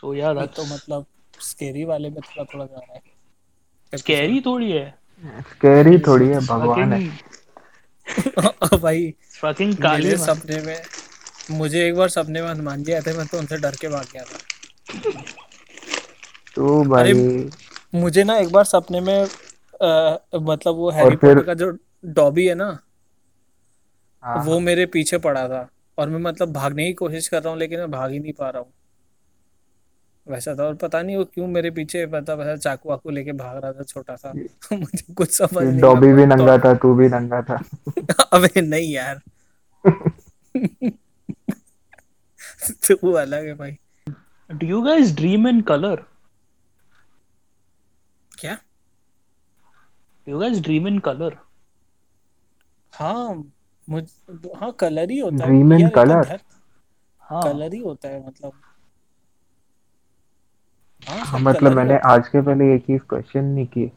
So 0.00 0.12
yeah, 0.12 0.32
ये 0.32 0.34
that's 0.34 0.56
तो 0.56 0.64
मतलब 0.74 1.06
scary 1.40 1.84
वाले 1.84 2.10
में 2.10 2.20
थोड़ा 2.20 2.44
थोड़ा 2.44 2.64
जा 2.66 2.78
रहा 2.78 2.94
है 2.94 3.98
scary 3.98 4.44
थोड़ी 4.46 4.70
है 4.72 4.98
स्कैरी 5.50 5.98
थोड़ी 5.98 6.28
है 6.28 6.40
भगवान 6.46 6.92
है 6.92 7.18
fucking 8.08 8.80
भाई 8.80 9.14
fucking 9.40 9.80
काली. 9.82 10.16
सपने 10.16 10.60
में 10.62 10.76
मुझे 11.50 11.88
एक 11.88 11.94
बार 11.96 12.08
सपने 12.08 12.42
में 12.42 12.48
हनुमान 12.48 12.82
जी 12.82 12.92
आए 12.92 13.00
थे 13.00 13.12
मैं 13.12 13.26
तो 13.26 13.38
उनसे 13.38 13.56
डर 13.56 13.74
के 13.80 13.88
भाग 13.88 14.04
गया 14.12 14.22
था। 14.22 14.38
तो 16.54 16.82
भाई 16.84 17.12
मुझे 17.94 18.24
ना 18.24 18.36
एक 18.36 18.52
बार 18.52 18.64
सपने 18.64 19.00
में 19.00 19.24
अ, 19.82 20.18
मतलब 20.34 20.74
वो 20.74 20.90
हैरी 20.90 21.16
फिर- 21.16 21.20
पॉटर 21.20 21.42
का 21.42 21.54
जो 21.54 21.78
डॉबी 22.04 22.46
है 22.46 22.54
ना 22.54 22.78
हाँ, 24.22 24.44
वो 24.44 24.58
मेरे 24.60 24.86
पीछे 24.86 25.18
पड़ा 25.18 25.48
था। 25.48 25.68
और 25.98 26.08
मैं 26.08 26.18
मतलब 26.20 26.52
भागने 26.52 26.86
की 26.86 26.92
कोशिश 26.92 27.28
कर 27.28 27.42
रहा 27.42 27.50
हूँ 27.50 27.58
लेकिन 27.58 27.78
मैं 27.78 27.90
भाग 27.90 28.10
ही 28.10 28.18
नहीं 28.18 28.32
पा 28.32 28.50
रहा 28.50 28.62
हूँ। 28.62 28.72
वैसा 30.28 30.54
था 30.54 30.64
और 30.64 30.74
पता 30.74 31.02
नहीं 31.02 31.16
वो 31.16 31.24
क्यों 31.24 31.46
मेरे 31.46 31.70
पीछे 31.70 32.06
मतलब 32.06 32.38
वैसा 32.38 32.56
चाकू 32.56 32.88
वाकू 32.88 33.10
लेके 33.10 33.32
भाग 33.32 33.62
रहा 33.62 33.72
था 33.72 33.82
छोटा 33.82 34.16
सा। 34.16 34.32
मुझे 34.72 35.14
कुछ 35.14 35.36
समझ 35.38 35.64
नहीं 35.64 35.80
डॉबी। 35.80 36.12
भी 36.12 36.26
नंगा 36.26 36.58
था 36.58 36.74
तू 36.74 36.94
भी 36.94 37.08
नंगा 37.08 37.42
था। 37.42 37.62
अबे 38.32 38.60
नहीं 38.60 38.92
यार। 38.92 39.20
तो 42.88 42.94
वो 43.04 43.12
अलग 43.16 43.46
है 43.46 43.54
भाई 43.54 43.76
Do 44.50 44.66
you 44.68 44.78
guys 44.84 45.10
dream 45.18 45.44
in 45.48 45.62
color? 45.62 45.96
क्या 48.38 48.56
Do 50.26 50.32
you 50.32 50.40
guys 50.40 50.60
dream 50.60 50.86
in 50.86 50.98
color? 51.00 51.30
हाँ 52.92 53.34
मुझ 53.88 54.02
हाँ 54.56 54.72
कलर 54.80 55.10
ही 55.10 55.18
होता 55.18 55.44
है 55.44 55.50
Dream 55.50 55.72
in 55.72 55.80
यार, 55.80 55.80
ये 55.80 55.88
तो 55.88 56.00
colour? 56.00 56.24
घर 56.24 56.40
हाँ 57.22 57.42
कलर 57.42 57.72
ही 57.72 57.78
होता 57.80 58.08
है 58.08 58.26
मतलब 58.26 58.52
हाँ 61.08 61.18
हाँ, 61.26 61.40
मतलब 61.40 61.72
मैंने 61.72 61.98
आज 62.06 62.28
के 62.28 62.40
पहले 62.42 62.74
एक 62.74 62.82
चीज़ 62.86 63.02
क्वेश्चन 63.02 63.44
नहीं 63.44 63.66
की 63.66 63.82
है। 63.82 63.92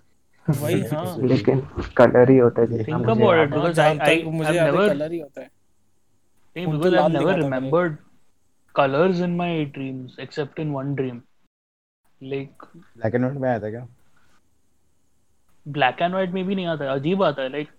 वही 0.48 0.82
हाँ 0.94 1.18
लेकिन 1.18 1.60
कलर 1.98 2.30
ही 2.32 2.38
होता 2.38 2.62
है 2.62 2.68
मुझे 2.68 3.24
about 3.24 3.36
याद 3.36 3.48
it 3.48 3.54
है। 3.54 3.60
हाँ 3.60 3.64
because 3.64 3.70
I, 3.70 3.74
जहाँ 3.74 3.96
I 3.96 3.98
तक 3.98 4.26
मुझे 4.26 4.90
कलर 4.90 5.12
ही 5.12 5.20
होता 5.20 5.42
है 5.42 5.50
नहीं, 6.56 6.66
खून 6.66 6.80
तो 6.80 6.80
because 6.80 6.94
I've 6.94 8.13
colors 8.80 9.20
in 9.28 9.38
my 9.38 9.52
dreams 9.78 10.16
except 10.18 10.60
in 10.66 10.74
one 10.80 10.96
dream. 10.96 11.22
Like 12.22 12.66
black 12.98 13.16
and 13.16 13.24
white 13.24 13.40
में 13.42 13.50
आया 13.50 13.60
था 13.60 13.70
क्या 13.70 13.88
black 15.66 16.02
and 16.06 16.16
white 16.20 16.34
में 16.34 16.44
भी 16.46 16.56
नहीं 16.56 16.66
आता 16.66 16.84
है 16.84 17.00
अजीब 17.00 17.24
आता 17.24 17.42
है 17.42 17.50
like 17.50 17.72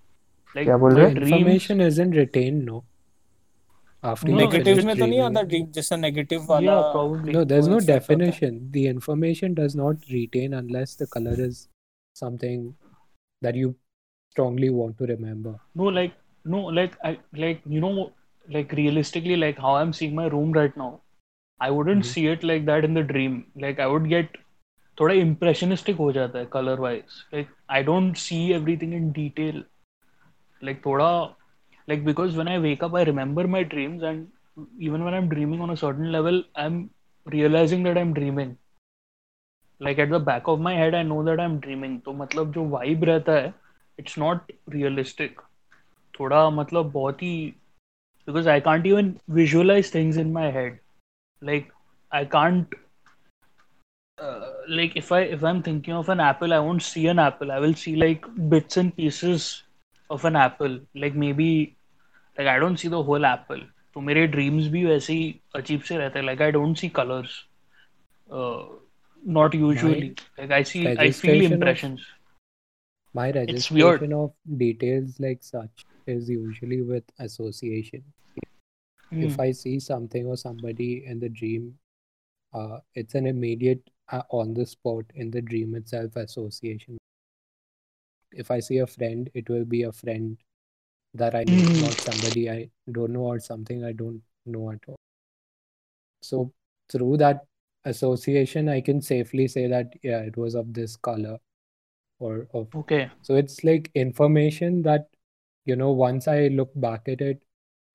like 0.57 0.65
क्या 0.65 0.77
बोल 0.77 0.95
रहे 0.95 1.07
हैं? 1.07 1.15
Information 1.15 1.81
isn't 1.87 2.19
retained, 2.23 2.65
no. 2.71 2.83
After 4.03 4.33
No, 4.33 4.47
finish 4.53 4.85
में 4.85 4.97
तो 4.99 5.07
नहीं 5.07 5.21
आता 5.21 5.43
ड्रीम 5.43 5.67
जैसा 5.73 5.97
नेगेटिव 5.97 6.47
वाला 6.49 6.73
yeah 6.73 6.91
probably 6.97 7.35
No, 7.37 7.45
there's 7.53 7.69
no 7.69 7.79
है। 7.79 7.87
definition. 7.87 8.59
The 8.73 8.87
information 8.89 9.55
does 9.61 9.77
not 9.83 10.11
retain 10.17 10.57
unless 10.61 10.95
the 11.03 11.07
color 11.15 11.37
is 11.47 11.63
something 12.23 12.67
that 13.43 13.61
you 13.63 13.75
strongly 14.35 14.69
want 14.81 14.99
to 14.99 15.07
remember. 15.13 15.55
no 15.81 15.91
like 15.99 16.13
no 16.55 16.61
like 16.79 16.99
I 17.11 17.13
like 17.45 17.63
you 17.77 17.81
know 17.87 17.93
like 18.49 18.73
realistically 18.73 19.37
like 19.37 19.59
how 19.59 19.75
I'm 19.77 19.93
seeing 19.93 20.15
my 20.15 20.27
room 20.27 20.53
right 20.53 20.77
now 20.77 21.01
I 21.61 21.71
wouldn't 21.71 22.05
Mhm. 22.05 22.13
see 22.13 22.27
it 22.29 22.45
like 22.45 22.65
that 22.67 22.85
in 22.85 22.95
the 22.95 23.03
dream 23.13 23.37
like 23.67 23.81
I 23.81 23.87
would 23.95 24.09
get 24.15 24.37
थोड़ा 25.01 25.15
impressionistic 25.27 25.99
हो 25.99 26.11
जाता 26.13 26.39
है 26.39 26.51
color 26.57 26.77
wise 26.87 27.21
like 27.35 27.49
I 27.79 27.83
don't 27.91 28.19
see 28.27 28.43
everything 28.61 28.93
in 29.01 29.13
detail 29.21 29.63
like 30.67 30.81
थोड़ा 30.87 31.11
like 31.91 32.05
because 32.05 32.37
when 32.37 32.49
I 32.49 32.59
wake 32.59 32.83
up 32.83 32.95
I 32.95 33.05
remember 33.11 33.47
my 33.57 33.63
dreams 33.75 34.03
and 34.03 34.27
even 34.79 35.05
when 35.05 35.15
I'm 35.15 35.29
dreaming 35.29 35.61
on 35.61 35.71
a 35.71 35.77
certain 35.77 36.11
level 36.13 36.43
I'm 36.57 36.91
realizing 37.37 37.83
that 37.85 37.99
I'm 37.99 38.13
dreaming 38.15 38.57
like 39.81 39.99
at 39.99 40.11
the 40.11 40.19
back 40.19 40.49
of 40.49 40.61
my 40.61 40.75
head 40.75 40.95
I 40.95 41.03
know 41.03 41.23
that 41.25 41.41
I'm 41.41 41.59
dreaming 41.61 42.01
तो 42.07 42.13
मतलब 42.23 42.53
जो 42.53 42.65
vibe 42.71 43.05
रहता 43.05 43.33
है 43.33 43.53
it's 44.03 44.17
not 44.25 44.53
realistic 44.75 45.41
थोड़ा 46.21 46.49
मतलब 46.51 46.91
बहुत 46.93 47.23
ही 47.23 47.35
because 48.26 48.48
I 48.48 48.60
can't 48.60 48.86
even 48.86 49.20
visualize 49.28 49.90
things 49.90 50.18
in 50.18 50.34
my 50.34 50.50
head 50.52 50.80
like 51.42 51.72
I 52.12 52.26
can't 52.26 52.68
uh, 54.22 54.52
like 54.68 54.96
if 54.96 55.12
I 55.12 55.22
if 55.22 55.44
I'm 55.44 55.62
thinking 55.64 55.94
of 55.94 56.10
an 56.10 56.20
apple 56.20 56.54
I 56.54 56.60
won't 56.60 56.82
see 56.82 57.08
an 57.08 57.20
apple 57.20 57.52
I 57.52 57.60
will 57.60 57.74
see 57.74 57.96
like 57.96 58.26
bits 58.50 58.78
and 58.78 58.96
pieces 58.96 59.64
of 60.10 60.26
an 60.26 60.36
apple 60.36 60.80
like 60.96 61.16
maybe 61.16 61.76
like 62.38 62.48
I 62.48 62.60
don't 62.60 62.78
see 62.78 62.88
the 62.88 63.04
whole 63.04 63.26
apple 63.26 63.62
तो 63.94 64.02
मेरे 64.02 64.28
dreams 64.32 64.68
भी 64.74 64.84
वैसे 64.86 65.14
ही 65.14 65.40
अजीब 65.56 65.82
से 65.82 65.98
रहते 65.98 66.20
हैं 66.20 66.26
like 66.26 66.42
I 66.42 66.52
don't 66.52 66.78
see 66.82 66.90
colors 66.90 67.32
uh, 68.32 68.64
not 69.38 69.56
usually 69.56 70.16
like 70.40 70.52
I 70.52 70.64
see 70.64 70.84
I 70.86 71.12
feel 71.12 71.42
registration 71.42 71.46
of- 71.46 71.52
impressions 71.52 72.06
My 73.14 73.32
weird. 73.72 74.02
registration 74.02 74.14
of 74.14 74.32
details 74.64 75.20
like 75.20 75.44
such 75.44 75.86
is 76.07 76.29
usually 76.29 76.83
with 76.83 77.05
association. 77.19 78.05
If 79.19 79.41
Hmm. 79.41 79.41
I 79.41 79.51
see 79.51 79.81
something 79.81 80.25
or 80.25 80.37
somebody 80.37 81.05
in 81.05 81.19
the 81.19 81.29
dream, 81.29 81.81
uh, 82.53 82.81
it's 82.95 83.15
an 83.15 83.27
immediate 83.27 83.91
uh, 84.11 84.23
on 84.31 84.55
the 84.55 84.67
spot 84.67 85.07
in 85.15 85.31
the 85.31 85.43
dream 85.43 85.75
itself 85.75 86.17
association. 86.17 86.99
If 88.33 88.51
I 88.51 88.61
see 88.61 88.77
a 88.79 88.87
friend, 88.87 89.31
it 89.33 89.49
will 89.49 89.65
be 89.65 89.85
a 89.85 89.93
friend 89.93 90.37
that 91.15 91.35
I 91.35 91.45
know, 91.45 91.57
Mhm. 91.57 91.81
not 91.81 92.01
somebody 92.01 92.51
I 92.51 92.71
don't 92.93 93.13
know 93.13 93.25
or 93.25 93.41
something 93.41 93.85
I 93.85 93.93
don't 93.93 94.23
know 94.47 94.71
at 94.73 94.81
all. 94.89 94.97
So 96.23 96.53
through 96.91 97.19
that 97.19 97.47
association, 97.85 98.69
I 98.69 98.81
can 98.81 99.01
safely 99.01 99.49
say 99.49 99.67
that 99.69 99.95
yeah, 100.03 100.21
it 100.21 100.37
was 100.37 100.55
of 100.55 100.73
this 100.75 100.97
color 100.97 101.39
or 102.21 102.49
of 102.55 102.69
okay 102.75 103.11
so 103.23 103.37
it's 103.37 103.65
like 103.65 103.91
information 103.95 104.83
that, 104.83 105.09
you 105.66 105.76
know, 105.76 105.92
once 105.92 106.28
I 106.28 106.48
look 106.48 106.72
back 106.76 107.08
at 107.08 107.22
it 107.22 107.42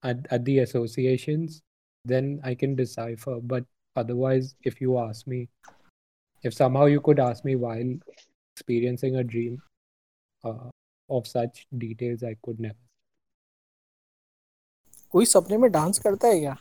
at, 0.03 0.27
at 0.31 0.45
the 0.45 0.61
associations, 0.61 1.63
then 2.05 2.41
I 2.45 2.55
can 2.55 2.75
decipher. 2.77 3.41
But 3.41 3.65
otherwise, 3.97 4.55
if 4.63 4.81
you 4.81 4.99
ask 4.99 5.27
me, 5.27 5.49
if 6.43 6.55
somehow 6.55 6.87
you 6.87 7.01
could 7.01 7.19
ask 7.19 7.45
me 7.45 7.57
while 7.57 7.95
experiencing 8.57 9.17
a 9.17 9.25
dream 9.25 9.63
uh, 10.45 10.71
of 11.11 11.27
such 11.27 11.67
details, 11.79 12.23
I 12.23 12.37
could 12.43 12.61
never. 12.61 12.79
कोई 15.11 15.27
सपने 15.27 15.57
में 15.59 15.71
dance 15.73 15.99
करता 16.05 16.29
है 16.29 16.41
क्या 16.41 16.57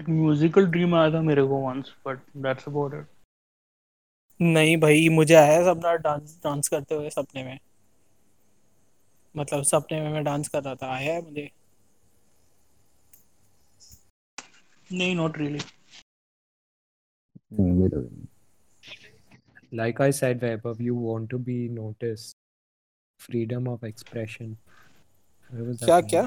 एक 0.00 0.08
musical 0.08 0.66
dream 0.70 0.94
आया 0.94 1.10
था 1.12 1.20
मेरे 1.22 1.42
को 1.42 1.60
once 1.66 1.92
but 2.06 2.18
that's 2.46 2.68
about 2.68 2.94
it 2.94 3.06
नहीं 4.43 4.75
भाई 4.77 5.07
मुझे 5.09 5.35
आया 5.35 5.61
सपना 5.63 5.93
डांस 5.95 6.39
डांस 6.43 6.69
करते 6.69 6.95
हुए 6.95 7.09
सपने 7.09 7.43
में। 7.43 7.59
मतलब 9.35 9.63
सपने 9.63 9.99
में 10.01 10.09
मैं 10.09 10.23
डांस 10.23 10.47
कर 10.47 10.75
था 10.75 10.93
आया 10.93 11.13
है 11.13 11.21
मुझे। 11.21 11.49
नहीं 14.91 15.15
not 15.15 15.37
really 15.37 15.59
like 19.73 20.01
I 20.01 20.11
said 20.11 20.43
वेबव 20.43 20.81
you 20.81 20.95
want 20.99 21.29
to 21.29 21.37
be 21.39 21.69
notice 21.69 22.31
freedom 23.19 23.67
of 23.67 23.85
expression 23.85 24.55
क्या 25.51 25.99
क्या? 26.01 26.21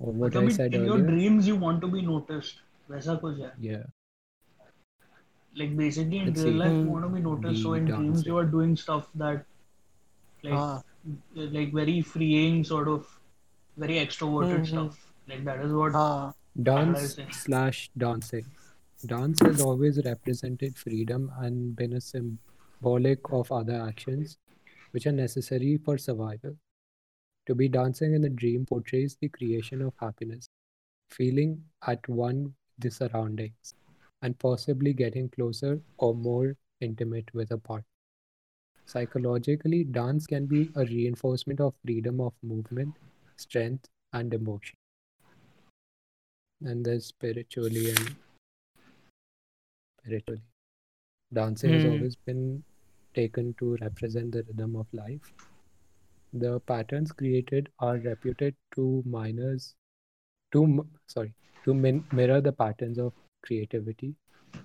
What 0.00 0.36
I 0.36 0.48
your 0.86 1.00
dreams 1.00 1.46
you 1.48 1.58
want 1.58 1.80
to 1.80 1.88
be 1.88 2.02
noticed 2.02 2.92
वैसा 2.92 3.14
कुछ 3.14 3.38
है। 3.38 3.52
या 3.60 3.78
like 5.56 5.76
basically 5.76 6.18
in 6.18 6.26
Let's 6.26 6.42
real 6.42 6.52
see. 6.52 6.58
life 6.58 6.72
you 6.84 6.90
want 6.94 7.04
to 7.04 7.10
be 7.16 7.20
noticed 7.20 7.62
so 7.62 7.74
in 7.74 7.86
dreams 7.86 8.26
you 8.26 8.36
are 8.38 8.44
doing 8.44 8.76
stuff 8.76 9.08
that 9.14 9.44
like 10.42 10.54
हाँ 10.54 10.82
like 11.34 11.72
very 11.72 12.00
freeing 12.02 12.64
sort 12.64 12.88
of 12.88 13.06
very 13.84 13.94
extroverted 14.06 14.50
Hmm, 14.50 14.64
hmm. 14.64 14.64
stuff 14.64 15.12
like 15.28 15.44
that 15.44 15.64
is 15.68 15.72
what 15.72 15.92
हाँ 15.92 16.32
Dance 16.62 17.18
slash 17.32 17.90
dancing. 17.98 18.46
Dance 19.04 19.40
has 19.40 19.60
always 19.60 19.98
represented 20.04 20.76
freedom 20.78 21.30
and 21.38 21.76
been 21.76 21.92
a 21.92 22.00
symbolic 22.00 23.18
of 23.30 23.52
other 23.52 23.80
actions 23.88 24.38
which 24.92 25.06
are 25.06 25.12
necessary 25.12 25.76
for 25.76 25.98
survival. 25.98 26.56
To 27.46 27.54
be 27.54 27.68
dancing 27.68 28.14
in 28.14 28.24
a 28.24 28.30
dream 28.30 28.64
portrays 28.64 29.16
the 29.20 29.28
creation 29.28 29.82
of 29.82 29.92
happiness, 30.00 30.48
feeling 31.10 31.62
at 31.86 32.08
one 32.08 32.42
with 32.44 32.54
the 32.78 32.90
surroundings, 32.90 33.74
and 34.22 34.38
possibly 34.38 34.92
getting 34.92 35.28
closer 35.28 35.82
or 35.98 36.14
more 36.14 36.56
intimate 36.80 37.32
with 37.34 37.50
a 37.50 37.58
partner. 37.58 37.86
Psychologically, 38.86 39.84
dance 39.84 40.26
can 40.26 40.46
be 40.46 40.72
a 40.74 40.84
reinforcement 40.86 41.60
of 41.60 41.76
freedom 41.84 42.20
of 42.20 42.34
movement, 42.42 42.98
strength, 43.36 43.88
and 44.14 44.34
emotion. 44.34 44.76
And 46.60 46.84
then 46.84 47.00
spiritually 47.00 47.88
and 47.88 48.16
spiritually. 50.00 50.42
Dancing 51.32 51.72
has 51.72 51.84
Hmm. 51.84 51.86
always 51.86 52.16
been 52.16 52.64
taken 53.14 53.54
to 53.54 53.76
represent 53.76 54.32
the 54.32 54.44
rhythm 54.44 54.76
of 54.76 54.86
life. 54.92 55.22
The 56.32 56.60
patterns 56.60 57.10
created 57.10 57.72
are 57.80 57.96
reputed 57.98 58.54
to 58.76 59.02
minors 59.04 59.74
to 60.52 60.88
sorry 61.06 61.34
to 61.64 61.74
min- 61.74 62.06
mirror 62.12 62.40
the 62.40 62.52
patterns 62.52 62.98
of 62.98 63.14
creativity. 63.46 64.14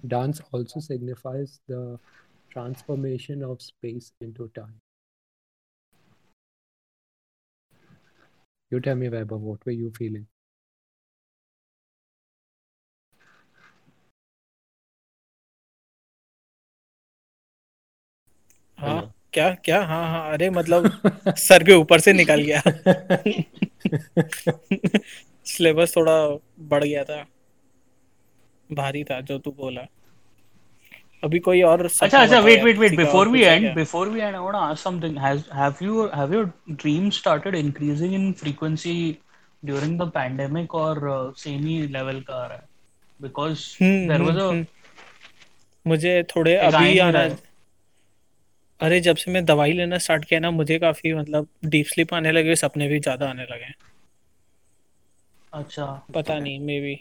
Dance 0.07 0.41
also 0.51 0.79
signifies 0.79 1.59
the 1.67 1.99
transformation 2.49 3.43
of 3.43 3.61
space 3.61 4.11
into 4.21 4.49
time. 4.55 4.79
You 8.71 8.79
tell 8.79 8.95
me, 8.95 9.07
Vaibhav, 9.07 9.39
what 9.39 9.65
were 9.65 9.71
you 9.71 9.91
feeling? 9.91 10.27
हाँ 18.79 19.01
क्या 19.33 19.49
क्या 19.65 19.81
हाँ 19.85 20.03
हाँ 20.11 20.33
अरे 20.33 20.49
मतलब 20.49 20.89
sir 21.37 21.63
के 21.63 21.73
ऊपर 21.73 21.99
से 21.99 22.13
निकल 22.13 22.41
गया 22.49 22.61
सिलेबस 25.45 25.93
थोड़ा 25.95 26.13
बढ़ 26.71 26.83
गया 26.83 27.03
था 27.03 27.25
भारी 28.73 29.03
था 29.03 29.19
जो 29.21 29.37
तू 29.39 29.51
बोला। 29.51 29.85
अभी 31.23 31.39
कोई 31.39 31.61
और 31.61 31.85
अच्छा 31.85 32.19
अच्छा 32.19 32.39
wait 32.39 32.63
wait 32.63 32.77
wait 32.77 32.95
before 32.97 33.27
we 33.27 33.41
end 33.41 33.73
before 33.75 34.09
we 34.09 34.19
end 34.19 34.35
I 34.35 34.41
want 34.41 34.53
to 34.53 34.59
ask 34.59 34.83
something 34.83 35.17
has 35.17 35.43
have 35.53 35.83
you 35.83 36.07
have 36.15 36.33
your 36.33 36.51
dream 36.71 37.09
started 37.09 37.55
increasing 37.55 38.13
in 38.13 38.31
frequency 38.33 38.95
during 39.65 39.99
the 39.99 40.11
pandemic 40.13 40.75
और 40.75 41.33
सेम 41.37 41.65
लेवल 41.91 42.21
का 42.21 42.45
रहा 42.45 42.67
बिकॉज़ 43.19 43.67
देयर 43.81 44.21
वाज 44.21 44.37
अ 44.37 44.63
मुझे 45.85 46.23
थोड़े 46.35 46.55
अभी 46.55 46.97
आना 46.99 47.23
अरे 48.81 48.99
जब 49.01 49.15
से 49.15 49.31
मैं 49.31 49.45
दवाई 49.45 49.71
लेना 49.71 49.97
स्टार्ट 49.97 50.25
किया 50.25 50.39
ना 50.39 50.51
मुझे 50.51 50.77
काफ़ी 50.79 51.13
मतलब 51.13 51.47
डीप 51.65 51.85
स्लीप 51.85 52.13
आने 52.13 52.31
लगे 52.31 52.55
सपने 52.55 52.87
भी 52.87 52.99
ज़्यादा 52.99 53.29
आने 53.29 53.43
लगे 53.43 53.73
अच्छा 55.53 55.85
पता 56.15 56.39
नहीं 56.39 56.59
मे 56.59 56.79
बी 56.81 56.95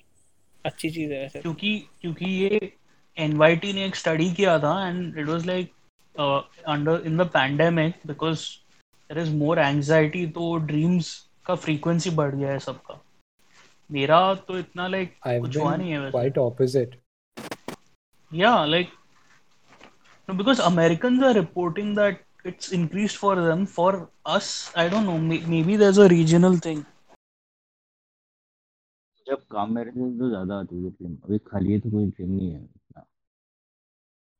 अच्छी 0.64 0.90
चीज़ 0.90 1.12
है 1.12 1.20
वैसे 1.20 1.38
तो। 1.38 1.42
क्योंकि 1.42 1.78
क्योंकि 2.00 2.24
ये 2.24 2.72
एनवाईटी 3.16 3.72
ने 3.72 3.84
एक 3.86 3.96
स्टडी 3.96 4.30
किया 4.32 4.58
था 4.58 4.72
and 4.88 5.18
it 5.18 5.28
was 5.28 5.46
like 5.46 5.72
under 6.14 7.02
in 7.06 7.16
the 7.16 7.28
pandemic 7.34 7.94
because 8.06 8.46
there 9.10 9.18
is 9.18 9.34
more 9.34 9.58
anxiety 9.58 10.26
तो 10.38 10.56
ड्रीम्स 10.66 11.14
का 11.46 11.54
फ्रीक्वेंसी 11.56 12.10
बढ़ 12.16 12.34
गया 12.34 12.50
है 12.52 12.58
सबका। 12.58 13.00
मेरा 13.90 14.18
तो 14.48 14.58
इतना 14.58 14.86
लाइक 14.88 15.14
कुछ 15.26 15.56
हुआ 15.56 15.74
नहीं 15.76 15.92
है 15.92 16.10
क्वाइट 16.10 16.38
ऑपोजिट 16.38 16.94
या 18.32 18.64
like 18.64 18.90
no 20.28 20.34
because 20.34 20.60
American 20.62 21.24
are 21.24 21.34
reporting 21.34 21.96
that 21.96 22.22
it's 22.46 22.72
increase 22.72 23.16
for 23.16 23.40
them 23.40 23.64
for 23.76 24.06
us 24.26 24.50
I 24.78 24.88
don't 24.88 25.04
know 25.06 25.16
maybe 25.62 25.76
there 25.76 26.00
a 26.00 26.06
regional 26.08 26.58
thing 26.64 26.82
जब 29.30 29.46
काम 29.50 29.74
में 29.74 29.82
रहते 29.84 30.00
थे 30.00 30.18
तो 30.18 30.28
ज़्यादा 30.28 30.58
आती 30.60 30.84
थी 30.84 30.90
ड्रीम 30.90 31.16
अभी 31.24 31.38
खाली 31.46 31.72
है 31.72 31.78
तो 31.80 31.90
कोई 31.90 32.06
ड्रीम 32.10 32.30
नहीं 32.30 32.50
है 32.50 32.62
इतना 32.62 33.06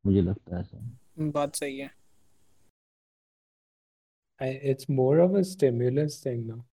मुझे 0.05 0.23
लगता 0.23 0.57
है 0.57 0.63
ऐसा 0.63 1.31
बात 1.39 1.57
सही 1.57 1.79
है 1.79 1.91
I, 4.41 4.47
it's 4.73 4.89
more 4.89 5.19
of 5.19 5.35
a 5.35 5.45
stimulus 5.45 6.19
thing 6.21 6.47
now. 6.47 6.65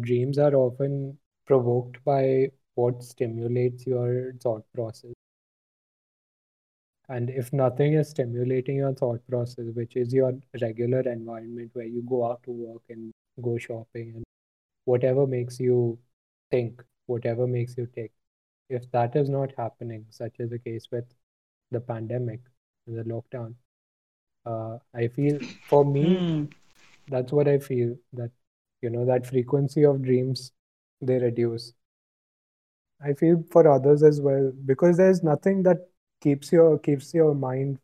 Dreams 0.00 0.38
are 0.38 0.54
often 0.54 1.18
provoked 1.46 2.04
by 2.04 2.50
what 2.74 3.02
stimulates 3.02 3.86
your 3.86 4.34
thought 4.42 4.64
process. 4.74 5.14
And 7.08 7.30
if 7.30 7.52
nothing 7.52 7.94
is 7.94 8.10
stimulating 8.10 8.76
your 8.76 8.92
thought 8.92 9.26
process, 9.28 9.70
which 9.74 9.96
is 9.96 10.12
your 10.12 10.32
regular 10.60 11.00
environment 11.00 11.70
where 11.72 11.86
you 11.86 12.02
go 12.02 12.26
out 12.26 12.42
to 12.42 12.50
work 12.50 12.82
and 12.90 13.12
go 13.40 13.56
shopping 13.56 14.12
and 14.16 14.24
whatever 14.86 15.26
makes 15.26 15.58
you 15.58 15.98
think, 16.50 16.82
whatever 17.06 17.46
makes 17.46 17.76
you 17.76 17.86
tick. 17.94 18.12
If 18.68 18.90
that 18.92 19.16
is 19.16 19.28
not 19.28 19.52
happening, 19.56 20.06
such 20.10 20.34
is 20.38 20.50
the 20.50 20.58
case 20.58 20.88
with 20.90 21.04
the 21.70 21.80
pandemic, 21.80 22.40
the 22.86 23.02
lockdown, 23.04 23.54
uh, 24.44 24.78
I 24.94 25.08
feel 25.08 25.38
for 25.68 25.84
me, 25.84 26.04
mm. 26.04 26.52
that's 27.08 27.32
what 27.32 27.48
I 27.48 27.58
feel 27.58 27.96
that, 28.12 28.30
you 28.82 28.90
know, 28.90 29.04
that 29.04 29.26
frequency 29.26 29.84
of 29.84 30.02
dreams, 30.02 30.52
they 31.00 31.18
reduce. 31.18 31.72
I 33.04 33.12
feel 33.12 33.44
for 33.50 33.68
others 33.68 34.02
as 34.02 34.20
well, 34.20 34.52
because 34.64 34.96
there's 34.96 35.22
nothing 35.22 35.62
that 35.64 35.88
keeps 36.20 36.50
your 36.52 36.78
keeps 36.78 37.12
your 37.14 37.34
mind 37.34 37.78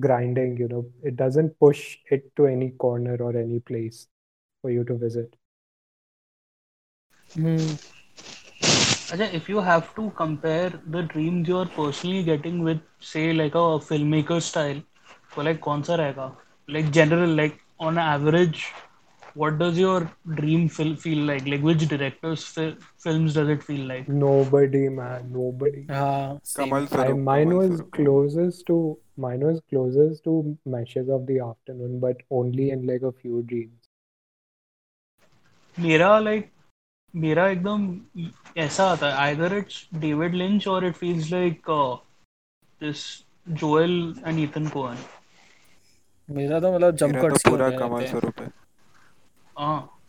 grinding 0.00 0.56
you 0.56 0.68
know 0.68 0.86
it 1.02 1.16
doesn't 1.16 1.58
push 1.58 1.98
it 2.10 2.34
to 2.36 2.46
any 2.46 2.70
corner 2.70 3.16
or 3.16 3.36
any 3.36 3.58
place 3.60 4.06
for 4.62 4.70
you 4.70 4.84
to 4.84 4.94
visit 4.94 5.34
mm. 7.36 7.97
Acha, 9.12 9.32
if 9.34 9.48
you 9.48 9.60
have 9.60 9.94
to 9.96 10.10
compare 10.16 10.70
the 10.86 11.02
dreams 11.02 11.48
you're 11.48 11.66
personally 11.66 12.22
getting 12.22 12.62
with, 12.62 12.80
say, 13.00 13.32
like 13.32 13.54
a 13.54 13.64
filmmaker 13.88 14.40
style, 14.42 14.80
तो 15.34 15.42
like 15.44 15.60
कौन 15.66 15.82
सा 15.88 15.94
रहेगा? 16.00 16.26
Like 16.76 16.90
general, 16.98 17.34
like 17.42 17.58
on 17.88 17.98
average, 17.98 18.64
what 19.34 19.58
does 19.58 19.78
your 19.78 19.98
dream 20.42 20.68
feel 20.78 20.94
feel 21.06 21.24
like? 21.32 21.46
Like 21.54 21.62
which 21.70 21.88
director's 21.94 22.44
fil- 22.56 22.76
films 23.06 23.34
does 23.34 23.48
it 23.56 23.62
feel 23.70 23.86
like? 23.94 24.08
Nobody, 24.08 24.88
man, 24.88 25.32
nobody. 25.32 25.90
हाँ 25.90 26.38
same 26.46 26.74
Kamal 26.74 26.86
I 26.96 27.12
Swaroop 27.12 27.20
mine 27.28 27.50
Kamal 27.50 27.58
was 27.58 27.80
Swaroop 27.80 27.90
closest 27.92 28.66
to 28.66 28.98
mine 29.16 29.40
was 29.40 29.60
closest 29.70 30.24
to 30.24 30.56
Meshes 30.66 31.08
of 31.08 31.26
the 31.26 31.40
Afternoon, 31.40 31.98
but 32.00 32.22
only 32.30 32.70
in 32.70 32.86
like 32.86 33.02
a 33.02 33.12
few 33.12 33.42
dreams. 33.42 33.88
मेरा 35.78 36.18
like 36.22 36.50
मेरा 37.14 37.46
एकदम 37.48 37.86
ऐसा 38.58 38.84
आता 38.92 39.10
है 39.10 39.30
either 39.30 39.50
it's 39.58 39.78
David 40.04 40.34
Lynch 40.34 40.66
or 40.66 40.82
it 40.84 40.96
feels 40.96 41.30
like 41.30 41.68
uh, 41.68 41.96
this 42.80 43.04
Joel 43.60 43.94
and 44.24 44.40
Ethan 44.46 44.68
Cohen. 44.70 44.98
मेरा 46.30 46.58
तो 46.60 46.72
मतलब 46.74 46.96
तो 46.96 47.06
कट्स 47.22 47.46
ही 47.46 47.50
पूरा 47.50 47.70
कमल 47.78 48.02
हैं 48.02 48.10
स्वरूप 48.10 48.40
है 48.40 48.50
हाँ 49.58 50.00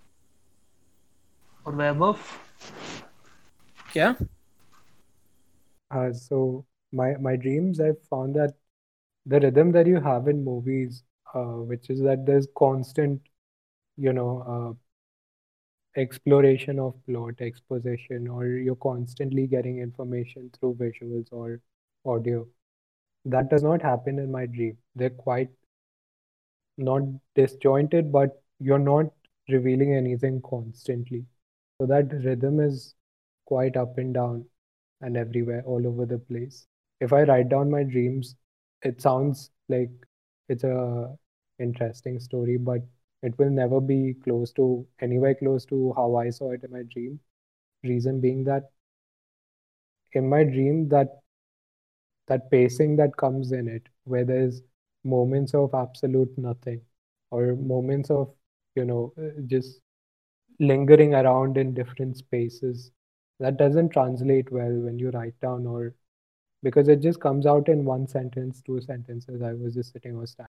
और 1.66 1.76
वैभव 1.76 2.18
क्या 3.94 4.16
Uh, 5.92 6.10
so 6.14 6.40
my 6.94 7.06
my 7.18 7.32
dreams, 7.36 7.80
I've 7.82 8.02
found 8.10 8.36
that 8.36 8.52
the 9.26 9.40
rhythm 9.46 9.72
that 9.72 9.88
you 9.88 10.02
have 10.08 10.28
in 10.28 10.44
movies 10.44 11.00
uh, 11.34 11.56
which 11.72 11.90
is 11.90 12.02
that 12.02 12.28
there's 12.28 12.48
constant, 12.60 13.22
you 13.98 14.14
know, 14.14 14.28
uh, 14.54 14.74
exploration 15.98 16.80
of 16.80 16.96
plot, 17.06 17.36
exposition, 17.42 18.28
or 18.28 18.46
you're 18.48 18.76
constantly 18.76 19.48
getting 19.48 19.80
information 19.80 20.52
through 20.60 20.76
visuals 20.76 21.28
or 21.32 21.62
audio. 22.06 22.48
That 23.26 23.50
does 23.50 23.64
not 23.64 23.82
happen 23.82 24.20
in 24.20 24.32
my 24.32 24.46
dream. 24.46 24.78
They're 24.96 25.10
quite 25.10 25.50
not 26.78 27.02
disjointed, 27.36 28.12
but 28.12 28.42
you're 28.60 28.80
not 28.80 29.08
revealing 29.50 29.94
anything 29.94 30.42
constantly. 30.42 31.26
So 31.80 31.88
that 31.88 32.12
rhythm 32.24 32.60
is 32.60 32.96
quite 33.46 33.78
up 33.78 33.98
and 33.98 34.14
down 34.14 34.46
and 35.02 35.18
everywhere, 35.18 35.64
all 35.66 35.86
over 35.88 36.06
the 36.06 36.20
place. 36.20 36.68
If 37.00 37.14
I 37.14 37.24
write 37.24 37.50
down 37.50 37.70
my 37.72 37.84
dreams, 37.84 38.36
it 38.84 39.02
sounds 39.02 39.52
like 39.70 39.90
it's 40.50 40.64
a 40.64 41.16
interesting 41.60 42.20
story, 42.20 42.58
but 42.58 42.82
it 43.24 43.38
will 43.40 43.50
never 43.50 43.82
be 43.82 44.16
close 44.24 44.52
to 44.54 44.88
anywhere 45.02 45.36
close 45.36 45.66
to 45.68 45.94
how 45.96 46.16
I 46.18 46.30
saw 46.32 46.52
it 46.52 46.64
in 46.64 46.72
my 46.72 46.84
dream. 46.84 47.20
Reason 47.84 48.22
being 48.22 48.44
that 48.46 48.72
in 50.14 50.30
my 50.30 50.44
dream 50.44 50.88
that 50.90 51.22
that 52.28 52.50
pacing 52.52 52.96
that 52.98 53.16
comes 53.18 53.52
in 53.52 53.68
it, 53.68 53.88
where 54.06 54.24
there's 54.26 54.62
moments 55.04 55.54
of 55.54 55.74
absolute 55.74 56.32
nothing 56.38 56.82
or 57.32 57.56
moments 57.56 58.10
of 58.10 58.34
you 58.76 58.86
know 58.86 59.14
uh, 59.18 59.42
just 59.48 59.80
lingering 60.60 61.14
around 61.16 61.58
in 61.58 61.74
different 61.74 62.18
spaces 62.18 62.92
that 63.40 63.58
doesn't 63.58 63.90
translate 63.90 64.52
well 64.52 64.72
when 64.86 65.00
you 65.00 65.10
write 65.12 65.40
down 65.42 65.66
or 65.68 65.96
because 66.64 66.88
it 66.90 67.02
just 67.02 67.20
comes 67.22 67.46
out 67.48 67.70
in 67.70 67.86
one 67.86 68.08
sentence 68.08 68.62
two 68.66 68.82
sentences 68.82 69.42
i 69.44 69.54
was 69.54 69.76
just 69.76 69.94
sitting 69.94 70.16
or 70.16 70.28
standing 70.28 70.50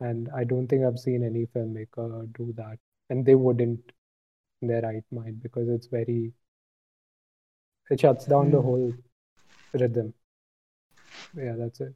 and 0.00 0.28
i 0.34 0.44
don't 0.44 0.68
think 0.68 0.84
i've 0.84 0.98
seen 0.98 1.22
any 1.24 1.46
filmmaker 1.46 2.08
do 2.38 2.52
that 2.52 2.78
and 3.10 3.24
they 3.24 3.34
wouldn't 3.34 3.92
in 4.62 4.68
their 4.68 4.82
right 4.82 5.04
mind 5.12 5.42
because 5.42 5.68
it's 5.68 5.88
very 5.88 6.32
it 7.90 8.00
shuts 8.00 8.24
down 8.26 8.50
the 8.50 8.60
Hmm. 8.60 8.62
whole 8.62 8.92
rhythm 9.74 10.14
yeah 11.34 11.54
that's 11.56 11.80
it 11.80 11.94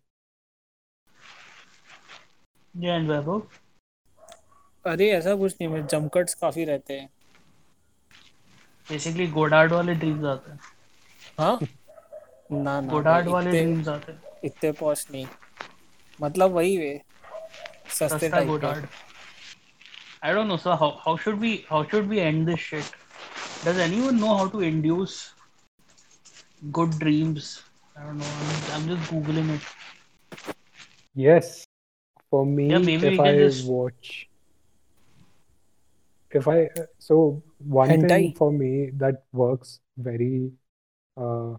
Yeah, 2.74 2.97
and 2.97 3.09
Vaibhav? 3.09 3.42
अरे 4.86 5.11
ऐसा 5.12 5.34
कुछ 5.36 5.55
नहीं 5.61 5.68
मैं 5.68 5.86
जमकट्स 5.86 6.34
काफी 6.40 6.64
रहते 6.64 6.99
हैं 7.01 7.09
basically 8.90 9.26
Goddard 9.36 9.72
वाले 9.72 9.94
dreams 9.94 10.24
आते 10.34 10.51
हैं 10.51 10.59
हाँ 11.38 11.61
ना 12.53 12.80
ना 12.80 12.99
गोडार्ड 12.99 13.07
भाई, 13.09 13.28
वाले 13.28 13.55
इतने 13.55 13.62
ड्रीम्स 13.62 13.88
आते 13.88 14.12
हैं 14.12 14.22
इतने 14.44 14.72
पॉश 14.80 15.07
नहीं 15.11 15.26
मतलब 16.20 16.53
वही 16.53 16.76
वे 16.78 17.01
Sasta, 17.91 18.19
Sasta 18.19 18.45
Godard. 18.45 18.87
I 20.23 20.33
don't 20.33 20.47
know, 20.47 20.57
sir. 20.57 20.75
How, 20.75 20.99
how 21.03 21.17
should 21.17 21.39
we 21.39 21.65
how 21.69 21.83
should 21.87 22.07
we 22.07 22.19
end 22.19 22.47
this 22.47 22.59
shit? 22.59 22.89
Does 23.63 23.77
anyone 23.77 24.19
know 24.19 24.37
how 24.37 24.47
to 24.47 24.61
induce 24.61 25.33
good 26.71 26.97
dreams? 26.99 27.63
I 27.97 28.03
don't 28.05 28.17
know. 28.17 28.25
I'm, 28.25 28.81
I'm 28.81 28.87
just 28.87 29.11
googling 29.11 29.49
it. 29.55 29.61
Yes, 31.13 31.65
for 32.29 32.45
me, 32.45 32.69
yeah, 32.69 32.79
if 32.79 33.19
I 33.19 33.35
just... 33.35 33.67
watch, 33.67 34.29
if 36.31 36.47
I 36.47 36.69
so 36.99 37.43
one 37.57 37.89
Hentai. 37.89 38.07
thing 38.07 38.33
for 38.35 38.51
me 38.51 38.91
that 38.97 39.23
works 39.33 39.81
very, 39.97 40.51
uh, 41.17 41.55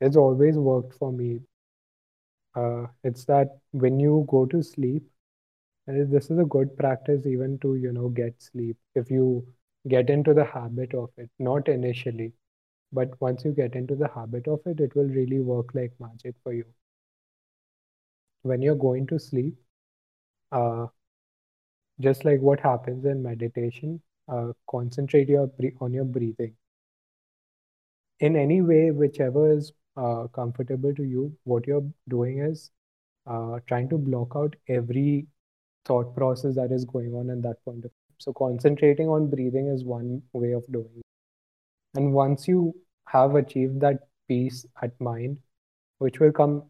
it's 0.00 0.16
always 0.16 0.56
worked 0.56 0.94
for 0.94 1.12
me. 1.12 1.40
Uh, 2.54 2.86
it's 3.04 3.24
that 3.26 3.58
when 3.70 4.00
you 4.00 4.26
go 4.28 4.44
to 4.46 4.62
sleep, 4.62 5.04
and 5.86 6.12
this 6.12 6.28
is 6.30 6.38
a 6.38 6.44
good 6.44 6.76
practice 6.76 7.24
even 7.26 7.56
to 7.60 7.76
you 7.76 7.92
know 7.92 8.08
get 8.08 8.42
sleep. 8.42 8.76
If 8.96 9.10
you 9.10 9.46
get 9.88 10.10
into 10.10 10.34
the 10.34 10.44
habit 10.44 10.92
of 10.94 11.10
it, 11.16 11.30
not 11.38 11.68
initially, 11.68 12.32
but 12.92 13.20
once 13.20 13.44
you 13.44 13.52
get 13.52 13.74
into 13.76 13.94
the 13.96 14.08
habit 14.08 14.48
of 14.48 14.60
it, 14.66 14.80
it 14.80 14.94
will 14.96 15.08
really 15.08 15.40
work 15.40 15.74
like 15.74 15.92
magic 16.00 16.36
for 16.42 16.52
you. 16.52 16.64
When 18.42 18.62
you're 18.62 18.76
going 18.76 19.08
to 19.08 19.18
sleep 19.18 19.56
uh, 20.52 20.88
just 22.00 22.24
like 22.26 22.38
what 22.40 22.60
happens 22.60 23.06
in 23.06 23.22
meditation, 23.22 24.00
uh, 24.28 24.52
concentrate 24.68 25.28
your 25.28 25.50
on 25.80 25.92
your 25.94 26.04
breathing. 26.04 26.54
In 28.20 28.36
any 28.36 28.62
way, 28.62 28.90
whichever 28.90 29.50
is 29.52 29.72
uh, 29.98 30.26
comfortable 30.28 30.94
to 30.94 31.02
you, 31.04 31.36
what 31.44 31.66
you're 31.66 31.84
doing 32.08 32.38
is 32.38 32.70
uh, 33.26 33.60
trying 33.66 33.88
to 33.90 33.98
block 33.98 34.32
out 34.36 34.56
every 34.68 35.26
thought 35.84 36.14
process 36.14 36.54
that 36.56 36.72
is 36.72 36.84
going 36.84 37.14
on 37.14 37.30
in 37.30 37.40
that 37.42 37.64
point 37.64 37.84
of 37.84 37.90
time. 37.90 38.16
So 38.18 38.32
concentrating 38.32 39.08
on 39.08 39.30
breathing 39.30 39.66
is 39.68 39.84
one 39.84 40.22
way 40.32 40.52
of 40.52 40.64
doing 40.72 40.90
it. 40.96 41.98
And 41.98 42.12
once 42.12 42.46
you 42.46 42.74
have 43.06 43.34
achieved 43.34 43.80
that 43.80 44.08
peace 44.28 44.64
at 44.82 44.98
mind, 45.00 45.38
which 45.98 46.20
will 46.20 46.32
come 46.32 46.62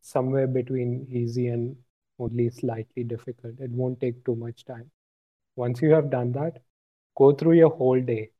somewhere 0.00 0.46
between 0.46 1.06
easy 1.10 1.48
and 1.48 1.76
only 2.18 2.50
slightly 2.50 3.04
difficult. 3.04 3.54
It 3.58 3.70
won't 3.70 4.00
take 4.00 4.24
too 4.24 4.36
much 4.36 4.64
time. 4.64 4.90
Once 5.56 5.82
you 5.82 5.90
have 5.92 6.10
done 6.10 6.32
that, 6.32 6.58
go 7.16 7.32
through 7.32 7.54
your 7.54 7.70
whole 7.70 8.00
day, 8.00 8.30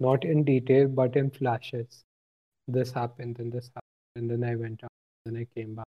not 0.00 0.24
in 0.24 0.44
detail, 0.44 0.88
but 0.88 1.16
in 1.16 1.30
flashes. 1.30 2.04
This 2.68 2.90
happened, 2.90 3.38
and 3.38 3.52
this 3.52 3.70
happened, 3.74 4.16
and 4.16 4.30
then 4.30 4.48
I 4.48 4.56
went 4.56 4.82
out, 4.84 4.90
and 5.24 5.34
then 5.36 5.42
I 5.42 5.46
came 5.58 5.74
back, 5.74 5.86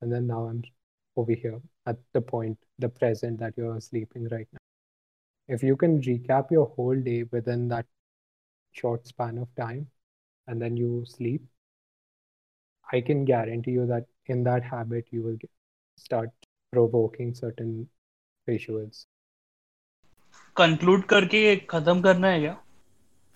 and 0.00 0.12
then 0.12 0.26
now 0.26 0.44
I'm 0.44 0.62
over 1.15 1.33
here 1.33 1.61
at 1.85 1.97
the 2.13 2.21
point, 2.21 2.57
the 2.79 2.89
present 2.89 3.39
that 3.39 3.53
you're 3.57 3.79
sleeping 3.81 4.27
right 4.29 4.47
now. 4.53 4.59
If 5.47 5.63
you 5.63 5.75
can 5.75 6.01
recap 6.01 6.51
your 6.51 6.67
whole 6.67 6.95
day 6.95 7.23
within 7.31 7.67
that 7.69 7.85
short 8.71 9.07
span 9.07 9.37
of 9.37 9.47
time, 9.55 9.87
and 10.47 10.61
then 10.61 10.77
you 10.77 11.05
sleep, 11.05 11.41
I 12.93 13.01
can 13.01 13.25
guarantee 13.25 13.71
you 13.71 13.85
that 13.87 14.05
in 14.27 14.43
that 14.43 14.63
habit 14.63 15.07
you 15.11 15.21
will 15.23 15.35
get, 15.35 15.49
start 15.97 16.29
provoking 16.71 17.33
certain 17.33 17.87
visuals. 18.47 19.05
Conclude 20.55 21.03
करके 21.07 21.55
खत्म 21.69 22.01
करना 22.01 22.27
है 22.27 22.39
क्या? 22.39 22.55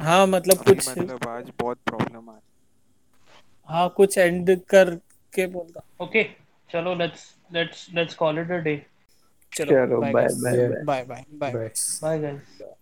हाँ 0.01 0.27
मतलब 0.27 0.57
अभी 0.57 0.75
कुछ 0.75 0.89
मतलब 0.89 1.27
आज 1.27 1.51
बहुत 1.61 1.77
प्रॉब्लम 1.85 2.29
आ 2.29 2.33
रही 2.33 2.41
हाँ 3.69 3.89
कुछ 3.97 4.17
एंड 4.17 4.59
करके 4.69 5.47
बोलता 5.47 5.81
Okay. 6.01 6.23
चलो 6.71 6.95
let's 6.95 7.23
let's 7.50 7.90
let's 7.92 8.14
call 8.14 8.38
it 8.38 8.50
a 8.50 8.62
day. 8.62 8.86
Chalo, 9.52 9.72
Chalo, 9.72 10.00
bye, 10.00 10.12
guys. 10.12 10.42
bye, 10.42 10.56
bye, 10.84 11.04
bye, 11.04 11.04
bye, 11.04 11.24
bye, 11.32 11.52
bye, 11.52 11.72
bye, 12.00 12.18
guys. 12.18 12.74